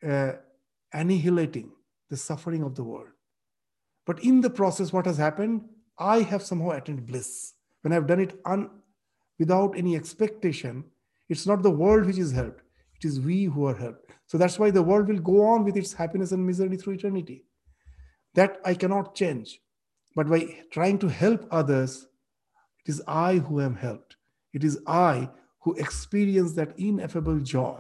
uh, 0.07 0.33
annihilating 0.93 1.71
the 2.11 2.17
suffering 2.17 2.63
of 2.63 2.75
the 2.75 2.83
world. 2.83 3.09
But 4.07 4.25
in 4.25 4.41
the 4.41 4.51
process, 4.51 4.93
what 4.93 5.07
has 5.07 5.19
happened? 5.19 5.63
I 5.99 6.23
have 6.23 6.43
somehow 6.43 6.71
attained 6.71 7.07
bliss. 7.07 7.53
When 7.83 7.93
I've 7.93 8.07
done 8.07 8.21
it 8.21 8.41
un, 8.47 8.71
without 9.39 9.77
any 9.77 9.97
expectation, 9.97 10.85
it's 11.29 11.47
not 11.47 11.63
the 11.63 11.71
world 11.71 12.07
which 12.07 12.19
is 12.19 12.33
helped, 12.33 12.63
it 12.97 13.07
is 13.07 13.21
we 13.21 13.45
who 13.45 13.67
are 13.67 13.75
helped. 13.75 14.11
So 14.27 14.39
that's 14.39 14.59
why 14.59 14.71
the 14.71 14.83
world 14.83 15.09
will 15.09 15.21
go 15.21 15.43
on 15.43 15.65
with 15.65 15.77
its 15.77 15.93
happiness 15.93 16.33
and 16.33 16.47
misery 16.47 16.77
through 16.77 16.95
eternity. 16.95 17.45
That 18.35 18.59
I 18.65 18.75
cannot 18.75 19.15
change. 19.15 19.61
But 20.17 20.29
by 20.29 20.65
trying 20.71 20.99
to 21.01 21.09
help 21.09 21.47
others, 21.51 22.07
it 22.85 22.91
is 22.91 23.03
I 23.07 23.37
who 23.37 23.61
am 23.61 23.77
helped. 23.77 24.17
It 24.53 24.65
is 24.65 24.81
I 24.87 25.29
who 25.69 25.75
experience 25.75 26.55
that 26.55 26.79
ineffable 26.79 27.39
joy 27.41 27.79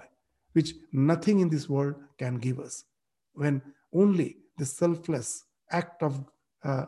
which 0.52 0.74
nothing 0.92 1.40
in 1.40 1.48
this 1.48 1.68
world 1.68 1.94
can 2.18 2.36
give 2.36 2.58
us. 2.58 2.84
When 3.32 3.62
only 3.94 4.36
the 4.58 4.66
selfless 4.66 5.44
act 5.70 6.02
of 6.02 6.22
uh, 6.64 6.86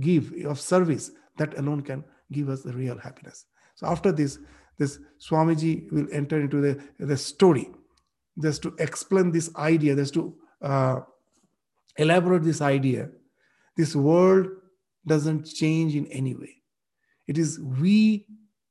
give 0.00 0.32
of 0.44 0.58
service 0.58 1.12
that 1.36 1.56
alone 1.58 1.82
can 1.82 2.02
give 2.32 2.48
us 2.48 2.62
the 2.62 2.72
real 2.72 2.98
happiness. 2.98 3.46
So 3.76 3.86
after 3.86 4.10
this 4.10 4.38
this 4.78 4.98
swamiji 5.24 5.92
will 5.92 6.08
enter 6.10 6.40
into 6.40 6.60
the, 6.60 6.82
the 6.98 7.16
story 7.16 7.70
just 8.42 8.62
to 8.62 8.74
explain 8.78 9.30
this 9.30 9.54
idea 9.56 9.94
just 9.94 10.14
to 10.14 10.34
uh, 10.60 11.00
elaborate 11.96 12.42
this 12.42 12.60
idea. 12.60 13.10
This 13.76 13.94
world 13.94 14.48
doesn't 15.06 15.46
change 15.46 15.94
in 15.94 16.06
any 16.08 16.34
way. 16.34 16.62
It 17.28 17.38
is 17.38 17.60
we 17.60 18.26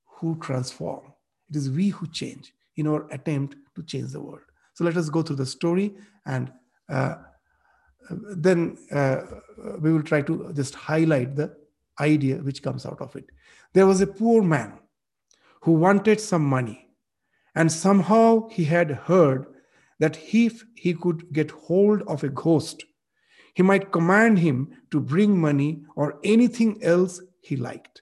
who 0.05 0.37
transform 0.39 1.14
it 1.49 1.55
is 1.55 1.69
we 1.69 1.89
who 1.89 2.07
change 2.07 2.53
in 2.75 2.87
our 2.87 3.09
attempt 3.11 3.55
to 3.75 3.83
change 3.83 4.11
the 4.11 4.21
world. 4.21 4.41
So 4.73 4.83
let 4.83 4.97
us 4.97 5.09
go 5.09 5.21
through 5.21 5.37
the 5.37 5.45
story 5.45 5.95
and 6.25 6.51
uh, 6.89 7.15
then 8.09 8.77
uh, 8.91 9.21
we 9.79 9.91
will 9.91 10.03
try 10.03 10.21
to 10.21 10.51
just 10.53 10.75
highlight 10.75 11.35
the 11.35 11.55
idea 11.99 12.37
which 12.37 12.61
comes 12.61 12.85
out 12.85 13.01
of 13.01 13.15
it. 13.15 13.25
There 13.73 13.87
was 13.87 14.01
a 14.01 14.07
poor 14.07 14.41
man 14.41 14.73
who 15.61 15.73
wanted 15.73 16.19
some 16.21 16.45
money, 16.45 16.87
and 17.55 17.71
somehow 17.71 18.47
he 18.49 18.65
had 18.65 18.91
heard 18.91 19.47
that 19.99 20.17
if 20.33 20.63
he 20.75 20.93
could 20.93 21.31
get 21.31 21.51
hold 21.51 22.01
of 22.03 22.23
a 22.23 22.29
ghost, 22.29 22.83
he 23.53 23.63
might 23.63 23.91
command 23.91 24.39
him 24.39 24.69
to 24.91 24.99
bring 24.99 25.37
money 25.37 25.83
or 25.95 26.19
anything 26.23 26.83
else 26.83 27.21
he 27.41 27.55
liked. 27.55 28.01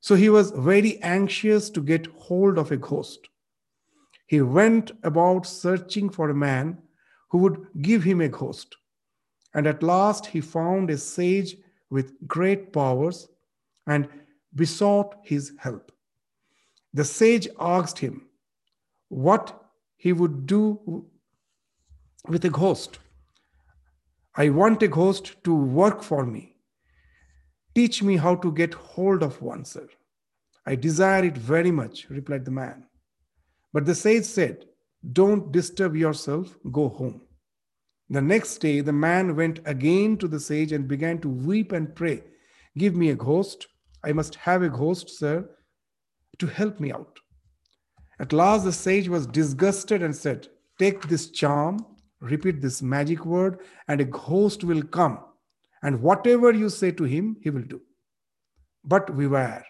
So 0.00 0.14
he 0.14 0.28
was 0.28 0.50
very 0.50 1.00
anxious 1.02 1.70
to 1.70 1.82
get 1.82 2.06
hold 2.06 2.58
of 2.58 2.72
a 2.72 2.76
ghost. 2.76 3.28
He 4.26 4.40
went 4.40 4.92
about 5.02 5.46
searching 5.46 6.08
for 6.08 6.30
a 6.30 6.34
man 6.34 6.78
who 7.30 7.38
would 7.38 7.66
give 7.82 8.02
him 8.02 8.20
a 8.20 8.28
ghost. 8.28 8.76
And 9.54 9.66
at 9.66 9.82
last 9.82 10.26
he 10.26 10.40
found 10.40 10.90
a 10.90 10.96
sage 10.96 11.56
with 11.90 12.12
great 12.26 12.72
powers 12.72 13.28
and 13.86 14.08
besought 14.54 15.16
his 15.22 15.52
help. 15.58 15.92
The 16.94 17.04
sage 17.04 17.48
asked 17.58 17.98
him 17.98 18.26
what 19.08 19.64
he 19.96 20.12
would 20.12 20.46
do 20.46 21.06
with 22.26 22.44
a 22.44 22.50
ghost. 22.50 22.98
I 24.34 24.48
want 24.48 24.82
a 24.82 24.88
ghost 24.88 25.42
to 25.44 25.54
work 25.54 26.02
for 26.02 26.24
me. 26.24 26.49
Teach 27.74 28.02
me 28.02 28.16
how 28.16 28.34
to 28.36 28.52
get 28.52 28.74
hold 28.74 29.22
of 29.22 29.40
one, 29.40 29.64
sir. 29.64 29.88
I 30.66 30.74
desire 30.74 31.24
it 31.24 31.36
very 31.36 31.70
much, 31.70 32.08
replied 32.10 32.44
the 32.44 32.50
man. 32.50 32.84
But 33.72 33.86
the 33.86 33.94
sage 33.94 34.24
said, 34.24 34.64
Don't 35.12 35.52
disturb 35.52 35.96
yourself, 35.96 36.56
go 36.72 36.88
home. 36.88 37.22
The 38.08 38.20
next 38.20 38.58
day, 38.58 38.80
the 38.80 38.92
man 38.92 39.36
went 39.36 39.60
again 39.64 40.16
to 40.18 40.26
the 40.26 40.40
sage 40.40 40.72
and 40.72 40.88
began 40.88 41.20
to 41.20 41.28
weep 41.28 41.70
and 41.70 41.94
pray, 41.94 42.24
Give 42.76 42.96
me 42.96 43.10
a 43.10 43.14
ghost. 43.14 43.68
I 44.02 44.12
must 44.12 44.34
have 44.36 44.62
a 44.62 44.68
ghost, 44.68 45.10
sir, 45.10 45.48
to 46.38 46.46
help 46.46 46.80
me 46.80 46.92
out. 46.92 47.20
At 48.18 48.32
last, 48.32 48.64
the 48.64 48.72
sage 48.72 49.08
was 49.08 49.26
disgusted 49.26 50.02
and 50.02 50.14
said, 50.14 50.48
Take 50.78 51.08
this 51.08 51.30
charm, 51.30 51.86
repeat 52.20 52.60
this 52.60 52.82
magic 52.82 53.24
word, 53.24 53.60
and 53.86 54.00
a 54.00 54.04
ghost 54.04 54.64
will 54.64 54.82
come 54.82 55.20
and 55.82 56.02
whatever 56.02 56.52
you 56.52 56.68
say 56.68 56.90
to 56.92 57.04
him, 57.04 57.36
he 57.40 57.50
will 57.50 57.62
do. 57.62 57.80
But 58.84 59.16
beware, 59.16 59.64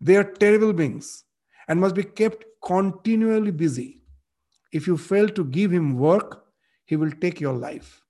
they 0.00 0.16
are 0.16 0.24
terrible 0.24 0.72
beings 0.72 1.24
and 1.68 1.80
must 1.80 1.94
be 1.94 2.04
kept 2.04 2.44
continually 2.64 3.50
busy. 3.50 4.00
If 4.72 4.86
you 4.86 4.96
fail 4.96 5.28
to 5.30 5.44
give 5.44 5.70
him 5.70 5.98
work, 5.98 6.44
he 6.84 6.96
will 6.96 7.10
take 7.10 7.40
your 7.40 7.54
life. 7.54 8.02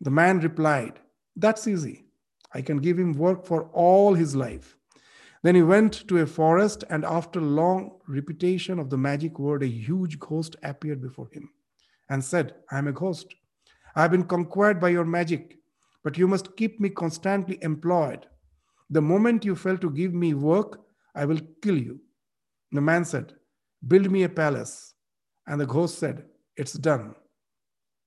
The 0.00 0.10
man 0.10 0.40
replied, 0.40 1.00
That's 1.36 1.66
easy. 1.66 2.06
I 2.54 2.62
can 2.62 2.78
give 2.78 2.98
him 2.98 3.12
work 3.14 3.44
for 3.44 3.64
all 3.72 4.14
his 4.14 4.34
life. 4.34 4.76
Then 5.42 5.54
he 5.54 5.62
went 5.62 6.08
to 6.08 6.18
a 6.18 6.26
forest, 6.26 6.82
and 6.90 7.04
after 7.04 7.40
long 7.40 7.98
repetition 8.08 8.78
of 8.78 8.90
the 8.90 8.98
magic 8.98 9.38
word, 9.38 9.62
a 9.62 9.68
huge 9.68 10.18
ghost 10.18 10.56
appeared 10.62 11.00
before 11.00 11.28
him 11.32 11.50
and 12.08 12.24
said, 12.24 12.54
I 12.70 12.78
am 12.78 12.88
a 12.88 12.92
ghost. 12.92 13.34
I 13.94 14.02
have 14.02 14.10
been 14.10 14.24
conquered 14.24 14.80
by 14.80 14.88
your 14.88 15.04
magic, 15.04 15.57
but 16.08 16.16
you 16.16 16.26
must 16.26 16.56
keep 16.56 16.80
me 16.80 16.88
constantly 16.88 17.58
employed. 17.60 18.24
The 18.88 19.02
moment 19.02 19.44
you 19.44 19.54
fail 19.54 19.76
to 19.76 19.90
give 19.90 20.14
me 20.14 20.32
work, 20.32 20.80
I 21.14 21.26
will 21.26 21.38
kill 21.60 21.76
you. 21.76 22.00
The 22.72 22.80
man 22.80 23.04
said, 23.04 23.34
Build 23.86 24.10
me 24.10 24.22
a 24.22 24.28
palace. 24.30 24.94
And 25.46 25.60
the 25.60 25.66
ghost 25.66 25.98
said, 25.98 26.24
It's 26.56 26.72
done. 26.72 27.14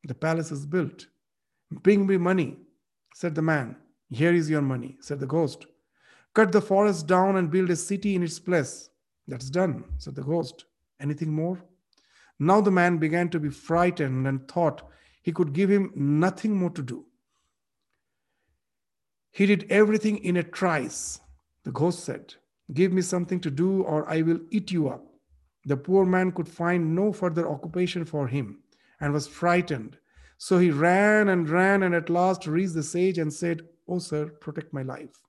The 0.05 0.15
palace 0.15 0.51
is 0.51 0.65
built. 0.65 1.05
Bring 1.69 2.07
me 2.07 2.17
money, 2.17 2.57
said 3.13 3.35
the 3.35 3.43
man. 3.43 3.75
Here 4.09 4.33
is 4.33 4.49
your 4.49 4.63
money, 4.63 4.97
said 4.99 5.19
the 5.19 5.27
ghost. 5.27 5.67
Cut 6.33 6.51
the 6.51 6.59
forest 6.59 7.05
down 7.05 7.35
and 7.35 7.51
build 7.51 7.69
a 7.69 7.75
city 7.75 8.15
in 8.15 8.23
its 8.23 8.39
place. 8.39 8.89
That's 9.27 9.51
done, 9.51 9.83
said 9.99 10.15
the 10.15 10.23
ghost. 10.23 10.65
Anything 10.99 11.31
more? 11.31 11.63
Now 12.39 12.61
the 12.61 12.71
man 12.71 12.97
began 12.97 13.29
to 13.29 13.39
be 13.39 13.49
frightened 13.51 14.25
and 14.25 14.47
thought 14.47 14.89
he 15.21 15.31
could 15.31 15.53
give 15.53 15.69
him 15.69 15.91
nothing 15.95 16.55
more 16.57 16.71
to 16.71 16.81
do. 16.81 17.05
He 19.31 19.45
did 19.45 19.65
everything 19.69 20.17
in 20.17 20.35
a 20.35 20.43
trice. 20.43 21.19
The 21.63 21.71
ghost 21.71 22.03
said, 22.03 22.35
Give 22.73 22.91
me 22.91 23.01
something 23.01 23.39
to 23.41 23.49
do, 23.51 23.81
or 23.83 24.09
I 24.09 24.21
will 24.21 24.39
eat 24.49 24.71
you 24.71 24.89
up. 24.89 25.05
The 25.65 25.77
poor 25.77 26.05
man 26.05 26.31
could 26.31 26.49
find 26.49 26.95
no 26.95 27.13
further 27.13 27.47
occupation 27.47 28.05
for 28.05 28.27
him 28.27 28.63
and 28.99 29.13
was 29.13 29.27
frightened. 29.27 29.97
So 30.37 30.57
he 30.57 30.71
ran 30.71 31.29
and 31.29 31.49
ran 31.49 31.83
and 31.83 31.93
at 31.93 32.09
last 32.09 32.47
reached 32.47 32.73
the 32.73 32.83
sage 32.83 33.17
and 33.17 33.31
said, 33.31 33.61
Oh, 33.87 33.99
sir, 33.99 34.27
protect 34.27 34.73
my 34.73 34.81
life. 34.81 35.21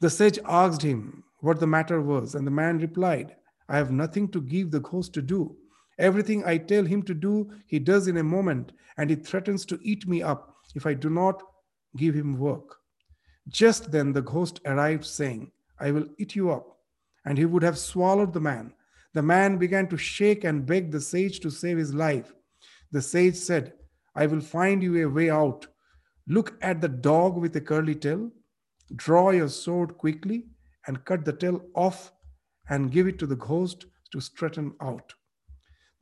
The 0.00 0.10
sage 0.10 0.38
asked 0.44 0.82
him 0.82 1.24
what 1.40 1.60
the 1.60 1.66
matter 1.66 2.00
was, 2.00 2.34
and 2.34 2.46
the 2.46 2.50
man 2.50 2.78
replied, 2.78 3.36
I 3.68 3.76
have 3.76 3.90
nothing 3.90 4.28
to 4.28 4.40
give 4.40 4.70
the 4.70 4.80
ghost 4.80 5.12
to 5.14 5.22
do. 5.22 5.56
Everything 5.98 6.44
I 6.44 6.56
tell 6.56 6.84
him 6.84 7.02
to 7.02 7.14
do, 7.14 7.52
he 7.66 7.78
does 7.78 8.08
in 8.08 8.16
a 8.16 8.22
moment, 8.22 8.72
and 8.96 9.10
he 9.10 9.16
threatens 9.16 9.66
to 9.66 9.78
eat 9.82 10.08
me 10.08 10.22
up 10.22 10.56
if 10.74 10.86
I 10.86 10.94
do 10.94 11.10
not 11.10 11.42
give 11.96 12.14
him 12.14 12.38
work. 12.38 12.76
Just 13.48 13.90
then 13.90 14.12
the 14.12 14.22
ghost 14.22 14.60
arrived, 14.64 15.04
saying, 15.04 15.50
I 15.78 15.90
will 15.90 16.06
eat 16.18 16.36
you 16.36 16.50
up. 16.50 16.78
And 17.24 17.36
he 17.36 17.44
would 17.44 17.62
have 17.62 17.78
swallowed 17.78 18.32
the 18.32 18.40
man. 18.40 18.72
The 19.12 19.22
man 19.22 19.58
began 19.58 19.88
to 19.88 19.96
shake 19.96 20.44
and 20.44 20.66
beg 20.66 20.90
the 20.90 21.00
sage 21.00 21.40
to 21.40 21.50
save 21.50 21.78
his 21.78 21.92
life. 21.92 22.32
The 22.92 23.02
sage 23.02 23.36
said, 23.36 23.74
I 24.14 24.26
will 24.26 24.40
find 24.40 24.82
you 24.82 25.04
a 25.04 25.10
way 25.10 25.30
out. 25.30 25.66
Look 26.28 26.56
at 26.62 26.80
the 26.80 26.88
dog 26.88 27.36
with 27.36 27.56
a 27.56 27.60
curly 27.60 27.94
tail. 27.94 28.30
Draw 28.94 29.30
your 29.30 29.48
sword 29.48 29.98
quickly 29.98 30.46
and 30.86 31.04
cut 31.04 31.24
the 31.24 31.32
tail 31.32 31.62
off 31.74 32.12
and 32.68 32.92
give 32.92 33.06
it 33.06 33.18
to 33.18 33.26
the 33.26 33.36
ghost 33.36 33.86
to 34.12 34.20
straighten 34.20 34.74
out. 34.80 35.14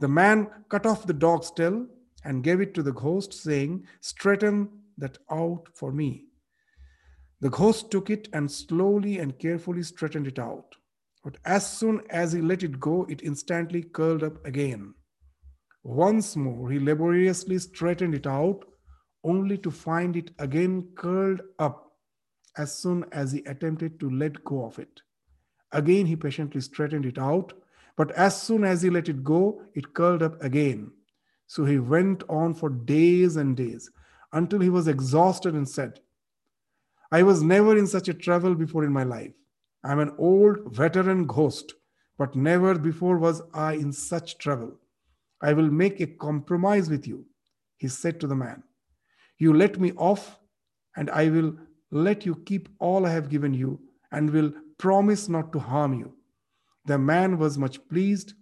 The 0.00 0.08
man 0.08 0.48
cut 0.68 0.86
off 0.86 1.06
the 1.06 1.12
dog's 1.12 1.50
tail 1.50 1.86
and 2.24 2.44
gave 2.44 2.60
it 2.60 2.74
to 2.74 2.82
the 2.82 2.92
ghost, 2.92 3.32
saying, 3.32 3.86
Straighten 4.00 4.68
that 4.98 5.18
out 5.30 5.68
for 5.74 5.92
me. 5.92 6.26
The 7.40 7.50
ghost 7.50 7.90
took 7.90 8.10
it 8.10 8.28
and 8.32 8.50
slowly 8.50 9.18
and 9.18 9.38
carefully 9.38 9.82
straightened 9.82 10.26
it 10.26 10.38
out. 10.38 10.74
But 11.22 11.36
as 11.44 11.70
soon 11.70 12.02
as 12.10 12.32
he 12.32 12.40
let 12.40 12.62
it 12.62 12.80
go, 12.80 13.04
it 13.04 13.22
instantly 13.22 13.82
curled 13.82 14.24
up 14.24 14.44
again. 14.44 14.94
Once 15.84 16.36
more, 16.36 16.70
he 16.70 16.78
laboriously 16.78 17.58
straightened 17.58 18.14
it 18.14 18.26
out, 18.26 18.64
only 19.24 19.56
to 19.58 19.70
find 19.70 20.16
it 20.16 20.30
again 20.38 20.88
curled 20.96 21.40
up 21.58 21.92
as 22.56 22.76
soon 22.76 23.04
as 23.12 23.32
he 23.32 23.44
attempted 23.44 24.00
to 24.00 24.10
let 24.10 24.44
go 24.44 24.64
of 24.64 24.78
it. 24.78 25.00
Again, 25.72 26.06
he 26.06 26.16
patiently 26.16 26.60
straightened 26.60 27.06
it 27.06 27.18
out, 27.18 27.52
but 27.96 28.10
as 28.12 28.40
soon 28.40 28.64
as 28.64 28.82
he 28.82 28.90
let 28.90 29.08
it 29.08 29.22
go, 29.22 29.62
it 29.74 29.94
curled 29.94 30.22
up 30.22 30.42
again. 30.42 30.90
So 31.46 31.64
he 31.64 31.78
went 31.78 32.22
on 32.28 32.54
for 32.54 32.68
days 32.68 33.36
and 33.36 33.56
days 33.56 33.90
until 34.32 34.60
he 34.60 34.68
was 34.68 34.88
exhausted 34.88 35.54
and 35.54 35.68
said, 35.68 36.00
I 37.10 37.22
was 37.22 37.42
never 37.42 37.76
in 37.76 37.86
such 37.86 38.08
a 38.08 38.14
trouble 38.14 38.54
before 38.54 38.84
in 38.84 38.92
my 38.92 39.04
life. 39.04 39.32
I'm 39.84 39.98
an 40.00 40.14
old 40.18 40.74
veteran 40.74 41.26
ghost, 41.26 41.72
but 42.18 42.34
never 42.34 42.78
before 42.78 43.16
was 43.16 43.40
I 43.54 43.74
in 43.74 43.92
such 43.92 44.38
trouble. 44.38 44.72
I 45.40 45.52
will 45.52 45.70
make 45.70 46.00
a 46.00 46.06
compromise 46.06 46.90
with 46.90 47.06
you, 47.06 47.24
he 47.76 47.88
said 47.88 48.20
to 48.20 48.26
the 48.26 48.36
man. 48.36 48.62
You 49.38 49.54
let 49.54 49.78
me 49.78 49.92
off, 49.92 50.38
and 50.96 51.08
I 51.10 51.30
will 51.30 51.56
let 51.90 52.26
you 52.26 52.34
keep 52.44 52.68
all 52.80 53.06
I 53.06 53.10
have 53.10 53.28
given 53.28 53.54
you, 53.54 53.80
and 54.12 54.30
will 54.30 54.52
promise 54.78 55.28
not 55.28 55.52
to 55.52 55.58
harm 55.58 55.94
you. 55.94 56.12
The 56.86 56.98
man 56.98 57.38
was 57.38 57.56
much 57.56 57.86
pleased 57.88 58.34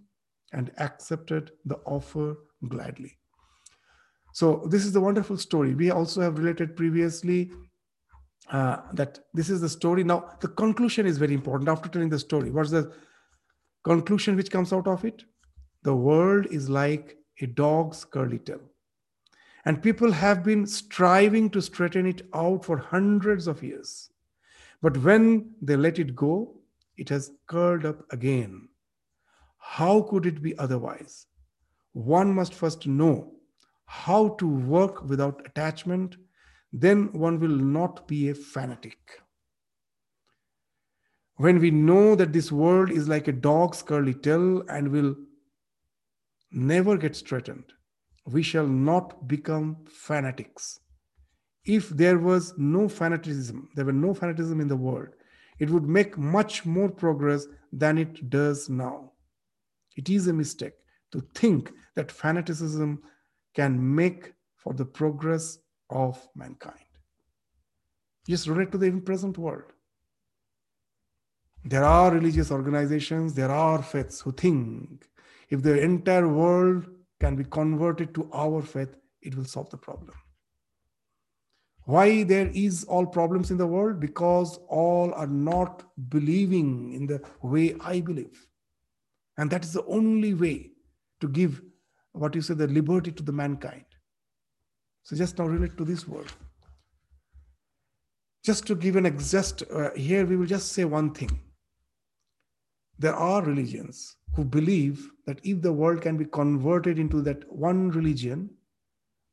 and 0.53 0.73
accepted 0.79 1.53
the 1.65 1.77
offer 1.85 2.37
gladly. 2.69 3.16
So, 4.37 4.67
this 4.67 4.85
is 4.85 4.93
the 4.93 5.01
wonderful 5.01 5.39
story. 5.39 5.75
We 5.75 5.91
also 5.91 6.21
have 6.21 6.37
related 6.37 6.77
previously 6.77 7.53
uh, 8.53 8.83
that 8.93 9.21
this 9.33 9.49
is 9.49 9.63
the 9.63 9.69
story. 9.71 10.05
Now, 10.05 10.37
the 10.41 10.49
conclusion 10.49 11.07
is 11.07 11.17
very 11.17 11.33
important. 11.33 11.71
After 11.71 11.89
telling 11.89 12.11
the 12.11 12.19
story, 12.19 12.51
what's 12.51 12.71
the 12.71 12.93
conclusion 13.83 14.37
which 14.37 14.51
comes 14.51 14.75
out 14.75 14.87
of 14.87 15.07
it? 15.07 15.25
The 15.85 15.97
world 15.97 16.49
is 16.51 16.69
like 16.69 17.17
a 17.41 17.47
dog's 17.47 18.05
curly 18.05 18.39
tail. 18.41 18.61
And 19.65 19.83
people 19.83 20.13
have 20.13 20.45
been 20.45 20.67
striving 20.67 21.49
to 21.53 21.63
straighten 21.63 22.05
it 22.05 22.21
out 22.35 22.63
for 22.63 22.77
hundreds 22.77 23.47
of 23.47 23.63
years. 23.63 24.11
But 24.83 24.99
when 24.99 25.55
they 25.63 25.77
let 25.77 25.99
it 25.99 26.15
go, 26.15 26.61
it 26.99 27.09
has 27.09 27.33
curled 27.47 27.87
up 27.87 28.05
again. 28.13 28.69
How 29.57 30.03
could 30.03 30.27
it 30.27 30.43
be 30.43 30.59
otherwise? 30.59 31.25
One 31.95 32.35
must 32.35 32.53
first 32.53 32.87
know 32.87 33.33
how 33.87 34.29
to 34.41 34.47
work 34.47 35.05
without 35.05 35.47
attachment, 35.47 36.17
then 36.73 37.13
one 37.13 37.41
will 37.41 37.49
not 37.49 38.07
be 38.07 38.29
a 38.29 38.35
fanatic. 38.35 38.99
When 41.37 41.59
we 41.59 41.71
know 41.71 42.15
that 42.15 42.33
this 42.33 42.51
world 42.51 42.91
is 42.91 43.09
like 43.09 43.29
a 43.29 43.33
dog's 43.33 43.83
curly 43.83 44.15
tail 44.15 44.63
and 44.69 44.89
will 44.89 45.15
never 46.51 46.97
get 46.97 47.15
straightened, 47.15 47.73
we 48.27 48.43
shall 48.43 48.67
not 48.67 49.29
become 49.29 49.85
fanatics. 49.89 50.81
If 51.65 51.89
there 51.91 52.19
was 52.19 52.55
no 52.57 52.89
fanaticism, 52.89 53.69
there 53.75 53.85
were 53.85 53.93
no 53.93 54.15
fanaticism 54.15 54.61
in 54.61 54.69
the 54.69 54.77
world, 54.77 55.09
it 55.59 55.71
would 55.71 55.85
make 55.85 56.17
much 56.19 56.65
more 56.65 56.89
progress 56.89 57.47
than 57.73 57.99
it 57.99 58.31
does 58.31 58.69
now. 58.69 59.13
It 59.97 60.09
is 60.11 60.27
a 60.27 60.33
mistake 60.33 60.75
to 61.13 61.23
think 61.35 61.73
that 61.95 62.13
fanaticism 62.13 63.03
can 63.57 63.95
make 63.95 64.35
for 64.57 64.75
the 64.75 64.85
progress 64.85 65.59
of 65.91 66.29
mankind. 66.37 66.79
Just 68.29 68.47
relate 68.47 68.71
to 68.73 68.79
the 68.79 68.91
present 69.01 69.39
world. 69.39 69.73
There 71.65 71.85
are 71.85 72.13
religious 72.13 72.53
organizations, 72.53 73.35
there 73.35 73.51
are 73.51 73.83
faiths 73.83 74.21
who 74.21 74.31
think 74.31 75.09
if 75.49 75.63
the 75.63 75.81
entire 75.81 76.29
world 76.29 76.87
can 77.19 77.35
be 77.35 77.45
converted 77.45 78.15
to 78.15 78.29
our 78.33 78.63
faith, 78.63 78.95
it 79.23 79.35
will 79.35 79.45
solve 79.45 79.71
the 79.71 79.77
problem. 79.77 80.15
Why 81.85 82.25
there 82.25 82.51
is 82.53 82.85
all 82.85 83.07
problems 83.07 83.51
in 83.53 83.59
the 83.59 83.67
world? 83.67 84.01
Because 84.01 84.59
all 84.69 85.15
are 85.15 85.29
not 85.29 85.85
believing 86.09 86.93
in 86.93 87.07
the 87.07 87.23
way 87.43 87.77
I 87.81 88.01
believe. 88.01 88.49
And 89.39 89.51
that 89.51 89.65
is 89.65 89.73
the 89.73 89.85
only 89.87 90.35
way 90.35 90.73
to 91.21 91.29
give 91.29 91.63
what 92.17 92.35
you 92.35 92.41
say 92.41 92.55
the 92.55 92.67
liberty 92.67 93.13
to 93.13 93.23
the 93.23 93.33
mankind. 93.33 93.85
So 95.03 95.17
just 95.17 95.39
now 95.39 95.47
relate 95.47 95.77
to 95.77 95.85
this 95.85 96.09
word. 96.09 96.33
Just 98.45 98.67
to 98.67 98.75
give 98.75 98.97
an 98.97 99.07
exist 99.07 99.63
uh, 99.73 99.91
here, 99.95 100.25
we 100.25 100.37
will 100.37 100.47
just 100.47 100.73
say 100.73 100.85
one 100.85 101.13
thing. 101.13 101.41
There 102.99 103.15
are 103.15 103.43
religions 103.43 104.17
who 104.35 104.45
believe 104.45 105.11
that 105.27 105.41
if 105.43 105.63
the 105.63 105.73
world 105.73 106.01
can 106.01 106.17
be 106.17 106.25
converted 106.25 106.99
into 106.99 107.21
that 107.23 107.51
one 107.53 107.91
religion, 107.91 108.51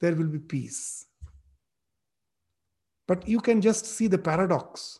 there 0.02 0.16
will 0.16 0.28
be 0.28 0.40
peace. 0.40 1.06
But 3.08 3.28
you 3.28 3.40
can 3.40 3.62
just 3.62 3.86
see 3.86 4.08
the 4.08 4.18
paradox 4.18 5.00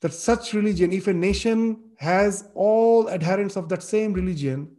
that 0.00 0.12
such 0.12 0.52
religion, 0.52 0.92
if 0.92 1.08
a 1.08 1.12
nation 1.12 1.80
has 1.98 2.48
all 2.54 3.10
adherents 3.10 3.56
of 3.56 3.68
that 3.68 3.82
same 3.82 4.12
religion, 4.12 4.70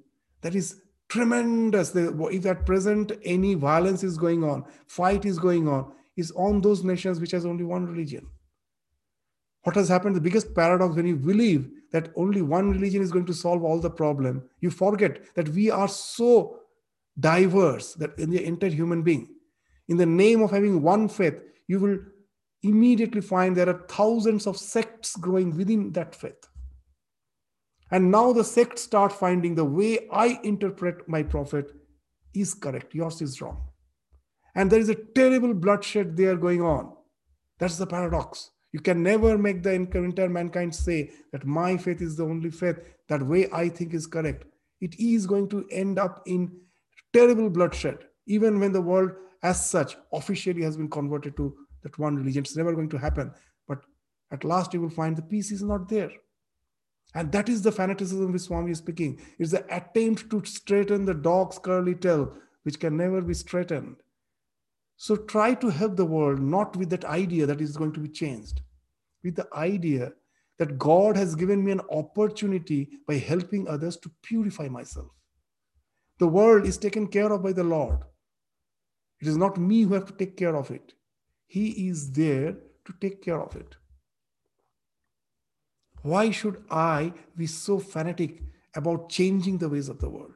that 0.41 0.55
is 0.55 0.81
tremendous. 1.09 1.95
If 1.95 2.45
at 2.45 2.65
present 2.65 3.11
any 3.23 3.55
violence 3.55 4.03
is 4.03 4.17
going 4.17 4.43
on, 4.43 4.63
fight 4.87 5.25
is 5.25 5.37
going 5.37 5.67
on, 5.67 5.91
is 6.15 6.31
on 6.31 6.61
those 6.61 6.83
nations 6.83 7.19
which 7.19 7.31
has 7.31 7.45
only 7.45 7.63
one 7.63 7.85
religion. 7.85 8.27
What 9.63 9.75
has 9.75 9.89
happened? 9.89 10.15
The 10.15 10.21
biggest 10.21 10.55
paradox 10.55 10.95
when 10.95 11.05
you 11.05 11.17
believe 11.17 11.69
that 11.91 12.11
only 12.15 12.41
one 12.41 12.69
religion 12.69 13.01
is 13.01 13.11
going 13.11 13.25
to 13.25 13.33
solve 13.33 13.63
all 13.63 13.79
the 13.79 13.89
problem, 13.89 14.43
you 14.61 14.69
forget 14.69 15.23
that 15.35 15.49
we 15.49 15.69
are 15.69 15.87
so 15.87 16.59
diverse 17.19 17.93
that 17.95 18.17
in 18.17 18.29
the 18.29 18.43
entire 18.45 18.69
human 18.69 19.01
being. 19.01 19.27
In 19.87 19.97
the 19.97 20.05
name 20.05 20.41
of 20.41 20.51
having 20.51 20.81
one 20.81 21.09
faith, 21.09 21.41
you 21.67 21.79
will 21.79 21.97
immediately 22.61 23.21
find 23.21 23.55
there 23.55 23.69
are 23.69 23.85
thousands 23.89 24.45
of 24.47 24.57
sects 24.57 25.15
growing 25.15 25.55
within 25.57 25.91
that 25.93 26.13
faith. 26.15 26.48
And 27.91 28.11
now 28.11 28.33
the 28.33 28.43
sects 28.43 28.83
start 28.83 29.11
finding 29.11 29.55
the 29.55 29.65
way 29.65 30.07
I 30.11 30.39
interpret 30.43 31.07
my 31.07 31.23
prophet 31.23 31.71
is 32.33 32.53
correct, 32.53 32.93
yours 32.93 33.21
is 33.21 33.41
wrong. 33.41 33.63
And 34.55 34.71
there 34.71 34.79
is 34.79 34.89
a 34.89 34.95
terrible 34.95 35.53
bloodshed 35.53 36.15
there 36.15 36.35
going 36.35 36.61
on. 36.61 36.93
That's 37.59 37.77
the 37.77 37.87
paradox. 37.87 38.51
You 38.71 38.79
can 38.79 39.01
never 39.01 39.37
make 39.37 39.63
the 39.63 39.73
entire 39.73 40.29
mankind 40.29 40.75
say 40.75 41.11
that 41.31 41.45
my 41.45 41.77
faith 41.77 42.01
is 42.01 42.15
the 42.15 42.25
only 42.25 42.51
faith, 42.51 42.77
that 43.07 43.25
way 43.25 43.47
I 43.51 43.69
think 43.69 43.93
is 43.93 44.05
correct. 44.05 44.45
It 44.79 44.99
is 44.99 45.25
going 45.25 45.49
to 45.49 45.67
end 45.71 45.97
up 45.97 46.21
in 46.25 46.51
terrible 47.11 47.49
bloodshed, 47.49 47.97
even 48.27 48.59
when 48.59 48.71
the 48.71 48.81
world 48.81 49.11
as 49.41 49.69
such 49.69 49.97
officially 50.13 50.61
has 50.61 50.77
been 50.77 50.89
converted 50.89 51.35
to 51.37 51.55
that 51.83 51.97
one 51.97 52.15
religion. 52.15 52.43
It's 52.43 52.57
never 52.57 52.73
going 52.73 52.89
to 52.89 52.97
happen. 52.97 53.31
But 53.67 53.79
at 54.31 54.43
last 54.43 54.73
you 54.73 54.81
will 54.81 54.89
find 54.89 55.15
the 55.15 55.21
peace 55.21 55.51
is 55.51 55.63
not 55.63 55.89
there. 55.89 56.11
And 57.15 57.31
that 57.31 57.49
is 57.49 57.61
the 57.61 57.71
fanaticism 57.71 58.31
which 58.31 58.43
Swami 58.43 58.71
is 58.71 58.77
speaking. 58.77 59.19
It's 59.39 59.51
the 59.51 59.65
attempt 59.75 60.29
to 60.29 60.45
straighten 60.45 61.05
the 61.05 61.13
dog's 61.13 61.57
curly 61.57 61.95
tail, 61.95 62.33
which 62.63 62.79
can 62.79 62.97
never 62.97 63.21
be 63.21 63.33
straightened. 63.33 63.97
So 64.95 65.15
try 65.15 65.53
to 65.55 65.69
help 65.69 65.95
the 65.95 66.05
world 66.05 66.39
not 66.39 66.75
with 66.75 66.89
that 66.91 67.05
idea 67.05 67.45
that 67.45 67.61
is 67.61 67.77
going 67.77 67.93
to 67.93 67.99
be 67.99 68.09
changed, 68.09 68.61
with 69.23 69.35
the 69.35 69.47
idea 69.53 70.13
that 70.59 70.77
God 70.77 71.15
has 71.15 71.35
given 71.35 71.63
me 71.63 71.71
an 71.71 71.81
opportunity 71.89 72.89
by 73.07 73.15
helping 73.15 73.67
others 73.67 73.95
to 73.97 74.11
purify 74.21 74.67
myself. 74.67 75.07
The 76.19 76.27
world 76.27 76.67
is 76.67 76.77
taken 76.77 77.07
care 77.07 77.31
of 77.31 77.41
by 77.41 77.53
the 77.53 77.63
Lord. 77.63 77.99
It 79.21 79.27
is 79.27 79.37
not 79.37 79.57
me 79.57 79.83
who 79.83 79.93
have 79.93 80.05
to 80.07 80.13
take 80.13 80.35
care 80.35 80.55
of 80.55 80.69
it. 80.69 80.93
He 81.47 81.87
is 81.87 82.11
there 82.11 82.57
to 82.85 82.93
take 82.99 83.23
care 83.23 83.41
of 83.41 83.55
it. 83.55 83.75
Why 86.01 86.31
should 86.31 86.63
I 86.69 87.13
be 87.35 87.47
so 87.47 87.79
fanatic 87.79 88.41
about 88.75 89.09
changing 89.09 89.57
the 89.57 89.69
ways 89.69 89.89
of 89.89 89.99
the 89.99 90.09
world? 90.09 90.33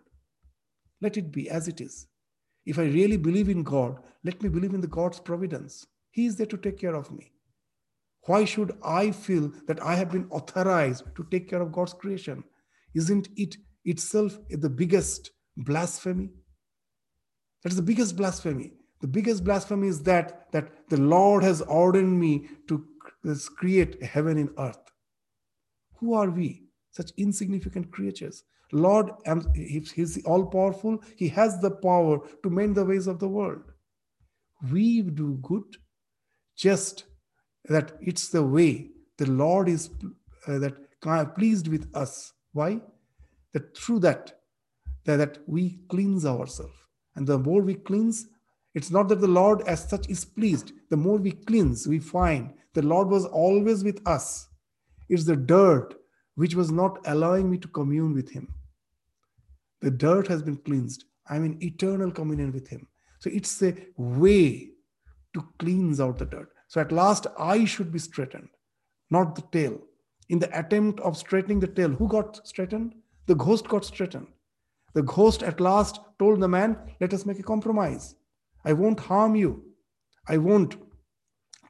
Let 1.02 1.18
it 1.18 1.32
be 1.32 1.50
as 1.50 1.68
it 1.68 1.82
is. 1.82 2.08
If 2.66 2.80
I 2.80 2.84
really 2.84 3.18
believe 3.18 3.50
in 3.50 3.64
God, 3.64 3.98
let 4.24 4.42
me 4.42 4.50
believe 4.50 4.74
in 4.74 4.82
the 4.82 4.88
God's 4.88 5.20
providence. 5.20 5.86
He 6.12 6.26
is 6.26 6.36
there 6.36 6.48
to 6.48 6.58
take 6.58 6.80
care 6.80 6.96
of 6.96 7.12
me. 7.12 7.32
Why 8.26 8.46
should 8.46 8.78
I 8.84 9.12
feel 9.12 9.52
that 9.68 9.84
I 9.84 9.96
have 9.96 10.12
been 10.12 10.28
authorized 10.30 11.04
to 11.16 11.28
take 11.30 11.50
care 11.50 11.62
of 11.62 11.74
God's 11.74 11.94
creation? 11.94 12.44
Isn't 12.96 13.28
it 13.36 13.58
itself 13.84 14.38
the 14.50 14.70
biggest 14.70 15.32
blasphemy? 15.58 16.30
That 17.64 17.72
is 17.72 17.76
the 17.76 17.82
biggest 17.82 18.16
blasphemy. 18.16 18.74
The 19.02 19.08
biggest 19.08 19.44
blasphemy 19.44 19.90
is 19.90 20.04
that 20.04 20.52
that 20.54 20.90
the 20.90 20.98
Lord 20.98 21.44
has 21.44 21.62
ordered 21.64 22.06
me 22.06 22.48
to 22.70 22.86
create 23.58 24.02
heaven 24.02 24.38
in 24.38 24.50
earth. 24.58 24.83
Who 26.04 26.16
are 26.16 26.30
we? 26.30 26.64
Such 26.92 27.12
insignificant 27.16 27.90
creatures. 27.90 28.44
Lord, 28.74 29.12
He's 29.56 30.22
all 30.26 30.46
powerful. 30.48 31.02
He 31.16 31.30
has 31.30 31.62
the 31.62 31.72
power 31.72 32.20
to 32.44 32.50
mend 32.50 32.76
the 32.76 32.84
ways 32.84 33.08
of 33.08 33.20
the 33.20 33.28
world. 33.30 33.64
We 34.70 35.02
do 35.02 35.40
good 35.42 35.78
just 36.58 37.06
that 37.70 37.94
it's 38.02 38.28
the 38.28 38.44
way 38.44 38.90
the 39.18 39.30
Lord 39.32 39.70
is 39.70 39.92
uh, 40.48 40.60
that 40.60 41.36
pleased 41.36 41.70
with 41.70 41.88
us. 41.96 42.34
Why? 42.52 42.82
That 43.54 43.78
through 43.78 44.00
that, 44.00 44.34
that, 45.06 45.18
that 45.18 45.38
we 45.48 45.80
cleanse 45.88 46.26
ourselves. 46.26 46.74
And 47.16 47.26
the 47.26 47.38
more 47.38 47.62
we 47.62 47.76
cleanse, 47.76 48.28
it's 48.76 48.92
not 48.92 49.08
that 49.08 49.22
the 49.22 49.28
Lord 49.28 49.62
as 49.68 49.88
such 49.88 50.10
is 50.10 50.26
pleased. 50.26 50.74
The 50.90 50.98
more 50.98 51.18
we 51.18 51.32
cleanse, 51.32 51.88
we 51.88 52.00
find 52.00 52.54
the 52.74 52.82
Lord 52.82 53.08
was 53.08 53.26
always 53.26 53.86
with 53.86 54.06
us. 54.06 54.50
It's 55.14 55.26
the 55.26 55.36
dirt 55.36 55.94
which 56.34 56.56
was 56.56 56.72
not 56.72 56.98
allowing 57.06 57.48
me 57.48 57.60
to 57.60 57.68
commune 57.68 58.16
with 58.16 58.32
Him. 58.32 58.52
The 59.82 59.92
dirt 59.92 60.28
has 60.28 60.42
been 60.42 60.58
cleansed. 60.58 61.04
I'm 61.30 61.46
in 61.46 61.64
eternal 61.64 62.10
communion 62.10 62.52
with 62.52 62.68
Him. 62.68 62.88
So 63.20 63.30
it's 63.32 63.62
a 63.62 63.76
way 63.96 64.72
to 65.36 65.48
cleanse 65.60 66.00
out 66.02 66.18
the 66.18 66.26
dirt. 66.26 66.50
So 66.68 66.82
at 66.82 66.92
last, 66.92 67.28
I 67.38 67.64
should 67.66 67.92
be 67.92 68.00
straightened, 68.00 68.50
not 69.12 69.36
the 69.36 69.44
tail. 69.52 69.78
In 70.30 70.40
the 70.40 70.50
attempt 70.58 71.00
of 71.02 71.16
straightening 71.16 71.60
the 71.60 71.68
tail, 71.68 71.90
who 71.90 72.08
got 72.08 72.48
straightened? 72.48 72.96
The 73.28 73.36
ghost 73.36 73.68
got 73.68 73.86
straightened. 73.86 74.30
The 74.96 75.04
ghost 75.04 75.44
at 75.44 75.60
last 75.60 76.00
told 76.18 76.40
the 76.40 76.48
man, 76.48 76.76
Let 77.00 77.14
us 77.14 77.28
make 77.28 77.38
a 77.38 77.44
compromise. 77.44 78.16
I 78.66 78.74
won't 78.74 79.00
harm 79.00 79.36
you. 79.36 79.64
I 80.28 80.38
won't 80.38 80.76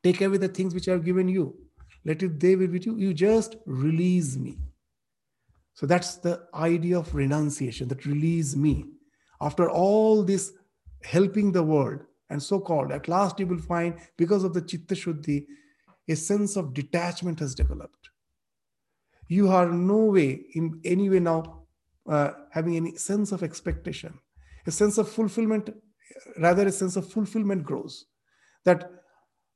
take 0.02 0.22
away 0.22 0.38
the 0.38 0.48
things 0.48 0.74
which 0.74 0.88
I 0.88 0.94
have 0.94 1.04
given 1.04 1.28
you. 1.28 1.58
Let 2.06 2.22
it 2.24 2.40
they 2.40 2.56
be 2.56 2.68
with 2.68 2.86
you. 2.86 2.98
You 2.98 3.14
just 3.14 3.56
release 3.66 4.36
me. 4.36 4.58
So 5.74 5.86
that's 5.86 6.16
the 6.18 6.48
idea 6.54 7.00
of 7.00 7.16
renunciation, 7.16 7.88
that 7.88 8.06
release 8.06 8.56
me. 8.56 8.86
After 9.42 9.70
all 9.70 10.24
this 10.24 10.54
helping 11.04 11.52
the 11.52 11.64
world 11.64 12.02
and 12.30 12.42
so 12.42 12.60
called, 12.60 12.92
at 12.92 13.08
last 13.08 13.40
you 13.40 13.48
will 13.48 13.60
find, 13.60 13.96
because 14.18 14.44
of 14.44 14.54
the 14.54 14.62
Chitta 14.62 14.96
Shuddhi, 14.96 15.46
a 16.08 16.16
sense 16.16 16.56
of 16.56 16.74
detachment 16.74 17.40
has 17.40 17.56
developed. 17.56 18.10
You 19.28 19.50
are 19.50 19.72
no 19.72 20.06
way, 20.06 20.46
in 20.54 20.80
any 20.86 21.10
way 21.10 21.20
now, 21.20 21.64
uh, 22.08 22.32
having 22.52 22.76
any 22.76 22.96
sense 22.98 23.32
of 23.32 23.42
expectation. 23.42 24.20
A 24.68 24.72
sense 24.72 24.98
of 24.98 25.10
fulfillment, 25.10 25.70
rather, 26.40 26.68
a 26.68 26.72
sense 26.72 26.96
of 26.96 27.10
fulfillment 27.10 27.64
grows. 27.64 28.06
That 28.66 28.90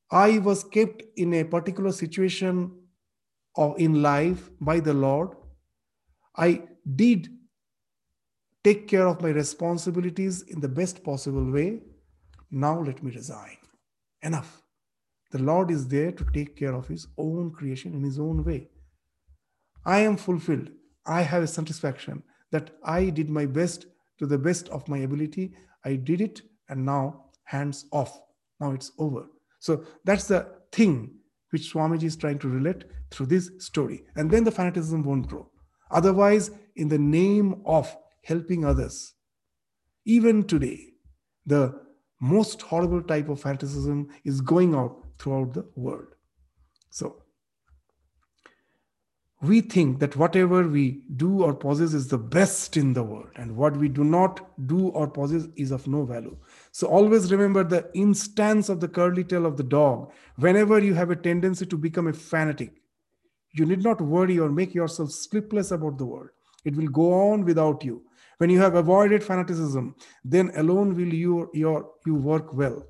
I 0.10 0.40
was 0.40 0.64
kept 0.64 1.04
in 1.18 1.34
a 1.34 1.44
particular 1.44 1.92
situation 1.92 2.72
of, 3.56 3.76
in 3.78 4.02
life 4.02 4.50
by 4.62 4.80
the 4.80 4.94
Lord. 4.94 5.32
I 6.36 6.64
did 6.96 7.30
take 8.64 8.88
care 8.88 9.08
of 9.08 9.22
my 9.22 9.30
responsibilities 9.30 10.44
in 10.44 10.62
the 10.62 10.70
best 10.70 11.04
possible 11.04 11.52
way. 11.52 11.82
Now 12.52 12.82
let 12.82 13.04
me 13.04 13.12
resign. 13.12 13.58
Enough. 14.22 14.62
The 15.32 15.40
Lord 15.40 15.72
is 15.72 15.88
there 15.88 16.12
to 16.14 16.26
take 16.34 16.56
care 16.56 16.74
of 16.74 16.88
His 16.88 17.08
own 17.18 17.52
creation 17.52 17.94
in 17.94 18.04
His 18.04 18.18
own 18.18 18.46
way. 18.46 18.70
I 19.86 20.00
am 20.00 20.16
fulfilled. 20.16 20.70
I 21.06 21.22
have 21.22 21.44
a 21.44 21.48
satisfaction 21.48 22.24
that 22.52 22.72
I 22.84 23.10
did 23.10 23.30
my 23.30 23.46
best 23.46 23.88
to 24.20 24.26
the 24.26 24.38
best 24.38 24.70
of 24.70 24.88
my 24.88 25.00
ability. 25.00 25.54
I 25.84 25.96
did 25.96 26.22
it, 26.22 26.42
and 26.70 26.86
now 26.86 27.26
hands 27.44 27.86
off. 27.92 28.22
Now 28.60 28.72
it's 28.72 28.92
over. 28.98 29.28
So 29.60 29.84
that's 30.04 30.28
the 30.28 30.48
thing 30.72 31.16
which 31.50 31.74
Swamiji 31.74 32.04
is 32.04 32.16
trying 32.16 32.40
to 32.40 32.50
relate 32.50 32.84
through 33.12 33.28
this 33.28 33.52
story. 33.60 34.04
And 34.16 34.30
then 34.30 34.44
the 34.44 34.52
fanaticism 34.52 35.04
won't 35.04 35.28
grow. 35.28 35.50
Otherwise, 35.90 36.52
in 36.76 36.90
the 36.90 36.98
name 36.98 37.62
of 37.66 37.96
helping 38.24 38.66
others, 38.66 39.14
even 40.06 40.44
today, 40.44 40.80
the 41.46 41.80
most 42.20 42.62
horrible 42.62 43.02
type 43.02 43.30
of 43.30 43.40
fanaticism 43.40 44.10
is 44.26 44.42
going 44.42 44.76
out 44.76 45.04
throughout 45.20 45.54
the 45.54 45.66
world. 45.76 46.08
So 46.90 47.24
we 49.42 49.62
think 49.62 50.00
that 50.00 50.16
whatever 50.16 50.68
we 50.68 51.02
do 51.16 51.44
or 51.44 51.54
possess 51.54 51.94
is 51.94 52.08
the 52.08 52.18
best 52.18 52.76
in 52.76 52.94
the 52.94 53.04
world, 53.04 53.30
and 53.36 53.56
what 53.56 53.78
we 53.78 53.88
do 53.88 54.04
not 54.04 54.50
do 54.68 54.88
or 54.90 55.08
possess 55.08 55.48
is 55.56 55.72
of 55.72 55.86
no 55.86 56.06
value. 56.06 56.36
So 56.72 56.88
always 56.88 57.32
remember 57.32 57.64
the 57.64 57.88
instance 57.94 58.68
of 58.68 58.80
the 58.80 58.88
curly 58.88 59.24
tail 59.24 59.46
of 59.46 59.56
the 59.56 59.64
dog. 59.64 60.12
Whenever 60.38 60.80
you 60.80 60.96
have 60.96 61.12
a 61.12 61.16
tendency 61.16 61.68
to 61.68 61.78
become 61.78 62.08
a 62.08 62.14
fanatic, 62.14 62.82
you 63.54 63.66
need 63.66 63.84
not 63.84 64.02
worry 64.02 64.40
or 64.40 64.50
make 64.50 64.74
yourself 64.74 65.12
sleepless 65.12 65.70
about 65.70 66.00
the 66.00 66.06
world. 66.06 66.30
It 66.66 66.76
will 66.76 66.88
go 66.88 67.32
on 67.32 67.46
without 67.46 67.84
you. 67.84 68.02
When 68.40 68.50
you 68.50 68.60
have 68.60 68.76
avoided 68.76 69.24
fanaticism, 69.24 69.96
then 70.24 70.52
alone 70.56 70.96
will 70.96 71.14
you, 71.14 71.50
your, 71.54 71.92
you 72.06 72.16
work 72.16 72.54
well. 72.54 72.84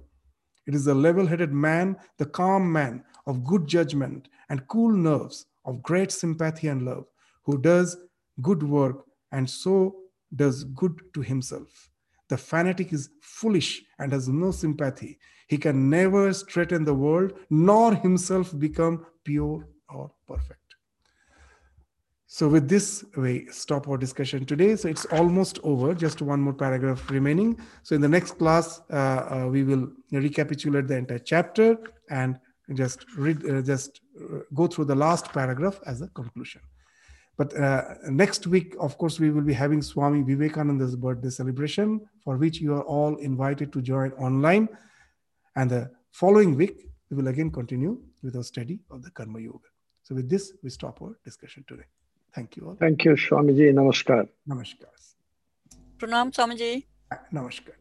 It 0.65 0.75
is 0.75 0.85
the 0.85 0.95
level 0.95 1.27
headed 1.27 1.51
man, 1.51 1.97
the 2.17 2.25
calm 2.25 2.71
man 2.71 3.03
of 3.25 3.43
good 3.43 3.67
judgment 3.67 4.29
and 4.49 4.67
cool 4.67 4.91
nerves 4.91 5.45
of 5.67 5.83
great 5.83 6.11
sympathy 6.11 6.67
and 6.67 6.81
love, 6.83 7.05
who 7.43 7.59
does 7.59 7.97
good 8.41 8.63
work 8.63 9.05
and 9.31 9.47
so 9.47 9.95
does 10.35 10.63
good 10.63 10.99
to 11.13 11.21
himself. 11.21 11.89
The 12.29 12.37
fanatic 12.37 12.91
is 12.91 13.09
foolish 13.21 13.83
and 13.99 14.11
has 14.11 14.27
no 14.27 14.51
sympathy. 14.51 15.19
He 15.47 15.57
can 15.57 15.89
never 15.89 16.33
straighten 16.33 16.83
the 16.83 16.93
world, 16.93 17.33
nor 17.49 17.95
himself 17.95 18.57
become 18.57 19.05
pure 19.23 19.67
or 19.89 20.11
perfect. 20.27 20.59
So, 22.29 22.49
with 22.49 22.67
this, 22.67 23.05
we 23.15 23.47
stop 23.49 23.87
our 23.87 23.97
discussion 23.97 24.45
today. 24.45 24.75
So, 24.75 24.89
it's 24.89 25.05
almost 25.05 25.59
over, 25.63 25.93
just 25.93 26.21
one 26.21 26.41
more 26.41 26.53
paragraph 26.53 27.09
remaining. 27.09 27.57
So, 27.83 27.95
in 27.95 28.01
the 28.01 28.09
next 28.09 28.37
class, 28.37 28.81
uh, 28.91 28.95
uh, 28.95 29.47
we 29.49 29.63
will 29.63 29.87
recapitulate 30.11 30.87
the 30.87 30.97
entire 30.97 31.19
chapter 31.19 31.77
and 32.09 32.37
just 32.73 33.05
read, 33.15 33.49
uh, 33.49 33.61
just 33.61 34.01
go 34.53 34.67
through 34.67 34.85
the 34.85 34.95
last 34.95 35.31
paragraph 35.31 35.79
as 35.85 36.01
a 36.01 36.07
conclusion. 36.09 36.61
But 37.37 37.55
uh, 37.55 37.93
next 38.09 38.47
week, 38.47 38.75
of 38.79 38.97
course, 38.97 39.19
we 39.19 39.29
will 39.29 39.43
be 39.43 39.53
having 39.53 39.81
Swami 39.83 40.23
Vivekananda's 40.23 40.95
birthday 40.95 41.29
celebration, 41.29 42.01
for 42.23 42.35
which 42.35 42.59
you 42.59 42.73
are 42.73 42.81
all 42.81 43.15
invited 43.17 43.71
to 43.73 43.81
join 43.81 44.11
online. 44.13 44.67
And 45.55 45.69
the 45.69 45.91
following 46.11 46.55
week, 46.55 46.89
we 47.09 47.17
will 47.17 47.27
again 47.27 47.51
continue 47.51 48.01
with 48.23 48.35
our 48.35 48.43
study 48.43 48.79
of 48.89 49.03
the 49.03 49.11
Karma 49.11 49.39
Yoga. 49.39 49.69
So, 50.01 50.15
with 50.15 50.29
this, 50.29 50.53
we 50.63 50.69
stop 50.71 51.01
our 51.01 51.15
discussion 51.23 51.63
today. 51.67 51.83
Thank 52.33 52.57
you 52.57 52.67
all. 52.67 52.75
Thank 52.75 53.05
you, 53.05 53.11
Swamiji. 53.11 53.71
Namaskar. 53.73 54.27
Namaskar. 54.49 54.93
Pranam, 55.97 56.33
Swamiji. 56.33 56.85
Namaskar. 57.31 57.75